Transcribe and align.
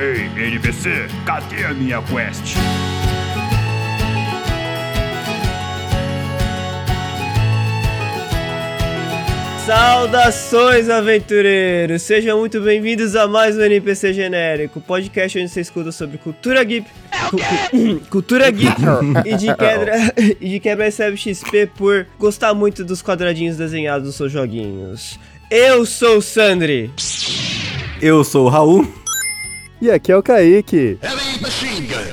Ei, 0.00 0.30
NPC, 0.46 1.08
cadê 1.26 1.64
a 1.66 1.74
minha 1.74 2.00
quest? 2.02 2.56
Saudações, 9.66 10.88
aventureiros! 10.88 12.02
Sejam 12.02 12.38
muito 12.38 12.60
bem-vindos 12.60 13.14
a 13.14 13.28
mais 13.28 13.56
um 13.56 13.60
NPC 13.60 14.12
Genérico, 14.12 14.80
podcast 14.80 15.38
onde 15.38 15.48
você 15.48 15.60
escuta 15.60 15.92
sobre 15.92 16.18
cultura 16.18 16.64
geek, 16.64 16.86
cu- 17.28 18.00
cultura 18.10 18.50
geek 18.50 18.80
e 19.26 19.36
de 19.36 19.54
quebra 19.54 20.14
e 20.40 20.48
de 20.48 20.60
quebra 20.60 20.84
recebe 20.86 21.16
XP 21.16 21.66
por 21.76 22.06
gostar 22.18 22.54
muito 22.54 22.84
dos 22.84 23.02
quadradinhos 23.02 23.56
desenhados 23.56 24.06
dos 24.06 24.16
seus 24.16 24.32
joguinhos. 24.32 25.18
Eu 25.50 25.84
sou 25.84 26.16
o 26.18 26.22
Sandri. 26.22 26.90
Eu 28.00 28.24
sou 28.24 28.46
o 28.46 28.48
Raul. 28.48 28.99
E 29.80 29.90
aqui 29.90 30.12
é 30.12 30.16
o 30.16 30.22
Kaique. 30.22 30.98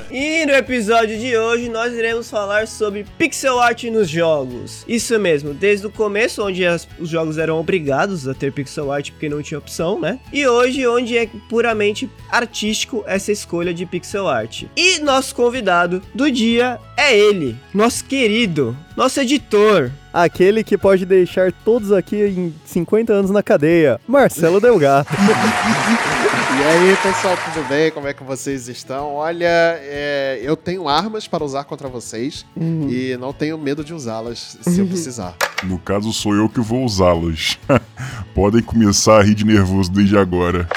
E 0.10 0.46
no 0.46 0.54
episódio 0.54 1.18
de 1.20 1.36
hoje 1.38 1.68
nós 1.70 1.94
iremos 1.94 2.30
falar 2.30 2.66
sobre 2.66 3.06
pixel 3.18 3.60
art 3.60 3.84
nos 3.86 4.10
jogos. 4.10 4.86
Isso 4.88 5.20
mesmo, 5.20 5.54
desde 5.54 5.86
o 5.86 5.90
começo, 5.92 6.42
onde 6.46 6.66
as- 6.66 6.88
os 6.98 7.10
jogos 7.10 7.38
eram 7.38 7.60
obrigados 7.60 8.26
a 8.26 8.34
ter 8.34 8.54
pixel 8.54 8.90
art 8.90 9.12
porque 9.12 9.28
não 9.28 9.42
tinha 9.42 9.58
opção, 9.58 10.00
né? 10.00 10.18
E 10.32 10.48
hoje, 10.48 10.88
onde 10.88 11.18
é 11.18 11.28
puramente 11.50 12.10
artístico 12.30 13.04
essa 13.06 13.34
escolha 13.34 13.74
de 13.74 13.86
pixel 13.86 14.28
art. 14.30 14.64
E 14.76 15.00
nosso 15.00 15.36
convidado 15.36 16.02
do 16.16 16.32
dia 16.32 16.80
é 16.96 17.18
ele, 17.18 17.56
nosso 17.74 18.06
querido, 18.06 18.78
nosso 18.96 19.20
editor. 19.20 19.92
Aquele 20.18 20.64
que 20.64 20.76
pode 20.76 21.06
deixar 21.06 21.52
todos 21.52 21.92
aqui 21.92 22.16
em 22.16 22.52
50 22.66 23.14
anos 23.14 23.30
na 23.30 23.44
cadeia, 23.44 24.02
Marcelo 24.08 24.60
Delgato. 24.60 25.14
E 26.58 26.70
aí, 26.70 26.98
pessoal, 27.04 27.38
tudo 27.38 27.68
bem? 27.70 27.92
Como 27.92 28.08
é 28.08 28.14
que 28.14 28.24
vocês 28.24 28.68
estão? 28.68 29.14
Olha, 29.14 29.46
é, 29.46 30.40
eu 30.42 30.58
tenho 30.58 30.90
armas 30.90 31.28
para 31.28 31.44
usar 31.44 31.64
contra 31.66 31.88
vocês 31.88 32.48
e 32.90 33.16
não 33.20 33.32
tenho 33.32 33.60
medo 33.60 33.84
de 33.84 33.94
usá-las 33.94 34.58
se 34.62 34.80
eu 34.80 34.88
precisar. 34.88 35.36
No 35.64 35.80
caso, 35.80 36.14
sou 36.14 36.36
eu 36.36 36.48
que 36.48 36.60
vou 36.60 36.84
usá-las. 36.86 37.58
Podem 38.34 38.62
começar 38.62 39.20
a 39.20 39.24
rir 39.24 39.34
de 39.34 39.46
nervoso 39.46 39.92
desde 39.92 40.18
agora. 40.18 40.68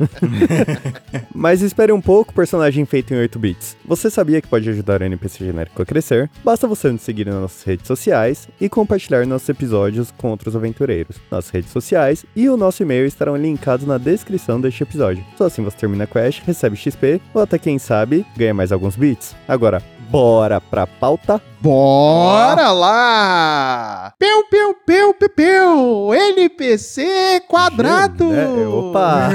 Mas 1.34 1.62
espere 1.62 1.92
um 1.92 2.00
pouco, 2.00 2.32
personagem 2.32 2.84
feito 2.84 3.12
em 3.12 3.18
8 3.18 3.38
bits. 3.38 3.76
Você 3.84 4.10
sabia 4.10 4.40
que 4.40 4.48
pode 4.48 4.68
ajudar 4.68 5.00
o 5.00 5.04
NPC 5.04 5.44
genérico 5.44 5.82
a 5.82 5.86
crescer? 5.86 6.30
Basta 6.44 6.66
você 6.66 6.90
nos 6.90 7.02
seguir 7.02 7.26
nas 7.26 7.34
nossas 7.34 7.62
redes 7.62 7.86
sociais 7.86 8.48
e 8.60 8.68
compartilhar 8.68 9.26
nossos 9.26 9.48
episódios 9.48 10.12
com 10.16 10.30
outros 10.30 10.54
aventureiros. 10.54 11.16
Nossas 11.30 11.50
redes 11.50 11.70
sociais 11.70 12.24
e 12.34 12.48
o 12.48 12.56
nosso 12.56 12.82
e-mail 12.82 13.06
estarão 13.06 13.36
linkados 13.36 13.86
na 13.86 13.98
descrição 13.98 14.60
deste 14.60 14.82
episódio. 14.82 15.24
Só 15.36 15.46
assim 15.46 15.62
você 15.62 15.76
termina 15.76 16.04
a 16.04 16.06
quest, 16.06 16.42
recebe 16.44 16.76
XP 16.76 17.20
ou 17.34 17.42
até 17.42 17.58
quem 17.58 17.78
sabe 17.78 18.24
ganha 18.36 18.54
mais 18.54 18.72
alguns 18.72 18.96
bits. 18.96 19.34
Agora, 19.48 19.82
bora 20.10 20.60
pra 20.60 20.86
pauta? 20.86 21.40
Bora 21.60 22.70
lá! 22.70 24.12
Peu, 24.18 24.44
peu, 24.48 24.74
peu, 24.86 25.14
peu, 25.14 25.28
peu! 25.28 26.14
NPC 26.14 27.42
quadrado! 27.48 28.32
É, 28.32 28.66
opa! 28.66 29.28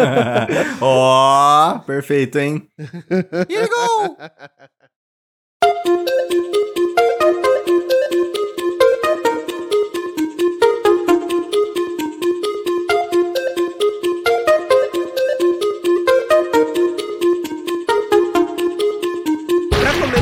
Ó, 0.80 1.78
perfeito, 1.80 2.38
hein? 2.38 2.68
Para 5.60 6.53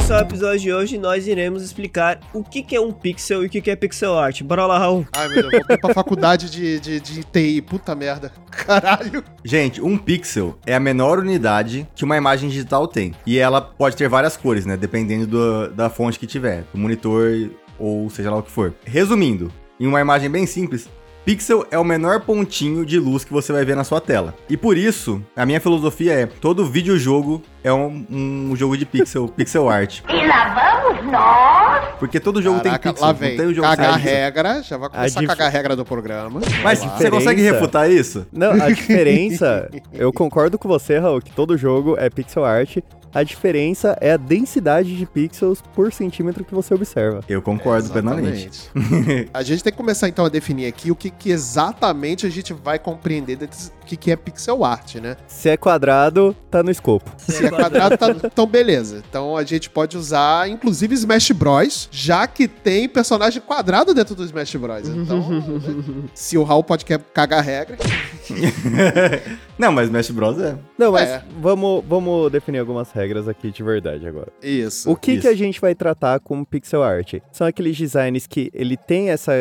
começar 0.03 0.19
o 0.19 0.27
episódio 0.27 0.59
de 0.61 0.73
hoje, 0.73 0.99
nós 0.99 1.29
iremos 1.29 1.63
explicar 1.63 2.19
o 2.35 2.43
que, 2.43 2.63
que 2.63 2.75
é 2.75 2.81
um 2.81 2.91
pixel 2.91 3.45
e 3.45 3.47
o 3.47 3.49
que, 3.49 3.61
que 3.61 3.71
é 3.71 3.77
pixel 3.77 4.19
art. 4.19 4.43
Bora 4.43 4.67
lá, 4.67 4.77
Raul. 4.79 5.07
Ai, 5.13 5.29
meu 5.29 5.43
Deus, 5.43 5.53
voltei 5.53 5.77
pra 5.79 5.95
faculdade 5.95 6.51
de, 6.51 6.81
de, 6.81 7.01
de 7.01 7.23
TI, 7.25 7.63
puta 7.63 7.95
merda. 7.95 8.33
Caralho! 8.51 9.23
Gente, 9.45 9.81
um 9.81 9.97
pixel 9.97 10.59
é 10.67 10.75
a 10.75 10.81
menor 10.81 11.19
unidade 11.21 11.87
que 11.95 12.05
uma 12.05 12.17
imagem 12.17 12.49
digital 12.49 12.89
tem. 12.89 13.15
E 13.25 13.39
ela 13.39 13.61
pode 13.61 13.97
ter 13.97 14.09
várias 14.09 14.37
cores, 14.37 14.67
né? 14.67 14.77
Dependendo 14.77 15.27
do- 15.27 15.69
da 15.71 15.89
fonte 15.89 16.19
que 16.19 16.27
tiver, 16.27 16.65
do 16.73 16.79
monitor 16.79 17.51
ou 17.79 18.11
seja 18.11 18.31
lá 18.31 18.39
o 18.39 18.43
que 18.43 18.51
for. 18.51 18.75
Resumindo, 18.85 19.53
em 19.79 19.87
uma 19.87 20.01
imagem 20.01 20.29
bem 20.29 20.47
simples, 20.47 20.89
pixel 21.25 21.67
é 21.71 21.79
o 21.79 21.85
menor 21.85 22.21
pontinho 22.21 22.85
de 22.85 22.99
luz 22.99 23.25
que 23.25 23.33
você 23.33 23.53
vai 23.53 23.65
ver 23.65 23.77
na 23.77 23.85
sua 23.85 24.01
tela. 24.01 24.35
E 24.49 24.57
por 24.57 24.77
isso, 24.77 25.23
a 25.37 25.45
minha 25.47 25.61
filosofia 25.61 26.13
é: 26.13 26.27
todo 26.27 26.67
videojogo 26.67 27.43
é 27.65 27.73
um, 27.73 28.05
um 28.11 28.57
jogo 28.57 28.77
de 28.77 28.85
pixel, 28.85 29.29
pixel 29.37 29.69
art. 29.69 30.01
E 30.09 30.27
lá 30.27 30.83
vamos 30.83 31.11
nós. 31.13 31.93
Porque 31.99 32.19
todo 32.19 32.43
jogo 32.43 32.61
Caraca, 32.61 32.79
tem 32.83 32.93
pixel, 32.93 33.07
lá 33.07 33.13
não 33.13 33.19
vem. 33.21 33.37
tem 33.37 33.47
o 33.47 33.55
jogo 33.55 33.69
Cagar 33.69 33.95
a 33.95 33.97
regra, 33.97 34.63
já 34.63 34.77
vai 34.77 34.89
começar 34.89 35.19
a, 35.19 35.23
dif- 35.23 35.29
cagar 35.29 35.47
a 35.47 35.51
regra 35.51 35.77
do 35.77 35.85
programa. 35.85 36.41
Mas 36.63 36.83
A 36.83 36.89
você 36.89 37.11
consegue 37.11 37.37
diferença- 37.37 37.53
refutar 37.53 37.91
isso? 37.91 38.27
Não, 38.33 38.51
a 38.53 38.69
diferença, 38.73 39.71
eu 39.93 40.13
concordo 40.13 40.59
com 40.59 40.69
você, 40.69 40.99
Raul, 40.99 41.21
que 41.21 41.31
todo 41.33 41.57
jogo 41.57 41.97
é 41.99 42.11
pixel 42.11 42.45
art. 42.45 42.79
A 43.15 43.23
diferença 43.23 43.97
é 44.01 44.13
a 44.13 44.17
densidade 44.17 44.97
de 44.97 45.05
pixels 45.07 45.63
por 45.75 45.93
centímetro 45.93 46.45
que 46.45 46.55
você 46.55 46.73
observa. 46.75 47.21
Eu 47.29 47.43
concordo 47.43 47.91
plenamente. 47.91 48.71
Exatamente. 48.75 49.29
a 49.35 49.43
gente 49.43 49.63
tem 49.63 49.73
que 49.73 49.77
começar 49.77 50.09
então 50.09 50.25
a 50.25 50.29
definir 50.29 50.67
aqui 50.67 50.91
o 50.91 50.97
que, 50.97 51.11
que 51.11 51.31
exatamente 51.31 52.27
a 52.27 52.31
gente 52.31 52.53
vai 52.53 52.79
compreender 52.79 53.37
desse- 53.37 53.71
o 53.83 53.85
que, 53.85 53.97
que 53.97 54.11
é 54.13 54.17
pixel 54.17 54.65
art, 54.65 54.95
né? 54.95 55.17
Se 55.27 55.49
é 55.49 55.57
quadrado, 55.57 56.35
tá 56.51 56.63
no 56.63 56.71
escopo. 56.71 57.11
Se 57.19 57.45
é 57.45 57.51
quadrado, 57.51 57.99
tá, 57.99 58.07
então 58.25 58.47
beleza. 58.47 59.03
Então 59.09 59.37
a 59.37 59.43
gente 59.45 59.69
pode 59.69 59.99
usar, 59.99 60.49
inclusive, 60.49 60.95
Smash 60.95 61.33
Bros, 61.33 61.89
já 61.91 62.27
que 62.27 62.47
tem 62.47 62.89
personagem 62.89 63.43
quadrado 63.43 63.93
dentro 63.93 64.15
do 64.15 64.25
Smash 64.25 64.55
Bros. 64.57 64.89
Então, 64.89 65.25
se 66.15 66.39
o 66.39 66.45
Raul 66.45 66.63
pode 66.65 66.85
cagar 66.85 67.41
a 67.41 67.43
regra, 67.43 67.77
Não, 69.59 69.73
mas 69.73 69.87
Smash 69.87 70.11
Bros 70.11 70.39
é. 70.41 70.57
Não, 70.79 70.93
mas 70.93 71.09
É. 71.09 71.23
vamos, 71.41 71.85
vamos 71.87 72.31
definir 72.33 72.59
algumas 72.59 72.91
regras 72.91 73.02
aqui 73.29 73.51
de 73.51 73.63
verdade 73.63 74.07
agora. 74.07 74.33
isso. 74.43 74.91
O 74.91 74.97
que, 74.97 75.13
Isso. 75.13 75.23
que 75.23 75.29
a 75.29 75.35
gente 75.35 75.61
vai 75.61 75.75
tratar 75.75 76.21
como 76.21 76.45
pixel 76.45 76.83
art? 76.83 77.15
São 77.31 77.47
aqueles 77.47 77.77
designs 77.77 78.27
que 78.27 78.51
ele 78.55 78.77
tem 78.77 79.11
essa, 79.11 79.33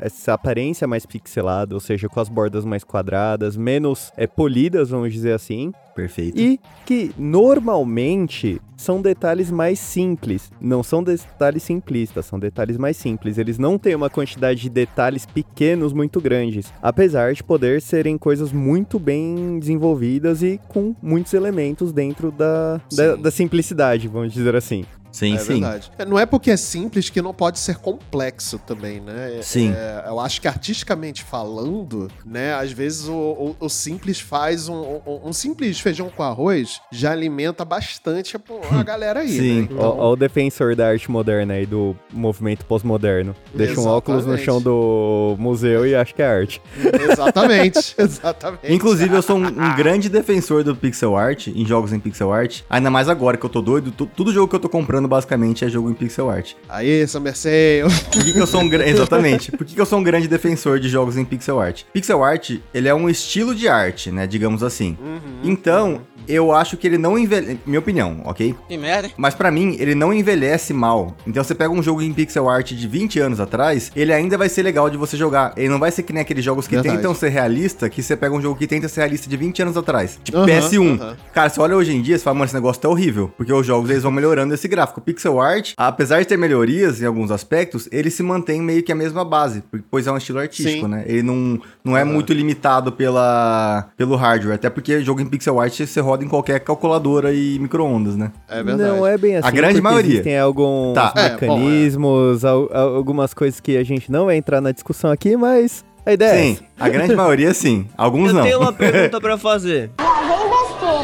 essa 0.00 0.34
aparência 0.34 0.86
mais 0.86 1.06
pixelada, 1.06 1.74
ou 1.74 1.80
seja, 1.80 2.08
com 2.08 2.20
as 2.20 2.28
bordas 2.28 2.64
mais 2.64 2.84
quadradas, 2.84 3.56
menos 3.56 4.12
é, 4.16 4.26
polidas, 4.26 4.90
vamos 4.90 5.12
dizer 5.12 5.32
assim, 5.32 5.72
Perfeito. 5.94 6.38
e 6.38 6.58
que 6.86 7.12
normalmente 7.18 8.60
são 8.76 9.02
detalhes 9.02 9.50
mais 9.50 9.78
simples. 9.78 10.50
Não 10.60 10.82
são 10.82 11.02
detalhes 11.02 11.62
simplistas, 11.62 12.24
são 12.24 12.38
detalhes 12.38 12.78
mais 12.78 12.96
simples. 12.96 13.36
Eles 13.36 13.58
não 13.58 13.78
têm 13.78 13.94
uma 13.94 14.08
quantidade 14.08 14.60
de 14.62 14.70
detalhes 14.70 15.26
pequenos 15.26 15.92
muito 15.92 16.20
grandes, 16.20 16.72
apesar 16.80 17.34
de 17.34 17.44
poder 17.44 17.82
serem 17.82 18.16
coisas 18.16 18.52
muito 18.52 18.98
bem 18.98 19.58
desenvolvidas 19.58 20.42
e 20.42 20.58
com 20.68 20.94
muitos 21.02 21.34
elementos 21.34 21.92
dentro 21.92 22.30
da, 22.32 22.79
da, 22.92 23.16
da 23.16 23.30
simplicidade, 23.30 24.08
vamos 24.08 24.32
dizer 24.32 24.54
assim. 24.56 24.84
Sim, 25.12 25.34
é 25.34 25.38
sim. 25.38 25.60
verdade. 25.60 25.90
É, 25.98 26.04
Não 26.04 26.18
é 26.18 26.24
porque 26.26 26.50
é 26.50 26.56
simples 26.56 27.10
que 27.10 27.20
não 27.20 27.34
pode 27.34 27.58
ser 27.58 27.76
complexo 27.78 28.58
também, 28.66 29.00
né? 29.00 29.38
É- 29.38 29.42
Sim. 29.42 29.72
é, 29.76 30.04
eu 30.06 30.20
acho 30.20 30.40
que 30.40 30.46
artisticamente 30.48 31.22
falando, 31.24 32.08
né? 32.24 32.54
Às 32.54 32.72
vezes 32.72 33.08
o, 33.08 33.12
o- 33.14 33.56
o 33.60 33.68
simples 33.68 34.20
faz 34.20 34.68
um, 34.68 34.74
um- 35.06 35.20
um 35.24 35.32
simples 35.32 35.80
feijão 35.80 36.08
com 36.08 36.22
arroz 36.22 36.80
já 36.92 37.12
alimenta 37.12 37.64
bastante 37.64 38.36
a, 38.36 38.40
a 38.78 38.82
galera 38.82 39.20
aí, 39.20 39.28
Sim. 39.38 39.60
né? 39.62 39.68
Ó, 39.78 39.96
ó 40.08 40.12
o 40.12 40.16
defensor 40.16 40.74
da 40.76 40.88
arte 40.88 41.10
moderna 41.10 41.54
aí, 41.54 41.66
do 41.66 41.96
movimento 42.12 42.64
pós-moderno. 42.64 43.34
Deixa 43.54 43.80
um 43.80 43.86
óculos 43.86 44.24
no 44.26 44.34
Exatamente. 44.34 44.44
chão 44.44 44.62
do 44.62 45.36
museu 45.38 45.86
e 45.86 45.94
acha 45.94 46.12
que 46.14 46.22
é 46.22 46.26
arte. 46.26 46.62
Exatamente, 47.10 47.94
exatamente. 47.98 48.72
Inclusive, 48.72 49.14
eu 49.14 49.22
sou 49.22 49.36
um, 49.36 49.46
um 49.46 49.76
grande 49.76 50.08
defensor 50.08 50.62
do 50.64 50.74
pixel 50.74 51.16
art, 51.16 51.48
em 51.48 51.66
jogos 51.66 51.92
em 51.92 51.98
pixel 52.00 52.32
art. 52.32 52.62
Ainda 52.70 52.90
mais 52.90 53.08
agora 53.08 53.36
que 53.36 53.44
eu 53.44 53.50
tô 53.50 53.60
doido, 53.60 53.90
tu- 53.90 54.06
tudo 54.06 54.32
jogo 54.32 54.48
que 54.48 54.56
eu 54.56 54.60
tô 54.60 54.68
comprando 54.68 54.99
basicamente 55.08 55.64
é 55.64 55.68
jogo 55.68 55.90
em 55.90 55.94
pixel 55.94 56.30
art. 56.30 56.54
Aí, 56.68 57.06
Samerceio. 57.06 57.86
Por 57.88 58.24
que, 58.24 58.32
que 58.32 58.38
eu 58.38 58.46
sou 58.46 58.60
um 58.60 58.68
grande. 58.68 58.90
Exatamente. 58.90 59.52
Por 59.52 59.66
que, 59.66 59.74
que 59.74 59.80
eu 59.80 59.86
sou 59.86 59.98
um 59.98 60.02
grande 60.02 60.28
defensor 60.28 60.78
de 60.78 60.88
jogos 60.88 61.16
em 61.16 61.24
pixel 61.24 61.60
art? 61.60 61.82
Pixel 61.92 62.22
art, 62.22 62.58
ele 62.72 62.88
é 62.88 62.94
um 62.94 63.08
estilo 63.08 63.54
de 63.54 63.68
arte, 63.68 64.10
né? 64.10 64.26
Digamos 64.26 64.62
assim. 64.62 64.96
Então, 65.42 66.02
eu 66.32 66.52
acho 66.52 66.76
que 66.76 66.86
ele 66.86 66.98
não 66.98 67.18
envelhece. 67.18 67.58
Minha 67.66 67.78
opinião, 67.78 68.20
ok? 68.24 68.54
Que 68.68 68.76
merda, 68.76 69.08
hein? 69.08 69.14
Mas 69.16 69.34
pra 69.34 69.50
mim, 69.50 69.76
ele 69.78 69.94
não 69.94 70.12
envelhece 70.12 70.72
mal. 70.72 71.14
Então 71.26 71.42
você 71.42 71.54
pega 71.54 71.72
um 71.72 71.82
jogo 71.82 72.02
em 72.02 72.12
pixel 72.12 72.48
art 72.48 72.72
de 72.72 72.88
20 72.88 73.18
anos 73.20 73.40
atrás, 73.40 73.90
ele 73.94 74.12
ainda 74.12 74.36
vai 74.38 74.48
ser 74.48 74.62
legal 74.62 74.88
de 74.90 74.96
você 74.96 75.16
jogar. 75.16 75.52
Ele 75.56 75.68
não 75.68 75.78
vai 75.78 75.90
ser 75.90 76.02
que 76.02 76.12
nem 76.12 76.22
aqueles 76.22 76.44
jogos 76.44 76.66
que 76.66 76.74
Verdade. 76.74 76.96
tentam 76.96 77.14
ser 77.14 77.28
realista, 77.28 77.88
que 77.88 78.02
você 78.02 78.16
pega 78.16 78.34
um 78.34 78.40
jogo 78.42 78.58
que 78.58 78.66
tenta 78.66 78.88
ser 78.88 79.00
realista 79.00 79.28
de 79.28 79.36
20 79.36 79.62
anos 79.62 79.76
atrás. 79.76 80.18
Tipo 80.22 80.38
Aham, 80.38 80.46
PS1. 80.46 81.00
aham. 81.00 81.16
Cara, 81.32 81.48
você 81.48 81.60
olha 81.60 81.76
hoje 81.76 81.92
em 81.94 82.02
dia, 82.02 82.16
você 82.18 82.24
fala, 82.24 82.34
mano, 82.34 82.44
esse 82.46 82.54
negócio 82.54 82.80
tá 82.82 82.88
horrível. 82.88 83.30
Porque 83.36 83.52
os 83.52 83.66
jogos, 83.66 83.90
eles 83.90 84.02
vão 84.02 84.12
melhorando 84.12 84.52
esse 84.54 84.68
gráfico. 84.68 85.00
O 85.00 85.02
pixel 85.02 85.40
art, 85.40 85.72
apesar 85.76 86.20
de 86.20 86.26
ter 86.26 86.36
melhorias 86.36 87.00
em 87.02 87.06
alguns 87.06 87.30
aspectos, 87.30 87.88
ele 87.92 88.10
se 88.10 88.22
mantém 88.22 88.60
meio 88.60 88.82
que 88.82 88.92
a 88.92 88.94
mesma 88.94 89.24
base. 89.24 89.62
Pois 89.90 90.06
é 90.06 90.12
um 90.12 90.16
estilo 90.16 90.38
artístico, 90.38 90.86
Sim. 90.86 90.90
né? 90.92 91.04
Ele 91.06 91.22
não, 91.22 91.60
não 91.84 91.96
é 91.96 92.04
muito 92.04 92.32
limitado 92.32 92.92
pela, 92.92 93.90
pelo 93.96 94.16
hardware. 94.16 94.54
Até 94.54 94.70
porque 94.70 95.00
jogo 95.02 95.20
em 95.20 95.26
pixel 95.26 95.60
art 95.60 95.80
você 95.80 96.00
roda 96.00 96.19
em 96.24 96.28
qualquer 96.28 96.60
calculadora 96.60 97.32
e 97.32 97.58
micro-ondas, 97.58 98.16
né? 98.16 98.30
É 98.48 98.62
verdade. 98.62 98.90
Não 98.90 99.06
é 99.06 99.16
bem 99.18 99.36
assim. 99.36 99.50
grande 99.52 99.74
porque 99.74 99.80
maioria. 99.82 100.10
Existem 100.12 100.38
alguns 100.38 100.94
Tá. 100.94 101.12
É, 101.16 101.30
mecanismos, 101.30 102.44
al- 102.44 102.68
al- 102.72 102.96
algumas 102.96 103.32
coisas 103.34 103.60
que 103.60 103.76
a 103.76 103.84
gente 103.84 104.10
não 104.10 104.26
vai 104.26 104.36
entrar 104.36 104.60
na 104.60 104.72
discussão 104.72 105.10
aqui, 105.10 105.36
mas 105.36 105.84
a 106.04 106.12
ideia 106.12 106.30
é 106.30 106.54
Sim, 106.54 106.58
a 106.78 106.88
grande 106.88 107.14
maioria 107.16 107.52
sim. 107.54 107.86
Alguns 107.96 108.28
Eu 108.28 108.34
não. 108.34 108.42
tenho 108.42 108.60
uma 108.60 108.72
pergunta 108.74 109.20
pra 109.20 109.36
fazer. 109.38 109.90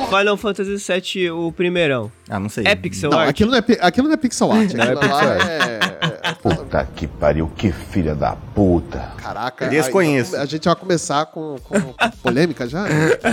Final 0.09 0.37
Fantasy 0.37 0.77
VII, 0.77 1.31
o 1.31 1.51
primeirão. 1.53 2.11
Ah, 2.29 2.39
não 2.39 2.49
sei. 2.49 2.65
É 2.67 2.75
pixel 2.77 3.11
Não, 3.11 3.19
art? 3.19 3.29
aquilo 3.31 3.51
não 3.51 3.59
é, 3.59 3.65
aquilo 3.81 4.07
não 4.07 4.15
é 4.15 4.17
pixel 4.17 4.53
art. 4.53 4.73
Não 4.73 4.85
é 4.85 4.95
pixel 4.97 5.17
art. 5.17 5.47
é- 5.49 5.57
é- 6.06 6.06
Puta 6.35 6.85
que 6.95 7.07
pariu, 7.07 7.51
que 7.57 7.71
filha 7.73 8.15
da 8.15 8.37
puta. 8.55 9.13
Caraca, 9.19 9.69
Desconheço. 9.69 10.31
aí, 10.31 10.35
então, 10.37 10.43
a 10.43 10.47
gente 10.47 10.65
vai 10.65 10.77
começar 10.77 11.27
com, 11.27 11.57
com 11.65 11.81
polêmica 12.23 12.69
já? 12.69 12.85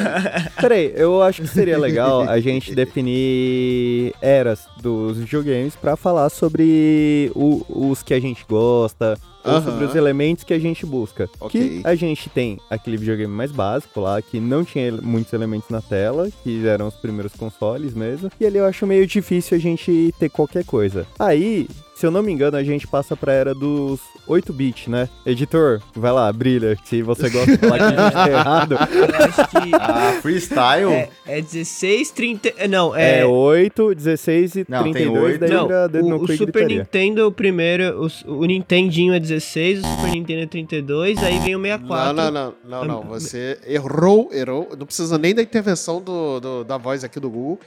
Peraí, 0.60 0.94
eu 0.96 1.22
acho 1.22 1.42
que 1.42 1.48
seria 1.48 1.78
legal 1.78 2.22
a 2.22 2.40
gente 2.40 2.74
definir 2.76 4.14
eras 4.22 4.66
dos 4.82 5.18
videogames 5.18 5.76
pra 5.76 5.96
falar 5.96 6.30
sobre 6.30 7.32
o- 7.36 7.64
os 7.90 8.04
que 8.04 8.14
a 8.14 8.20
gente 8.20 8.46
gosta, 8.48 9.18
ou 9.44 9.52
Aham. 9.52 9.64
sobre 9.64 9.86
os 9.86 9.96
elementos 9.96 10.44
que 10.46 10.54
a 10.54 10.60
gente 10.60 10.86
busca. 10.86 11.30
Ok. 11.40 11.82
Que 11.82 11.88
a 11.88 11.96
gente 11.96 12.30
tem 12.30 12.58
aquele 12.70 12.96
videogame 12.98 13.34
mais 13.34 13.52
básico 13.52 14.00
lá, 14.00 14.22
que 14.22 14.40
não 14.40 14.64
tinha 14.64 14.92
muitos 15.02 15.34
elementos 15.34 15.70
na 15.70 15.82
tela, 15.82 16.30
que 16.44 16.66
eram 16.66 16.88
os 16.88 16.96
primeiros 16.96 17.34
consoles 17.34 17.94
mesmo. 17.94 18.32
E 18.40 18.46
ali 18.46 18.58
eu 18.58 18.66
acho 18.66 18.88
meio 18.88 19.06
difícil 19.06 19.58
a 19.58 19.60
gente 19.60 20.14
ter 20.18 20.30
qualquer 20.30 20.64
coisa. 20.64 21.06
Aí, 21.20 21.68
se 21.96 22.06
eu 22.06 22.12
não 22.12 22.22
me 22.24 22.32
engano, 22.32 22.58
a 22.58 22.64
gente 22.64 22.88
passa 22.88 23.16
pra 23.16 23.32
era 23.34 23.54
dos 23.54 24.00
8-bit, 24.28 24.90
né? 24.90 25.08
Editor, 25.26 25.82
vai 25.96 26.12
lá, 26.12 26.32
brilha. 26.34 26.78
Se 26.84 27.02
você 27.02 27.30
gosta 27.30 27.52
de 27.52 27.58
falar 27.58 27.78
que 27.78 27.84
a 27.84 27.90
gente 27.90 28.14
tá 28.14 28.30
errado. 28.30 28.76
Que 29.64 29.72
Ah, 29.76 30.20
freestyle? 30.22 30.92
é, 30.92 31.10
é 31.26 31.42
16, 31.42 32.12
30... 32.12 32.68
Não, 32.68 32.96
é... 32.96 33.20
É 33.20 33.26
8, 33.26 33.94
16 33.96 34.56
e 34.56 34.66
Não, 34.68 34.84
tem 34.84 34.94
32, 34.94 35.24
oito. 35.26 35.40
daí 35.40 35.50
Não, 36.02 36.10
no 36.10 36.18
o, 36.18 36.24
o 36.24 36.28
Super 36.28 36.46
gritaria. 36.52 36.80
Nintendo, 36.80 37.28
o 37.28 37.32
primeiro, 37.32 38.08
o, 38.28 38.34
o 38.42 38.46
Nintendinho 38.46 39.14
é 39.14 39.20
16, 39.20 39.80
o 39.80 39.88
Super 39.88 40.12
Nintendo 40.12 40.42
é 40.44 40.48
32, 40.48 41.24
aí 41.24 41.40
vem 41.40 41.56
o 41.56 41.62
64. 41.62 42.14
Não, 42.14 42.32
não, 42.32 42.32
não, 42.32 42.54
não, 42.66 42.86
não. 42.86 43.04
Você 43.10 43.60
errou, 43.68 44.30
errou. 44.32 44.70
Não 44.78 44.86
precisa 44.86 45.18
nem 45.18 45.34
da 45.34 45.42
intervenção 45.42 46.02
do, 46.02 46.40
do- 46.40 46.64
da 46.64 46.78
voz 46.78 47.04
aqui 47.04 47.20
do 47.20 47.30
Google. 47.30 47.60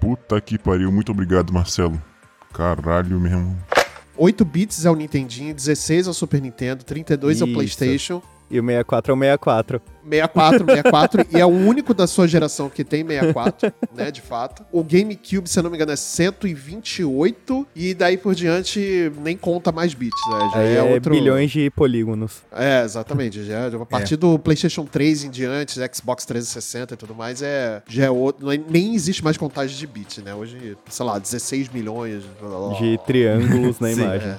Puta 0.00 0.40
que 0.40 0.58
pariu. 0.58 0.90
Muito 0.90 1.12
obrigado, 1.12 1.52
Marcelo. 1.52 2.00
Caralho 2.52 3.18
mesmo. 3.18 3.56
8 4.16 4.44
bits 4.44 4.84
é 4.84 4.90
o 4.90 4.94
Nintendinho, 4.94 5.54
16 5.54 6.06
é 6.06 6.10
o 6.10 6.14
Super 6.14 6.40
Nintendo, 6.40 6.84
32 6.84 7.40
é 7.40 7.44
o 7.44 7.46
Isso. 7.46 7.54
PlayStation, 7.54 8.22
E 8.50 8.60
o 8.60 8.62
64 8.62 9.12
é 9.12 9.14
o 9.14 9.18
64. 9.18 9.82
64, 10.04 10.64
64, 10.64 11.26
e 11.30 11.40
é 11.40 11.46
o 11.46 11.48
único 11.48 11.94
da 11.94 12.06
sua 12.06 12.26
geração 12.26 12.68
que 12.68 12.84
tem 12.84 13.06
64, 13.06 13.72
né, 13.94 14.10
de 14.10 14.20
fato. 14.20 14.64
O 14.72 14.82
GameCube, 14.82 15.48
se 15.48 15.58
eu 15.58 15.62
não 15.62 15.70
me 15.70 15.76
engano, 15.76 15.92
é 15.92 15.96
128, 15.96 17.66
e 17.74 17.94
daí 17.94 18.16
por 18.16 18.34
diante 18.34 19.12
nem 19.22 19.36
conta 19.36 19.72
mais 19.72 19.94
bits, 19.94 20.20
né? 20.30 20.50
Já 20.54 20.62
é, 20.62 20.74
é, 20.76 20.82
outro... 20.82 21.12
bilhões 21.12 21.50
de 21.50 21.70
polígonos. 21.70 22.42
É, 22.52 22.82
exatamente. 22.82 23.44
Já, 23.44 23.66
a 23.66 23.86
partir 23.86 24.16
do 24.16 24.38
PlayStation 24.38 24.84
3 24.84 25.24
em 25.24 25.30
diante, 25.30 25.80
Xbox 25.94 26.24
360 26.24 26.94
e 26.94 26.96
tudo 26.96 27.14
mais, 27.14 27.42
é, 27.42 27.82
já 27.86 28.04
é 28.04 28.10
outro. 28.10 28.50
é- 28.50 28.60
nem 28.68 28.94
existe 28.94 29.22
mais 29.22 29.36
contagem 29.36 29.76
de 29.76 29.86
bits, 29.86 30.18
né? 30.18 30.34
Hoje, 30.34 30.76
sei 30.88 31.06
lá, 31.06 31.18
16 31.18 31.68
milhões. 31.68 32.22
De 32.78 32.98
triângulos 33.06 33.78
na 33.78 33.88
Sim, 33.88 34.02
imagem. 34.02 34.28
É. 34.30 34.38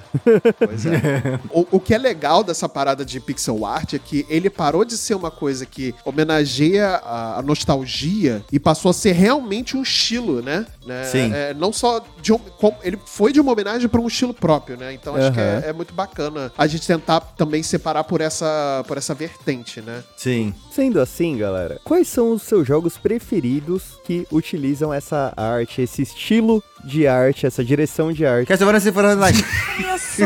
Pois 0.66 0.86
é. 0.86 1.40
o, 1.50 1.66
o 1.72 1.80
que 1.80 1.94
é 1.94 1.98
legal 1.98 2.42
dessa 2.42 2.68
parada 2.68 3.04
de 3.04 3.20
pixel 3.20 3.64
art 3.64 3.94
é 3.94 3.98
que 3.98 4.26
ele 4.28 4.50
parou 4.50 4.84
de 4.84 4.96
ser 4.96 5.14
uma 5.14 5.30
coisa 5.30 5.53
que 5.62 5.94
homenageia 6.04 6.86
a, 6.96 7.38
a 7.38 7.42
nostalgia 7.42 8.42
e 8.50 8.58
passou 8.58 8.90
a 8.90 8.94
ser 8.94 9.12
realmente 9.12 9.76
um 9.76 9.82
estilo, 9.82 10.40
né? 10.40 10.66
Né? 10.86 11.04
Sim. 11.04 11.32
É, 11.32 11.54
não 11.54 11.72
só 11.72 12.04
de 12.20 12.32
um, 12.32 12.38
ele 12.82 12.98
foi 13.06 13.32
de 13.32 13.40
uma 13.40 13.52
homenagem 13.52 13.88
para 13.88 14.00
um 14.00 14.06
estilo 14.06 14.34
próprio, 14.34 14.76
né? 14.76 14.92
Então 14.92 15.14
acho 15.16 15.32
que 15.32 15.40
é, 15.40 15.64
é 15.66 15.72
muito 15.72 15.94
bacana 15.94 16.52
a 16.58 16.66
gente 16.66 16.86
tentar 16.86 17.20
também 17.20 17.62
separar 17.62 18.04
por 18.04 18.20
essa 18.20 18.84
por 18.86 18.98
essa 18.98 19.14
vertente, 19.14 19.80
né? 19.80 20.02
Sim. 20.16 20.54
Sendo 20.70 21.00
assim, 21.00 21.38
galera, 21.38 21.80
quais 21.84 22.08
são 22.08 22.32
os 22.32 22.42
seus 22.42 22.66
jogos 22.66 22.98
preferidos 22.98 23.98
que 24.04 24.26
utilizam 24.30 24.92
essa 24.92 25.32
arte, 25.36 25.80
esse 25.80 26.02
estilo 26.02 26.62
de 26.84 27.06
arte, 27.06 27.46
essa 27.46 27.64
direção 27.64 28.12
de 28.12 28.26
arte? 28.26 28.46
Quer 28.46 28.58
saber 28.58 28.80
se 28.80 28.92
for 28.92 29.04
like? 29.16 29.38
Isso! 29.94 30.22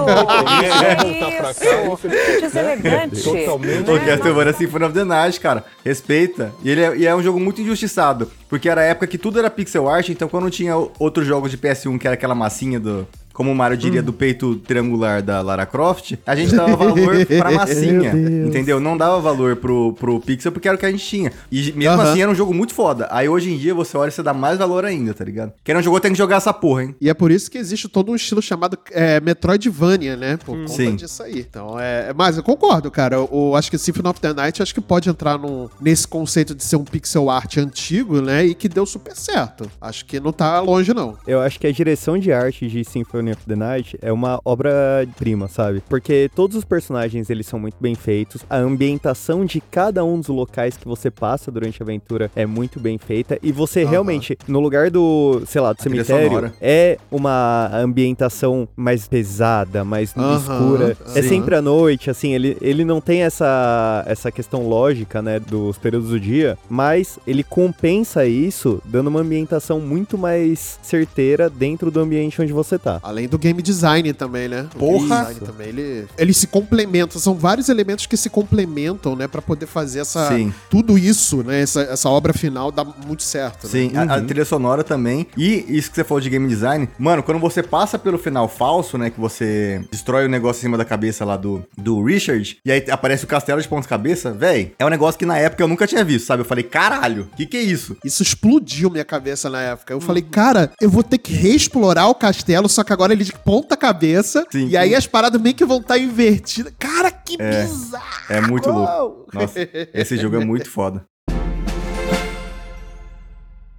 Isso! 1.93 2.09
Deselegante! 2.41 3.29
O 3.29 4.07
Castlevania 4.07 4.53
Symphony 4.53 4.85
of 4.85 4.95
the 4.95 5.05
Night, 5.05 5.41
cara. 5.41 5.65
Respeita. 5.85 6.53
E 6.63 6.71
ele 6.71 6.81
é, 6.83 6.97
e 6.97 7.07
é 7.07 7.15
um 7.15 7.23
jogo 7.23 7.39
muito 7.39 7.61
injustiçado. 7.61 8.31
Porque 8.49 8.69
era 8.69 8.81
a 8.81 8.85
época 8.85 9.07
que 9.07 9.19
tudo 9.19 9.39
era 9.39 9.51
pixel 9.51 9.89
art, 9.89 10.09
então 10.09 10.29
quando 10.29 10.48
tinha 10.51 10.77
o- 10.77 10.91
outros 10.99 11.27
jogos 11.27 11.51
de 11.51 11.59
PS1, 11.59 11.99
que 11.99 12.07
era 12.07 12.15
aquela 12.15 12.35
massinha 12.35 12.79
do. 12.81 13.07
Como 13.39 13.53
o 13.53 13.55
Mario 13.55 13.77
diria, 13.77 14.03
do 14.03 14.13
peito 14.13 14.57
triangular 14.57 15.23
da 15.23 15.41
Lara 15.41 15.65
Croft, 15.65 16.15
a 16.27 16.35
gente 16.35 16.57
dava 16.57 16.75
valor 16.75 17.25
pra 17.39 17.53
massinha. 17.53 18.13
Entendeu? 18.45 18.81
Não 18.81 18.97
dava 18.97 19.21
valor 19.21 19.55
pro, 19.55 19.93
pro 19.93 20.19
pixel 20.19 20.51
porque 20.51 20.67
era 20.67 20.77
o 20.77 20.81
que 20.81 20.85
a 20.85 20.91
gente 20.91 21.07
tinha. 21.07 21.33
E 21.49 21.71
mesmo 21.71 22.01
Aham. 22.01 22.11
assim 22.11 22.21
era 22.21 22.29
um 22.29 22.35
jogo 22.35 22.53
muito 22.53 22.75
foda. 22.75 23.07
Aí 23.13 23.29
hoje 23.29 23.53
em 23.53 23.57
dia 23.57 23.73
você 23.73 23.97
olha 23.97 24.09
e 24.09 24.11
você 24.11 24.25
dá 24.25 24.35
mais 24.35 24.59
valor 24.59 24.85
ainda, 24.85 25.15
tá 25.15 25.25
ligado? 25.25 25.53
Quem 25.63 25.73
não 25.73 25.81
jogou 25.81 26.01
tem 26.01 26.11
que 26.11 26.19
jogar 26.19 26.39
essa 26.39 26.53
porra, 26.53 26.83
hein? 26.83 26.97
E 27.01 27.09
é 27.09 27.15
por 27.15 27.31
isso 27.31 27.49
que 27.49 27.59
existe 27.59 27.89
todo 27.89 28.11
um 28.11 28.17
estilo 28.17 28.43
chamado 28.43 28.77
é, 28.91 29.21
Metroidvania, 29.21 30.17
né? 30.17 30.37
Por 30.39 30.57
conta 30.57 30.73
Sim. 30.73 30.97
disso 30.97 31.23
aí. 31.23 31.39
Então, 31.39 31.79
é. 31.79 32.13
Mas 32.13 32.39
eu 32.39 32.43
concordo, 32.43 32.91
cara. 32.91 33.15
Eu, 33.15 33.29
eu 33.33 33.55
acho 33.55 33.71
que 33.71 33.79
Symphony 33.79 34.09
of 34.09 34.21
the 34.21 34.35
Night 34.35 34.61
acho 34.61 34.75
que 34.75 34.81
pode 34.81 35.09
entrar 35.09 35.39
num, 35.39 35.69
nesse 35.81 36.09
conceito 36.09 36.57
de 36.57 36.65
ser 36.65 36.75
um 36.75 36.85
pixel 36.85 37.31
art 37.31 37.57
antigo, 37.59 38.21
né? 38.21 38.47
E 38.47 38.53
que 38.53 38.69
deu 38.69 38.85
super 38.85 39.15
certo. 39.15 39.71
Acho 39.81 40.05
que 40.05 40.19
não 40.19 40.33
tá 40.33 40.59
longe, 40.59 40.93
não. 40.93 41.17
Eu 41.25 41.41
acho 41.41 41.61
que 41.61 41.69
a 41.69 41.73
direção 41.73 42.19
de 42.19 42.33
arte 42.33 42.67
de 42.67 42.85
Symphony 42.85 43.28
of 43.33 43.45
the 43.47 43.57
Night 43.57 43.99
é 44.01 44.13
uma 44.13 44.41
obra-prima, 44.45 45.49
sabe? 45.49 45.83
Porque 45.89 46.31
todos 46.35 46.57
os 46.57 46.65
personagens, 46.65 47.31
eles 47.31 47.47
são 47.47 47.59
muito 47.59 47.77
bem 47.81 47.95
feitos, 47.95 48.45
a 48.49 48.57
ambientação 48.57 49.45
de 49.45 49.61
cada 49.61 50.05
um 50.05 50.19
dos 50.19 50.29
locais 50.29 50.77
que 50.77 50.87
você 50.87 51.11
passa 51.11 51.51
durante 51.51 51.83
a 51.83 51.85
aventura 51.85 52.31
é 52.35 52.47
muito 52.47 52.81
bem 52.81 52.99
feita, 52.99 53.39
e 53.43 53.53
você 53.53 53.83
Aham. 53.83 53.91
realmente, 53.91 54.39
no 54.47 54.61
lugar 54.61 54.91
do, 54.91 55.43
sei 55.47 55.61
lá, 55.61 55.73
do 55.73 55.77
trilha 55.77 56.05
cemitério, 56.05 56.53
é 56.61 56.99
uma 57.11 57.71
ambientação 57.73 58.69
mais 58.77 59.09
pesada, 59.09 59.85
mais 59.85 60.15
Aham, 60.17 60.37
escura. 60.37 60.97
É 61.15 61.23
sempre 61.23 61.55
à 61.55 61.63
noite, 61.63 62.11
assim, 62.11 62.35
ele, 62.35 62.57
ele 62.61 62.85
não 62.85 63.01
tem 63.01 63.23
essa, 63.23 64.05
essa 64.07 64.31
questão 64.31 64.69
lógica, 64.69 65.21
né, 65.23 65.41
dos 65.41 65.79
períodos 65.79 66.11
do 66.11 66.21
dia, 66.21 66.59
mas 66.69 67.19
ele 67.27 67.43
compensa 67.43 68.27
isso 68.27 68.81
dando 68.85 69.09
uma 69.09 69.21
ambientação 69.21 69.81
muito 69.81 70.17
mais 70.17 70.79
certeira 70.83 71.49
dentro 71.51 71.91
do 71.91 72.01
ambiente 72.01 72.41
onde 72.41 72.53
você 72.53 72.79
tá. 72.79 73.01
Além 73.03 73.18
do 73.27 73.39
game 73.39 73.61
design 73.63 74.13
também, 74.13 74.49
né? 74.49 74.69
O 74.75 74.79
Porra! 74.79 74.99
game 74.99 75.09
design 75.09 75.41
também, 75.41 75.69
ele, 75.69 76.07
ele 76.17 76.33
se 76.35 76.47
complementa. 76.47 77.19
São 77.19 77.35
vários 77.35 77.69
elementos 77.69 78.07
que 78.07 78.17
se 78.17 78.31
complementam, 78.31 79.17
né? 79.17 79.27
Pra 79.27 79.43
poder 79.43 79.67
fazer 79.67 80.01
essa, 80.01 80.29
Sim. 80.29 80.53
tudo 80.71 80.99
isso, 80.99 81.43
né? 81.43 81.63
Essa, 81.63 81.83
essa 81.83 82.09
obra 82.09 82.33
final 82.33 82.71
dá 82.71 82.85
muito 82.85 83.23
certo. 83.23 83.65
né? 83.65 83.71
Sim, 83.71 83.97
a, 83.97 84.03
a 84.17 84.21
trilha 84.21 84.45
sonora 84.45 84.85
também. 84.85 85.27
E 85.37 85.65
isso 85.69 85.91
que 85.91 85.97
você 85.97 86.05
falou 86.05 86.21
de 86.21 86.31
game 86.31 86.47
design, 86.49 86.89
mano, 86.99 87.23
quando 87.23 87.41
você 87.41 87.63
passa 87.63 87.99
pelo 87.99 88.19
final 88.19 88.49
falso, 88.49 88.99
né? 88.99 89.11
Que 89.11 89.21
você 89.21 89.83
destrói 89.91 90.27
o 90.27 90.29
negócio 90.29 90.61
em 90.61 90.63
cima 90.63 90.77
da 90.77 90.85
cabeça 90.85 91.25
lá 91.25 91.37
do, 91.37 91.65
do 91.77 92.03
Richard, 92.03 92.59
e 92.65 92.71
aí 92.71 92.85
aparece 92.91 93.25
o 93.25 93.27
castelo 93.27 93.61
de 93.61 93.69
ponta-cabeça, 93.69 94.31
véi, 94.33 94.73
é 94.79 94.85
um 94.85 94.89
negócio 94.89 95.19
que 95.19 95.27
na 95.27 95.39
época 95.39 95.63
eu 95.63 95.69
nunca 95.69 95.87
tinha 95.87 96.05
visto, 96.05 96.27
sabe? 96.27 96.43
Eu 96.43 96.47
falei, 96.47 96.65
caralho, 96.65 97.29
que 97.37 97.47
que 97.47 97.57
é 97.57 97.63
isso? 97.63 97.97
Isso 98.05 98.23
explodiu 98.23 98.91
minha 98.91 99.05
cabeça 99.05 99.49
na 99.49 99.61
época. 99.61 99.93
Eu 99.93 100.01
falei, 100.01 100.23
cara, 100.23 100.71
eu 100.81 100.91
vou 100.91 101.03
ter 101.03 101.19
que 101.19 101.33
reexplorar 101.33 102.09
o 102.09 102.15
castelo, 102.15 102.69
só 102.69 102.85
que 102.85 102.93
agora 102.93 103.08
ele 103.13 103.25
de 103.25 103.33
ponta 103.33 103.77
cabeça. 103.77 104.47
Sim. 104.51 104.69
E 104.69 104.77
aí 104.77 104.95
as 104.95 105.07
paradas 105.07 105.41
meio 105.41 105.55
que 105.55 105.65
vão 105.65 105.79
estar 105.79 105.99
invertidas. 105.99 106.73
Cara, 106.79 107.11
que 107.11 107.37
bizarro! 107.37 108.05
É 108.29 108.41
muito 108.41 108.71
louco. 108.71 109.29
Nossa, 109.35 109.69
esse 109.95 110.17
jogo 110.17 110.37
é 110.37 110.45
muito 110.45 110.71
foda. 110.71 111.05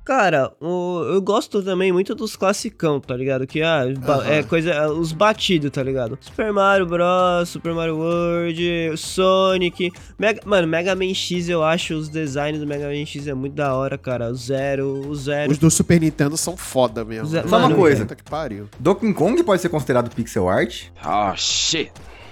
Cara, 0.09 0.51
o- 0.59 1.03
eu 1.13 1.21
gosto 1.21 1.61
também 1.61 1.91
muito 1.91 2.15
dos 2.15 2.35
classicão, 2.35 2.99
tá 2.99 3.15
ligado? 3.15 3.45
Que 3.45 3.61
ah, 3.61 3.83
ba- 3.99 4.25
é 4.27 4.41
coisa. 4.41 4.71
é, 4.71 4.87
Os 4.87 5.11
batidos, 5.11 5.69
tá 5.69 5.83
ligado? 5.83 6.17
Super 6.19 6.51
Mario 6.51 6.87
Bros, 6.87 7.47
Super 7.47 7.75
Mario 7.75 7.95
World, 7.97 8.97
Sonic. 8.97 9.91
Mega, 10.17 10.41
mano, 10.45 10.67
Mega 10.67 10.95
Man 10.95 11.13
X, 11.13 11.47
eu 11.47 11.63
acho 11.63 11.93
os 11.93 12.09
designs 12.09 12.57
do 12.59 12.65
Mega 12.65 12.87
Man 12.87 13.05
X 13.05 13.27
é 13.27 13.35
muito 13.35 13.53
da 13.53 13.75
hora, 13.75 13.99
cara. 13.99 14.31
O 14.31 14.35
Zero, 14.35 15.07
o 15.07 15.13
Zero. 15.15 15.51
Os 15.51 15.59
do 15.59 15.69
Super 15.69 16.01
Nintendo 16.01 16.35
são 16.35 16.57
foda 16.57 17.05
mesmo. 17.05 17.27
Zé- 17.27 17.43
Só 17.43 17.57
uma 17.57 17.59
Mano, 17.69 17.75
coisa. 17.75 18.01
Puta 18.01 18.15
que 18.15 18.23
pariu. 18.23 18.67
Donkey 18.79 19.13
Kong 19.13 19.43
pode 19.43 19.61
ser 19.61 19.69
considerado 19.69 20.09
pixel 20.15 20.49
art? 20.49 20.85
Oh 21.05 21.35
shit. 21.35 21.91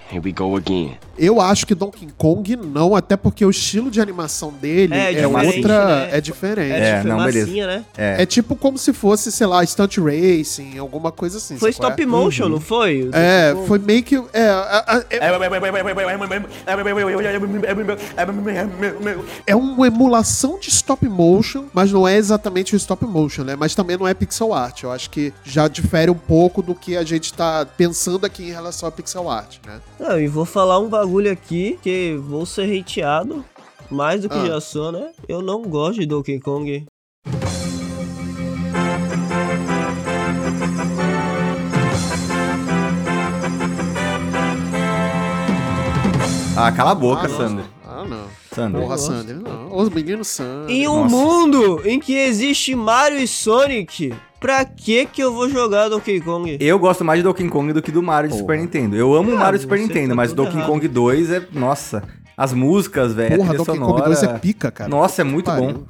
Here 0.09 0.21
we 0.23 0.31
go 0.31 0.55
again. 0.55 0.97
Eu 1.17 1.41
acho 1.41 1.65
que 1.65 1.73
Donkey 1.75 2.07
Kong 2.17 2.55
não, 2.55 2.95
até 2.95 3.17
porque 3.17 3.43
o 3.43 3.49
estilo 3.49 3.89
de 3.89 3.99
animação 3.99 4.51
dele 4.53 4.93
É, 4.93 5.13
é, 5.19 5.27
outra. 5.27 5.85
né? 6.05 6.09
É 6.11 6.21
diferente. 6.21 6.71
É, 6.71 6.79
É, 6.89 6.95
tipo, 6.97 7.07
não, 7.07 7.17
beleza. 7.25 7.47
massinha, 7.47 7.67
né? 7.67 7.85
É. 7.97 8.21
É 8.21 8.25
tipo 8.25 8.55
como 8.55 8.77
se 8.77 8.93
fosse, 8.93 9.31
sei 9.31 9.47
lá, 9.47 9.65
Stunt 9.65 9.97
Racing, 9.97 10.77
alguma 10.77 11.11
coisa 11.11 11.37
assim. 11.39 11.57
Foi 11.57 11.71
stop 11.71 12.05
motion, 12.05 12.47
não 12.49 12.59
foi? 12.61 13.09
É, 13.13 13.55
foi 13.67 13.79
meio 13.79 14.03
que. 14.03 14.15
É, 14.31 14.47
a- 14.47 14.83
a- 14.87 15.03
é, 15.09 15.19
é 19.45 19.55
uma 19.55 19.87
emulação 19.87 20.59
de 20.59 20.69
stop 20.69 21.07
motion, 21.07 21.65
mas 21.73 21.91
não 21.91 22.07
é 22.07 22.15
exatamente 22.17 22.75
o 22.75 22.77
stop 22.77 23.05
motion, 23.05 23.43
né? 23.43 23.55
Mas 23.55 23.75
também 23.75 23.97
não 23.97 24.07
é 24.07 24.13
pixel 24.13 24.53
art. 24.53 24.83
Eu 24.83 24.91
acho 24.91 25.09
que 25.09 25.33
já 25.43 25.67
difere 25.67 26.11
um 26.11 26.15
pouco 26.15 26.61
do 26.61 26.75
que 26.75 26.95
a 26.97 27.03
gente 27.03 27.33
tá 27.33 27.65
pensando 27.77 28.25
aqui 28.25 28.43
em 28.43 28.51
relação 28.51 28.87
a 28.87 28.91
pixel 28.91 29.29
art, 29.29 29.57
né? 29.65 29.79
Não, 29.99 30.19
e 30.19 30.27
vou 30.27 30.45
falar 30.45 30.79
um 30.79 30.87
bagulho 30.89 31.31
aqui 31.31 31.77
que 31.81 32.15
vou 32.15 32.45
ser 32.45 32.79
hateado. 32.79 33.43
Mais 33.89 34.21
do 34.21 34.29
que 34.29 34.35
Ah. 34.35 34.45
já 34.45 34.61
sou, 34.61 34.91
né? 34.91 35.11
Eu 35.27 35.41
não 35.41 35.61
gosto 35.63 35.99
de 36.01 36.05
Donkey 36.05 36.39
Kong. 36.39 36.85
Ah, 46.55 46.71
cala 46.71 46.91
a 46.91 46.95
boca, 46.95 47.27
ah. 47.27 47.29
Sander. 47.29 47.65
Ah, 47.85 48.03
não. 48.03 48.25
Sander. 48.53 48.81
Porra, 48.81 48.97
Sander, 48.97 49.35
não. 49.35 49.75
Os 49.75 49.89
meninos 49.89 50.27
Sander. 50.27 50.75
Em 50.75 50.87
um 50.87 51.03
Nossa. 51.03 51.15
mundo 51.15 51.81
em 51.85 51.99
que 51.99 52.13
existe 52.15 52.73
Mario 52.73 53.19
e 53.19 53.27
Sonic, 53.27 54.13
pra 54.39 54.63
que 54.65 55.05
que 55.05 55.21
eu 55.21 55.33
vou 55.33 55.49
jogar 55.49 55.89
Donkey 55.89 56.19
Kong? 56.21 56.57
Eu 56.59 56.79
gosto 56.79 57.03
mais 57.03 57.19
de 57.19 57.23
Donkey 57.23 57.47
Kong 57.49 57.73
do 57.73 57.81
que 57.81 57.91
do 57.91 58.01
Mario 58.03 58.29
de 58.29 58.37
Super 58.37 58.57
Nintendo. 58.57 58.95
Eu 58.95 59.13
amo 59.13 59.31
o 59.31 59.35
Ah, 59.35 59.39
Mario 59.39 59.57
de 59.59 59.63
Super 59.63 59.77
você 59.79 59.83
Nintendo, 59.87 60.09
tá 60.09 60.15
mas 60.15 60.33
Donkey 60.33 60.57
errado. 60.57 60.69
Kong 60.69 60.87
2 60.87 61.31
é. 61.31 61.47
Nossa. 61.51 62.03
As 62.35 62.53
músicas, 62.53 63.13
velho. 63.13 63.33
a 63.33 63.37
Porra, 63.37 63.49
trilha 63.49 63.63
Donkey 63.65 63.79
sonora. 63.79 63.93
Kong 64.03 64.05
2 64.05 64.23
é 64.23 64.39
pica, 64.39 64.71
cara. 64.71 64.89
Nossa, 64.89 65.21
é 65.21 65.25
muito 65.25 65.45
Pariu. 65.45 65.73
bom. 65.73 65.83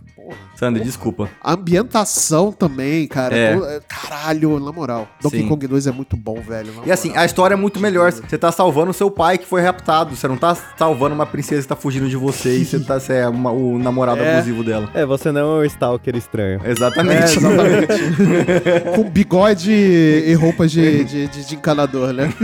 Sander, 0.56 0.84
desculpa. 0.84 1.30
A 1.44 1.54
ambientação 1.54 2.52
também, 2.52 3.08
cara. 3.08 3.36
É. 3.36 3.54
é, 3.54 3.80
Caralho, 3.88 4.60
na 4.60 4.72
moral. 4.72 5.08
Donkey 5.22 5.42
Sim. 5.42 5.48
Kong 5.48 5.68
2 5.68 5.88
é 5.88 5.92
muito 5.92 6.18
bom, 6.18 6.42
velho. 6.42 6.72
E 6.86 6.92
assim, 6.92 7.10
moral. 7.10 7.24
a 7.24 7.26
história 7.26 7.54
é 7.54 7.58
muito 7.58 7.80
melhor. 7.80 8.12
Você 8.12 8.38
tá 8.38 8.52
salvando 8.52 8.92
o 8.92 8.94
seu 8.94 9.12
pai 9.12 9.38
que 9.38 9.46
foi 9.46 9.62
raptado. 9.62 10.16
Você 10.16 10.28
não 10.28 10.38
tá 10.38 10.56
salvando 10.78 11.14
uma 11.16 11.26
princesa 11.26 11.62
que 11.62 11.68
tá 11.68 11.76
fugindo 11.76 12.10
de 12.10 12.16
você 12.18 12.58
e 12.58 12.66
você, 12.66 12.80
tá, 12.80 13.00
você 13.00 13.14
é 13.14 13.28
uma- 13.28 13.52
o 13.52 13.78
namorado 13.78 14.22
É. 14.22 14.36
abusivo 14.38 14.64
dela. 14.64 14.90
É, 14.94 15.06
você 15.06 15.32
não 15.32 15.42
é 15.42 15.62
um 15.62 15.64
stalker 15.66 16.16
estranho. 16.16 16.62
É, 16.64 16.72
Exatamente. 16.72 17.38
exatamente. 17.38 17.88
Com 18.96 19.10
bigode 19.10 19.72
e 19.72 20.34
roupas 20.34 20.72
de, 20.72 21.04
de, 21.04 21.28
de- 21.28 21.46
de 21.46 21.56
encanador, 21.56 22.14
né? 22.14 22.34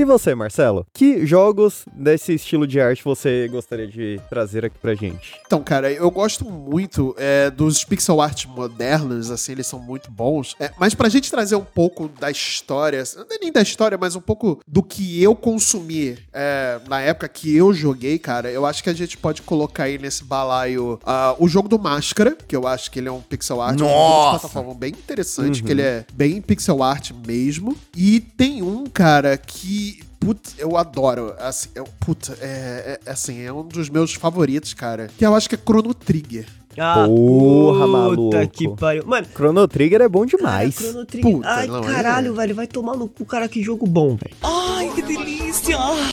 E 0.00 0.04
você, 0.04 0.34
Marcelo? 0.34 0.86
Que 0.94 1.26
jogos 1.26 1.84
desse 1.92 2.32
estilo 2.32 2.66
de 2.66 2.80
arte 2.80 3.04
você 3.04 3.46
gostaria 3.48 3.86
de 3.86 4.18
trazer 4.30 4.64
aqui 4.64 4.78
pra 4.78 4.94
gente? 4.94 5.34
Então, 5.44 5.62
cara, 5.62 5.92
eu 5.92 6.10
gosto 6.10 6.42
muito 6.46 7.14
é, 7.18 7.50
dos 7.50 7.84
pixel 7.84 8.18
art 8.18 8.46
modernos, 8.46 9.30
assim, 9.30 9.52
eles 9.52 9.66
são 9.66 9.78
muito 9.78 10.10
bons. 10.10 10.56
É, 10.58 10.72
mas 10.78 10.94
pra 10.94 11.10
gente 11.10 11.30
trazer 11.30 11.54
um 11.54 11.64
pouco 11.64 12.08
da 12.08 12.30
história, 12.30 13.04
não 13.14 13.26
é 13.30 13.38
nem 13.42 13.52
da 13.52 13.60
história, 13.60 13.98
mas 13.98 14.16
um 14.16 14.22
pouco 14.22 14.62
do 14.66 14.82
que 14.82 15.22
eu 15.22 15.36
consumi 15.36 16.16
é, 16.32 16.80
na 16.88 17.02
época 17.02 17.28
que 17.28 17.54
eu 17.54 17.74
joguei, 17.74 18.18
cara, 18.18 18.50
eu 18.50 18.64
acho 18.64 18.82
que 18.82 18.88
a 18.88 18.94
gente 18.94 19.18
pode 19.18 19.42
colocar 19.42 19.84
aí 19.84 19.98
nesse 19.98 20.24
balaio 20.24 20.98
ah, 21.04 21.36
o 21.38 21.46
jogo 21.46 21.68
do 21.68 21.78
Máscara, 21.78 22.38
que 22.48 22.56
eu 22.56 22.66
acho 22.66 22.90
que 22.90 23.00
ele 23.00 23.08
é 23.10 23.12
um 23.12 23.20
pixel 23.20 23.60
art, 23.60 23.78
um 23.78 23.84
Nossa! 23.84 24.38
plataforma 24.38 24.72
bem 24.72 24.92
interessante, 24.92 25.62
que 25.62 25.70
ele 25.70 25.82
é 25.82 26.06
bem 26.14 26.40
pixel 26.40 26.82
art 26.82 27.10
mesmo. 27.26 27.76
E 27.94 28.18
tem 28.18 28.62
um, 28.62 28.86
cara, 28.86 29.36
que 29.36 29.89
Putz, 30.20 30.54
eu 30.58 30.76
adoro. 30.76 31.34
Assim, 31.38 31.70
eu, 31.74 31.84
puta, 31.98 32.36
é, 32.42 33.00
é- 33.06 33.10
assim, 33.10 33.40
é 33.40 33.50
um 33.52 33.66
dos 33.66 33.88
meus 33.88 34.12
favoritos, 34.14 34.74
cara. 34.74 35.08
Que 35.16 35.24
eu 35.24 35.34
acho 35.34 35.48
que 35.48 35.54
é 35.54 35.58
Chrono 35.58 35.94
Trigger. 35.94 36.46
Ah, 36.78 37.04
Porra, 37.06 37.78
puta 37.80 37.86
maluco. 37.88 38.48
que 38.52 38.68
pariu. 38.68 39.02
Mano, 39.06 39.26
Chrono 39.34 39.68
Trigger 39.68 40.00
é 40.02 40.08
bom 40.08 40.24
demais. 40.24 40.76
Cara, 40.78 40.90
Chrono 40.90 41.06
Trigger. 41.06 41.32
Puta, 41.32 41.48
Ai, 41.48 41.66
não, 41.66 41.78
é- 41.80 41.92
caralho, 41.92 42.34
velho. 42.34 42.54
Vai 42.54 42.66
tomar 42.66 42.96
no 42.96 43.08
cu, 43.08 43.24
cara. 43.24 43.48
Que 43.48 43.62
jogo 43.62 43.86
bom, 43.86 44.16
velho. 44.16 44.34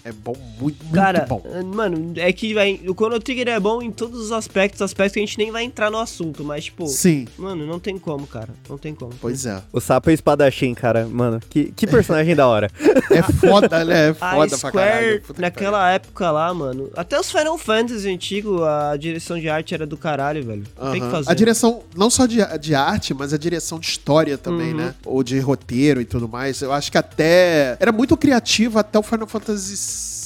É 0.04 0.12
bom, 0.12 0.36
muito, 0.60 0.84
muito 0.84 0.94
Cara, 0.94 1.26
bom. 1.28 1.42
mano, 1.74 2.14
é 2.18 2.32
que 2.34 2.54
vai, 2.54 2.80
o 2.88 2.94
Chrono 2.94 3.20
Trigger 3.20 3.48
é 3.50 3.60
bom 3.60 3.82
em 3.82 3.92
todos 3.92 4.20
os 4.20 4.32
aspectos, 4.32 4.82
aspectos 4.82 5.14
que 5.14 5.20
a 5.20 5.26
gente 5.26 5.38
nem 5.38 5.52
vai 5.52 5.64
entrar 5.64 5.90
no 5.92 5.98
assunto, 6.00 6.44
mas, 6.44 6.66
tipo, 6.66 6.88
Sim, 6.88 7.28
mano, 7.38 7.66
não 7.66 7.80
tem 7.80 7.98
como, 7.98 8.26
cara. 8.28 8.50
Não 8.70 8.78
tem 8.78 8.94
como. 8.94 9.12
pois 9.22 9.46
é. 9.46 9.62
O 9.72 9.80
sapo 9.80 10.10
o 10.10 10.14
espadachim, 10.14 10.74
cara, 10.74 11.06
mano, 11.08 11.40
que, 11.50 11.72
que 11.76 11.86
personagem 11.88 12.36
da 12.36 12.48
hora. 12.48 12.70
É 13.12 13.22
foda, 13.24 13.84
né? 13.86 14.10
É 14.10 14.16
A 14.20 14.32
foda 14.36 14.58
pra 14.58 14.70
Square, 14.70 14.74
caralho. 14.74 15.22
Puta 15.22 15.34
que 15.34 15.42
naquela 15.42 15.92
época 15.92 16.32
lá, 16.32 16.54
mano, 16.54 16.90
até 16.96 17.20
os 17.20 17.32
Final 17.32 17.58
Fantasy 17.58 18.10
antigo, 18.10 18.64
a 18.64 18.96
direção 18.98 19.40
de 19.40 19.50
arte 19.50 19.74
era 19.74 19.86
do 19.86 19.98
caralho, 19.98 20.46
velho. 20.48 20.64
Tem 20.92 21.02
que 21.02 21.12
fazer. 21.12 21.30
A 21.30 21.34
direção, 21.34 21.82
não 21.96 22.10
só 22.10 22.26
de, 22.26 22.38
de 22.60 22.74
arte, 22.74 23.14
mas 23.14 23.34
a 23.34 23.38
direção 23.38 23.80
de 23.80 23.88
história 23.88 24.38
também, 24.38 24.72
Uhum. 24.72 24.78
né? 24.78 24.96
Ou 25.06 25.22
de 25.24 25.40
roteiro 25.40 26.02
e 26.02 26.06
tudo 26.06 26.28
mais. 26.28 26.62
Eu 26.62 26.74
acho 26.74 26.92
que 26.92 26.98
até. 26.98 27.78
Era 27.80 27.92
muito 27.92 28.16
criativo 28.18 28.80
até 28.80 28.98
o 28.98 29.04
Final 29.04 29.28
Fantasy 29.28 29.76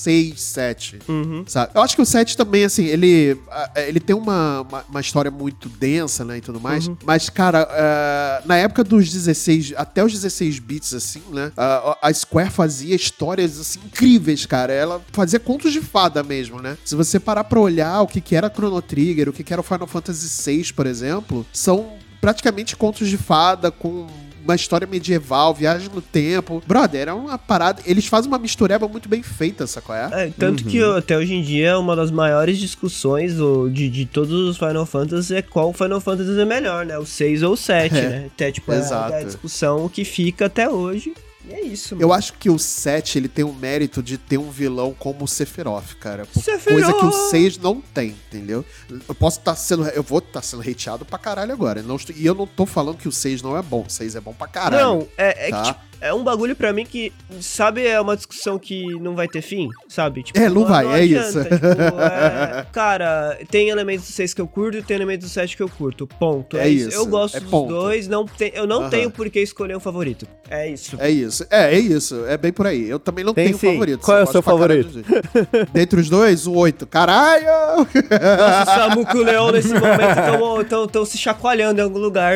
6, 0.02 0.42
7. 0.42 1.00
Uhum. 1.08 1.44
Sabe? 1.48 1.72
Eu 1.76 1.82
acho 1.82 1.96
que 1.96 2.02
o 2.02 2.06
7 2.06 2.36
também, 2.36 2.64
assim, 2.66 2.86
ele, 2.86 3.38
ah, 3.52 3.70
ele 3.76 4.00
tem 4.00 4.16
uma, 4.16 4.62
uma, 4.62 4.86
uma 4.90 5.00
história 5.02 5.30
muito 5.30 5.70
densa, 5.70 6.26
né, 6.26 6.38
e 6.38 6.42
tudo 6.42 6.60
mais. 6.60 6.88
Uhum. 6.88 6.98
Mas, 7.06 7.30
cara, 7.30 7.68
ah, 7.70 8.42
na 8.46 8.58
época 8.58 8.84
dos 8.84 9.12
16, 9.12 9.74
até 9.78 10.04
os 10.04 10.12
16 10.12 10.58
bits, 10.60 10.94
assim, 10.96 11.22
né, 11.32 11.52
ah, 11.56 11.98
a 12.02 12.12
Square 12.14 12.50
fazia 12.50 12.96
histórias, 12.96 13.60
assim, 13.60 13.80
incríveis, 13.86 14.46
cara. 14.48 14.74
Ela 14.74 15.00
fazia 15.12 15.40
contos 15.40 15.72
de 15.72 15.82
fada 15.82 16.24
mesmo, 16.24 16.60
né? 16.62 16.78
Se 16.84 16.96
você 16.96 17.20
parar 17.20 17.44
pra 17.44 17.60
olhar 17.60 18.02
o 18.02 18.08
que 18.08 18.20
que 18.22 18.36
era 18.36 18.50
Chrono 18.50 18.82
Trigger, 18.82 19.30
o 19.30 19.34
que 19.34 19.44
que 19.44 19.54
era 19.54 19.60
o 19.60 19.64
Final 19.64 19.86
Fantasy 19.88 20.11
VI, 20.12 20.74
por 20.74 20.86
exemplo, 20.86 21.46
são 21.54 21.94
praticamente 22.20 22.76
contos 22.76 23.08
de 23.10 23.18
fada 23.18 23.72
com 23.72 24.08
uma 24.44 24.56
história 24.56 24.88
medieval, 24.88 25.54
viagem 25.54 25.88
no 25.94 26.02
tempo. 26.02 26.64
Brother, 26.66 27.02
era 27.02 27.14
uma 27.16 27.38
parada. 27.38 27.80
Eles 27.86 28.08
fazem 28.08 28.28
uma 28.28 28.40
mistureba 28.40 28.88
muito 28.88 29.08
bem 29.08 29.22
feita, 29.22 29.68
sacou? 29.68 29.96
É? 29.96 30.28
É, 30.28 30.34
tanto 30.36 30.64
que 30.66 30.82
Uhum. 30.84 30.96
até 30.98 31.16
hoje 31.16 31.36
em 31.36 31.44
dia 31.44 31.78
uma 31.78 31.96
das 31.96 32.10
maiores 32.10 32.58
discussões 32.58 33.40
o, 33.40 33.70
de, 33.70 33.88
de 33.88 34.06
todos 34.08 34.32
os 34.34 34.58
Final 34.58 34.86
Fantasy 34.88 35.36
é 35.36 35.42
qual 35.44 35.72
Final 35.74 36.02
Fantasy 36.02 36.40
é 36.40 36.46
melhor, 36.46 36.86
né? 36.88 36.98
O 36.98 37.06
6 37.06 37.44
ou 37.44 37.54
o 37.54 37.58
7, 37.58 37.96
É, 37.96 38.10
né? 38.10 38.26
Até, 38.34 38.52
tipo, 38.52 38.72
é, 38.72 38.80
exato. 38.80 39.14
é 39.14 39.22
a 39.22 39.24
discussão 39.24 39.88
que 39.88 40.04
fica 40.04 40.48
até 40.48 40.68
hoje. 40.68 41.14
E 41.48 41.54
é 41.54 41.62
isso, 41.62 41.96
mano. 41.96 42.06
Eu 42.08 42.14
acho 42.14 42.34
que 42.34 42.50
o 42.50 42.60
7 42.60 43.18
ele 43.18 43.28
tem 43.28 43.44
o 43.44 43.52
mérito 43.54 44.02
de 44.04 44.18
ter 44.18 44.38
um 44.38 44.52
vilão 44.52 44.94
como 44.98 45.26
o 45.26 45.28
Sephiroth, 45.28 45.96
cara. 46.00 46.26
Sephiroth! 46.34 46.64
Coisa 46.66 46.94
que 46.94 47.06
o 47.06 47.12
6 47.30 47.58
não 47.58 47.82
tem, 47.82 48.10
entendeu? 48.10 48.64
Eu 49.08 49.16
posso 49.16 49.40
estar 49.40 49.56
sendo. 49.56 49.88
Eu 49.90 50.04
vou 50.04 50.20
estar 50.20 50.42
sendo 50.42 50.62
hateado 50.62 51.04
pra 51.04 51.18
caralho 51.18 51.52
agora. 51.52 51.82
Não 51.82 51.96
estou- 51.96 52.16
e 52.16 52.26
eu 52.26 52.36
não 52.36 52.46
tô 52.46 52.66
falando 52.66 52.98
que 52.98 53.08
o 53.08 53.12
6 53.12 53.42
não 53.42 53.58
é 53.58 53.62
bom. 53.62 53.84
O 53.88 53.90
6 53.90 54.16
é 54.16 54.22
bom 54.22 54.34
pra 54.34 54.48
caralho. 54.48 54.84
Não, 54.84 55.08
é, 55.18 55.48
é 55.48 55.50
Tá. 55.50 55.62
que, 55.62 55.68
tipo, 55.70 55.80
é 56.02 56.14
um 56.14 56.24
bagulho 56.24 56.56
pra 56.56 56.74
mim 56.74 56.86
que, 56.86 57.14
sabe, 57.40 57.86
é 57.86 58.00
uma 58.02 58.16
discussão 58.18 58.58
que 58.60 59.00
não 59.00 59.16
vai 59.16 59.28
ter 59.28 59.42
fim, 59.42 59.70
sabe? 59.88 60.24
Tipo, 60.24 60.40
É, 60.40 60.50
não 60.50 60.66
vai, 60.66 60.86
é 61.02 61.06
isso. 61.06 61.44
tipo, 61.44 61.56
é, 61.66 62.66
cara, 62.72 63.38
tem 63.50 63.70
elementos 63.70 64.06
do 64.08 64.12
6 64.12 64.34
que 64.34 64.42
eu 64.42 64.48
curto 64.48 64.78
e 64.80 64.82
tem 64.82 64.96
elementos 64.96 65.28
do 65.30 65.32
7 65.32 65.56
que 65.56 65.64
eu 65.64 65.70
curto, 65.70 66.08
ponto. 66.08 66.58
É 66.58 66.68
isso, 66.68 66.90
Eu 66.96 67.06
gosto 67.06 67.38
é 67.38 67.40
dos 67.40 67.50
ponto. 67.50 67.70
dois, 67.70 68.08
não 68.08 68.26
tem, 68.26 68.52
eu 68.56 68.66
não 68.68 68.82
Aham. 68.82 68.90
tenho 68.90 69.12
por 69.12 69.30
que 69.30 69.40
escolher 69.40 69.76
um 69.78 69.80
favorito. 69.80 70.28
É 70.50 70.68
isso. 70.68 70.98
É 71.00 71.10
isso. 71.10 71.46
É, 71.50 71.74
é 71.76 71.80
isso. 71.80 72.26
É 72.26 72.36
bem 72.38 72.52
por 72.52 72.68
aí. 72.68 72.90
Eu 72.90 73.00
também 73.00 73.24
não 73.24 73.34
Tem 73.34 73.46
tenho 73.46 73.58
sim. 73.58 73.72
favorito. 73.72 74.02
Qual 74.02 74.18
é 74.18 74.24
o 74.24 74.28
seu 74.28 74.42
favorito? 74.42 74.90
dos 74.90 75.04
dois. 75.04 75.22
Dentre 75.72 76.00
os 76.02 76.10
dois, 76.10 76.46
o 76.46 76.54
8. 76.54 76.86
Caralho! 76.88 77.46
Nossa, 77.48 78.64
o 78.64 78.76
Samuco 78.90 79.16
e 79.16 79.20
o 79.22 79.24
Leão 79.24 79.52
nesse 79.52 79.70
momento 79.74 80.82
estão 80.84 81.06
se 81.06 81.18
chacoalhando 81.18 81.80
em 81.80 81.84
algum 81.84 82.00
lugar. 82.00 82.36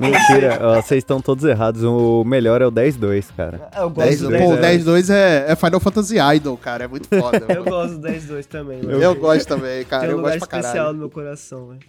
Mentira, 0.00 0.58
vocês 0.82 0.98
estão 0.98 1.20
todos 1.20 1.35
errados. 1.44 1.82
O 1.82 2.24
melhor 2.24 2.62
é 2.62 2.66
o 2.66 2.72
10-2, 2.72 3.26
cara. 3.36 3.68
Eu 3.76 3.90
gosto 3.90 4.08
10, 4.08 4.20
do 4.20 4.30
pô, 4.30 4.52
o 4.54 4.56
10 4.56 4.84
10-2 4.84 5.14
é, 5.14 5.44
é 5.48 5.56
Final 5.56 5.80
Fantasy 5.80 6.16
Idol, 6.36 6.56
cara. 6.56 6.84
É 6.84 6.88
muito 6.88 7.08
foda. 7.08 7.46
Eu 7.48 7.64
mano. 7.64 7.70
gosto 7.70 7.98
do 7.98 8.08
10-2 8.08 8.44
também. 8.46 8.80
eu, 8.82 8.98
mano. 8.98 9.14
gosto 9.16 9.48
também, 9.48 9.84
cara. 9.84 10.02
Tem 10.02 10.10
um 10.10 10.12
eu 10.12 10.16
lugar 10.18 10.38
gosto 10.38 10.48
pra 10.48 10.58
especial 10.58 10.74
caralho. 10.74 10.92
no 10.94 10.98
meu 11.00 11.10
coração, 11.10 11.68
velho. 11.68 11.80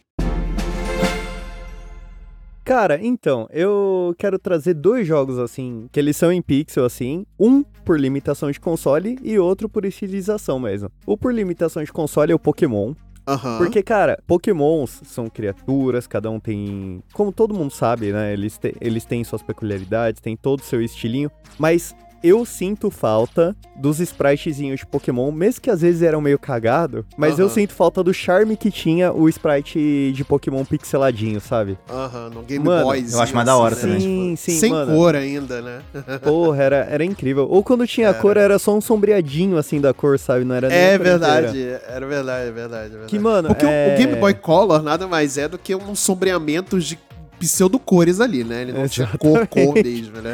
Cara, 2.67 2.99
então, 3.01 3.47
eu 3.49 4.13
quero 4.17 4.37
trazer 4.37 4.73
dois 4.73 5.07
jogos 5.07 5.39
assim, 5.39 5.87
que 5.89 5.97
eles 5.97 6.17
são 6.17 6.33
em 6.33 6.41
pixel 6.41 6.83
assim, 6.83 7.25
um 7.39 7.63
por 7.63 7.97
limitação 7.97 8.51
de 8.51 8.59
console 8.59 9.17
e 9.23 9.39
outro 9.39 9.69
por 9.69 9.85
estilização 9.85 10.59
mesmo. 10.59 10.91
O 11.05 11.15
por 11.15 11.33
limitação 11.33 11.81
de 11.81 11.93
console 11.93 12.33
é 12.33 12.35
o 12.35 12.39
Pokémon, 12.39 12.93
Aham. 13.27 13.57
porque, 13.57 13.83
cara, 13.83 14.17
Pokémons 14.25 15.01
são 15.03 15.27
criaturas, 15.27 16.07
cada 16.07 16.29
um 16.31 16.39
tem. 16.39 17.03
Como 17.13 17.31
todo 17.31 17.53
mundo 17.53 17.71
sabe, 17.71 18.11
né? 18.13 18.31
Eles, 18.33 18.57
te- 18.57 18.75
eles 18.79 19.03
têm 19.05 19.23
suas 19.23 19.41
peculiaridades, 19.43 20.21
têm 20.21 20.35
todo 20.37 20.61
o 20.61 20.63
seu 20.63 20.81
estilinho, 20.81 21.29
mas. 21.59 21.95
Eu 22.23 22.45
sinto 22.45 22.89
falta 22.89 23.55
dos 23.75 23.99
spritezinhos 23.99 24.79
de 24.79 24.85
Pokémon, 24.85 25.31
mesmo 25.31 25.61
que 25.61 25.69
às 25.69 25.81
vezes 25.81 26.01
eram 26.01 26.19
meio 26.19 26.39
cagado, 26.39 27.05
mas 27.15 27.37
eu 27.39 27.47
sinto 27.49 27.73
falta 27.73 28.03
do 28.03 28.13
charme 28.13 28.57
que 28.57 28.71
tinha 28.71 29.11
o 29.13 29.29
sprite 29.29 30.11
de 30.13 30.23
Pokémon 30.23 30.65
pixeladinho, 30.65 31.39
sabe? 31.39 31.77
Aham, 31.89 32.29
no 32.33 32.41
Game 32.41 32.65
Mano, 32.65 32.85
Boy. 32.85 33.05
eu 33.11 33.19
acho 33.21 33.33
mais 33.35 33.45
da 33.45 33.55
hora 33.55 33.75
né? 33.75 33.81
também. 33.81 33.99
Sim, 33.99 34.35
sim, 34.35 34.59
Sem 34.59 34.71
mano. 34.71 34.93
cor 34.95 35.15
ainda, 35.15 35.61
né? 35.61 35.81
Porra, 36.23 36.63
era, 36.63 36.75
era 36.89 37.05
incrível. 37.05 37.47
Ou 37.49 37.63
quando 37.63 37.85
tinha 37.85 38.13
cor, 38.13 38.35
era 38.37 38.57
só 38.57 38.75
um 38.75 38.81
sombreadinho 38.81 39.57
assim 39.57 39.79
da 39.79 39.93
cor, 39.93 40.17
sabe? 40.17 40.43
Não 40.43 40.55
era 40.55 40.69
nem 40.69 40.77
É 40.77 40.97
verdade, 40.97 41.59
era 41.87 42.05
verdade, 42.07 42.49
é 42.49 42.51
verdade, 42.51 42.85
é 42.85 42.89
verdade. 42.89 43.09
Que, 43.09 43.19
mano, 43.19 43.49
Porque 43.49 43.65
o- 43.65 43.69
é... 43.69 43.93
o 43.93 43.97
Game 43.97 44.15
Boy 44.19 44.33
Color 44.33 44.81
nada 44.81 45.07
mais 45.07 45.37
é 45.37 45.47
do 45.47 45.57
que 45.57 45.75
um 45.75 45.93
sombreamento 45.95 46.79
de 46.79 46.97
pseudo-cores 47.39 48.19
ali, 48.19 48.43
né? 48.43 48.61
Ele 48.63 48.73
não 48.73 48.87
tinha 48.87 49.07
cor, 49.17 49.47
cor 49.47 49.73
mesmo, 49.75 50.21
né? 50.21 50.33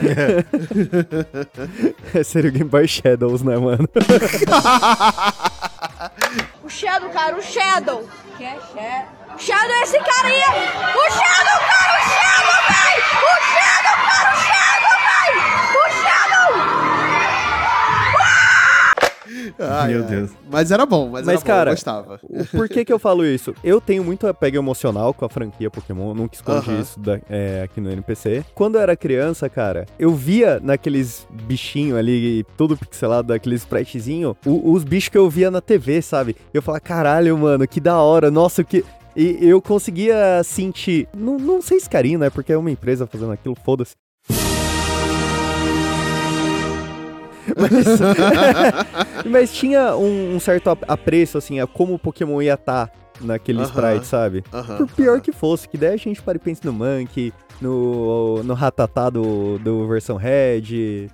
Seria 2.23 2.49
o 2.49 2.53
Game 2.53 2.69
Boy 2.69 2.87
Shadows, 2.87 3.41
né, 3.41 3.57
mano? 3.57 3.87
O 6.63 6.69
Shadow, 6.69 7.09
cara, 7.09 7.37
o 7.37 7.41
Shadow. 7.41 8.07
Que 8.37 8.43
é 8.45 8.55
Shadow? 8.55 9.37
Shadow 9.37 9.71
é 9.71 9.83
esse 9.83 9.99
cara 9.99 10.27
aí. 10.27 10.41
O 10.41 11.09
Shadow, 11.11 11.59
cara, 11.67 11.93
o 11.93 12.01
Shadow, 12.09 12.59
véi. 12.69 12.97
O 13.19 13.33
Shadow, 13.51 13.97
cara, 14.07 14.29
o 14.33 14.35
Shadow, 14.43 14.95
véi. 15.07 15.33
O 15.77 15.83
Shadow. 16.01 16.51
Ai, 19.83 19.93
Meu 19.93 20.03
ai. 20.03 20.09
Deus. 20.09 20.31
Mas 20.51 20.71
era 20.71 20.85
bom, 20.85 21.09
mas, 21.09 21.25
Mas, 21.25 21.35
era 21.37 21.45
cara, 21.45 21.63
bom, 21.65 21.69
eu 21.71 21.75
gostava. 21.75 22.19
Por 22.51 22.69
que 22.69 22.85
que 22.85 22.93
eu 22.93 22.99
falo 22.99 23.25
isso? 23.25 23.53
Eu 23.63 23.81
tenho 23.81 24.03
muito 24.03 24.27
apego 24.27 24.57
emocional 24.57 25.13
com 25.13 25.25
a 25.25 25.29
franquia 25.29 25.69
Pokémon, 25.69 26.09
eu 26.09 26.15
nunca 26.15 26.35
escondi 26.35 26.69
Aham. 26.69 26.79
isso 26.81 26.99
da- 26.99 27.19
é, 27.29 27.63
aqui 27.63 27.79
no 27.81 27.91
NPC. 27.91 28.45
Quando 28.53 28.75
eu 28.75 28.81
era 28.81 28.95
criança, 28.95 29.49
cara, 29.49 29.85
eu 29.97 30.13
via 30.13 30.59
naqueles 30.63 31.27
bichinhos 31.47 31.97
ali, 31.97 32.43
todo 32.57 32.77
pixelado, 32.77 33.29
daqueles 33.29 33.61
spritezinho, 33.61 34.35
o- 34.45 34.71
os 34.71 34.83
bichos 34.83 35.09
que 35.09 35.17
eu 35.17 35.29
via 35.29 35.49
na 35.49 35.61
TV, 35.61 36.01
sabe? 36.01 36.35
Eu 36.53 36.61
falava, 36.61 36.81
caralho, 36.81 37.37
mano, 37.37 37.67
que 37.67 37.79
da 37.79 37.97
hora, 37.97 38.29
nossa, 38.29 38.63
que... 38.63 38.83
E 39.15 39.37
eu 39.41 39.61
conseguia 39.61 40.41
sentir, 40.43 41.07
não, 41.15 41.37
não 41.37 41.61
sei 41.61 41.79
se 41.79 41.87
carinho, 41.87 42.17
né? 42.17 42.29
Porque 42.31 42.51
é 42.51 42.57
uma 42.57 42.71
empresa 42.71 43.05
fazendo 43.05 43.31
aquilo, 43.31 43.55
foda-se. 43.63 43.91
Mas, 47.57 49.25
mas 49.29 49.53
tinha 49.53 49.95
um, 49.95 50.35
um 50.35 50.39
certo 50.39 50.69
ap- 50.69 50.83
apreço, 50.87 51.37
assim, 51.37 51.59
a 51.59 51.67
como 51.67 51.93
o 51.93 51.99
Pokémon 51.99 52.41
ia 52.41 52.53
estar 52.53 52.91
naquele 53.21 53.59
Aham. 53.59 53.67
sprite, 53.67 54.07
sabe? 54.07 54.43
Aham, 54.53 54.77
Por 54.77 54.87
pior 54.95 55.21
que 55.21 55.31
fosse, 55.31 55.67
que 55.67 55.77
daí 55.77 55.93
a 55.93 55.97
gente 55.97 56.21
para 56.21 56.37
e 56.37 56.39
pensa 56.39 56.61
no 56.65 56.73
Monkey, 56.73 57.33
no, 57.61 58.41
no 58.43 58.53
Ratatá 58.53 59.09
do, 59.09 59.57
do 59.59 59.87
versão 59.87 60.17
Red, 60.17 61.09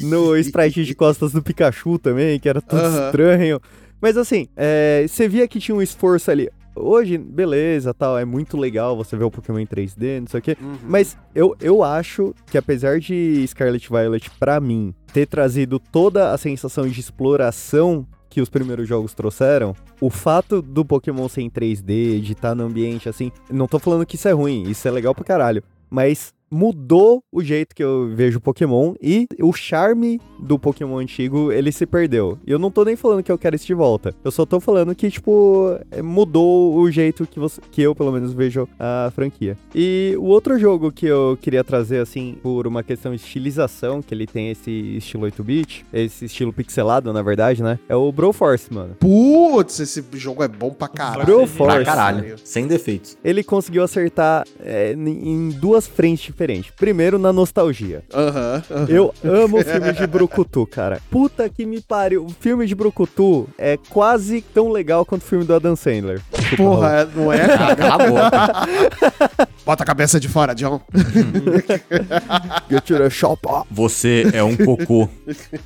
no, 0.00 0.08
no 0.08 0.36
sprite 0.38 0.84
de 0.84 0.94
costas 0.94 1.32
do 1.32 1.42
Pikachu 1.42 1.98
também, 1.98 2.38
que 2.40 2.48
era 2.48 2.60
tudo 2.60 2.82
estranho. 2.82 3.60
Mas 4.00 4.16
assim, 4.16 4.48
é, 4.56 5.04
você 5.08 5.28
via 5.28 5.46
que 5.46 5.60
tinha 5.60 5.74
um 5.74 5.82
esforço 5.82 6.30
ali. 6.30 6.48
Hoje, 6.74 7.18
beleza, 7.18 7.92
tal, 7.92 8.18
é 8.18 8.24
muito 8.24 8.56
legal 8.56 8.96
você 8.96 9.16
ver 9.16 9.24
o 9.24 9.30
Pokémon 9.30 9.58
em 9.58 9.66
3D, 9.66 10.20
não 10.20 10.26
sei 10.26 10.40
o 10.40 10.42
quê. 10.42 10.56
Uhum. 10.60 10.76
Mas 10.84 11.16
eu, 11.34 11.54
eu 11.60 11.82
acho 11.82 12.34
que 12.50 12.56
apesar 12.56 12.98
de 12.98 13.44
Scarlet 13.46 13.88
Violet, 13.88 14.30
pra 14.38 14.58
mim, 14.60 14.94
ter 15.12 15.26
trazido 15.26 15.78
toda 15.78 16.32
a 16.32 16.38
sensação 16.38 16.88
de 16.88 16.98
exploração 16.98 18.06
que 18.30 18.40
os 18.40 18.48
primeiros 18.48 18.88
jogos 18.88 19.12
trouxeram, 19.12 19.76
o 20.00 20.08
fato 20.08 20.62
do 20.62 20.84
Pokémon 20.84 21.28
ser 21.28 21.42
em 21.42 21.50
3D, 21.50 22.18
de 22.20 22.32
estar 22.32 22.54
no 22.54 22.64
ambiente 22.64 23.06
assim, 23.06 23.30
não 23.50 23.68
tô 23.68 23.78
falando 23.78 24.06
que 24.06 24.16
isso 24.16 24.26
é 24.26 24.32
ruim, 24.32 24.62
isso 24.70 24.88
é 24.88 24.90
legal 24.90 25.14
pra 25.14 25.22
caralho, 25.22 25.62
mas 25.90 26.32
mudou 26.52 27.24
o 27.32 27.42
jeito 27.42 27.74
que 27.74 27.82
eu 27.82 28.12
vejo 28.14 28.40
Pokémon 28.40 28.94
e 29.00 29.26
o 29.40 29.52
charme 29.52 30.20
do 30.38 30.58
Pokémon 30.58 30.98
antigo, 30.98 31.50
ele 31.50 31.72
se 31.72 31.86
perdeu. 31.86 32.38
E 32.46 32.50
eu 32.50 32.58
não 32.58 32.70
tô 32.70 32.84
nem 32.84 32.96
falando 32.96 33.22
que 33.22 33.32
eu 33.32 33.38
quero 33.38 33.56
isso 33.56 33.66
de 33.66 33.74
volta. 33.74 34.14
Eu 34.22 34.30
só 34.30 34.44
tô 34.44 34.60
falando 34.60 34.94
que, 34.94 35.10
tipo, 35.10 35.78
é, 35.90 36.02
mudou 36.02 36.74
o 36.74 36.90
jeito 36.90 37.26
que, 37.26 37.38
você, 37.38 37.60
que 37.70 37.80
eu, 37.80 37.94
pelo 37.94 38.12
menos, 38.12 38.32
vejo 38.32 38.68
a 38.78 39.10
franquia. 39.14 39.56
E 39.74 40.14
o 40.18 40.24
outro 40.24 40.58
jogo 40.58 40.92
que 40.92 41.06
eu 41.06 41.38
queria 41.40 41.64
trazer, 41.64 42.00
assim, 42.00 42.36
por 42.42 42.66
uma 42.66 42.82
questão 42.82 43.14
de 43.14 43.22
estilização, 43.22 44.02
que 44.02 44.12
ele 44.12 44.26
tem 44.26 44.50
esse 44.50 44.70
estilo 44.96 45.26
8-bit, 45.26 45.86
esse 45.92 46.24
estilo 46.24 46.52
pixelado, 46.52 47.12
na 47.12 47.22
verdade, 47.22 47.62
né? 47.62 47.78
É 47.88 47.96
o 47.96 48.10
Broforce, 48.12 48.72
mano. 48.72 48.96
Putz, 48.98 49.80
esse 49.80 50.04
jogo 50.14 50.42
é 50.42 50.48
bom 50.48 50.70
pra 50.70 50.88
caralho. 50.88 51.24
Broforce. 51.24 51.76
Pra 51.76 51.84
caralho. 51.84 52.36
Sem 52.44 52.66
defeitos. 52.66 53.16
Ele 53.24 53.42
conseguiu 53.44 53.82
acertar 53.82 54.44
é, 54.60 54.92
em 54.92 55.32
em 55.32 55.50
duas 55.50 55.86
frentes 55.86 56.24
diferentes. 56.24 56.41
Primeiro, 56.76 57.18
na 57.18 57.32
nostalgia. 57.32 58.02
Aham. 58.12 58.62
aham. 58.70 58.86
Eu 58.88 59.14
amo 59.24 59.58
o 59.58 59.64
filme 59.64 59.92
de 59.92 60.06
Brucutu, 60.06 60.66
cara. 60.66 61.00
Puta 61.10 61.48
que 61.48 61.64
me 61.66 61.80
pariu. 61.80 62.24
O 62.24 62.30
filme 62.30 62.66
de 62.66 62.74
Brucutu 62.74 63.48
é 63.58 63.78
quase 63.88 64.42
tão 64.42 64.70
legal 64.70 65.04
quanto 65.04 65.22
o 65.22 65.26
filme 65.26 65.44
do 65.44 65.54
Adam 65.54 65.76
Sandler. 65.76 66.20
Porra, 66.56 66.88
é- 67.02 67.08
não 67.14 67.32
é, 67.32 67.48
cara? 67.48 67.76
Cala 67.76 68.04
a 68.04 68.08
boca. 68.08 69.48
Bota 69.64 69.82
a 69.82 69.86
cabeça 69.86 70.18
de 70.18 70.28
fora, 70.28 70.54
John. 70.54 70.80
Get 72.70 72.90
your 72.90 73.10
shop. 73.10 73.42
Você 73.70 74.26
é 74.32 74.42
um 74.42 74.56
cocô. 74.56 75.08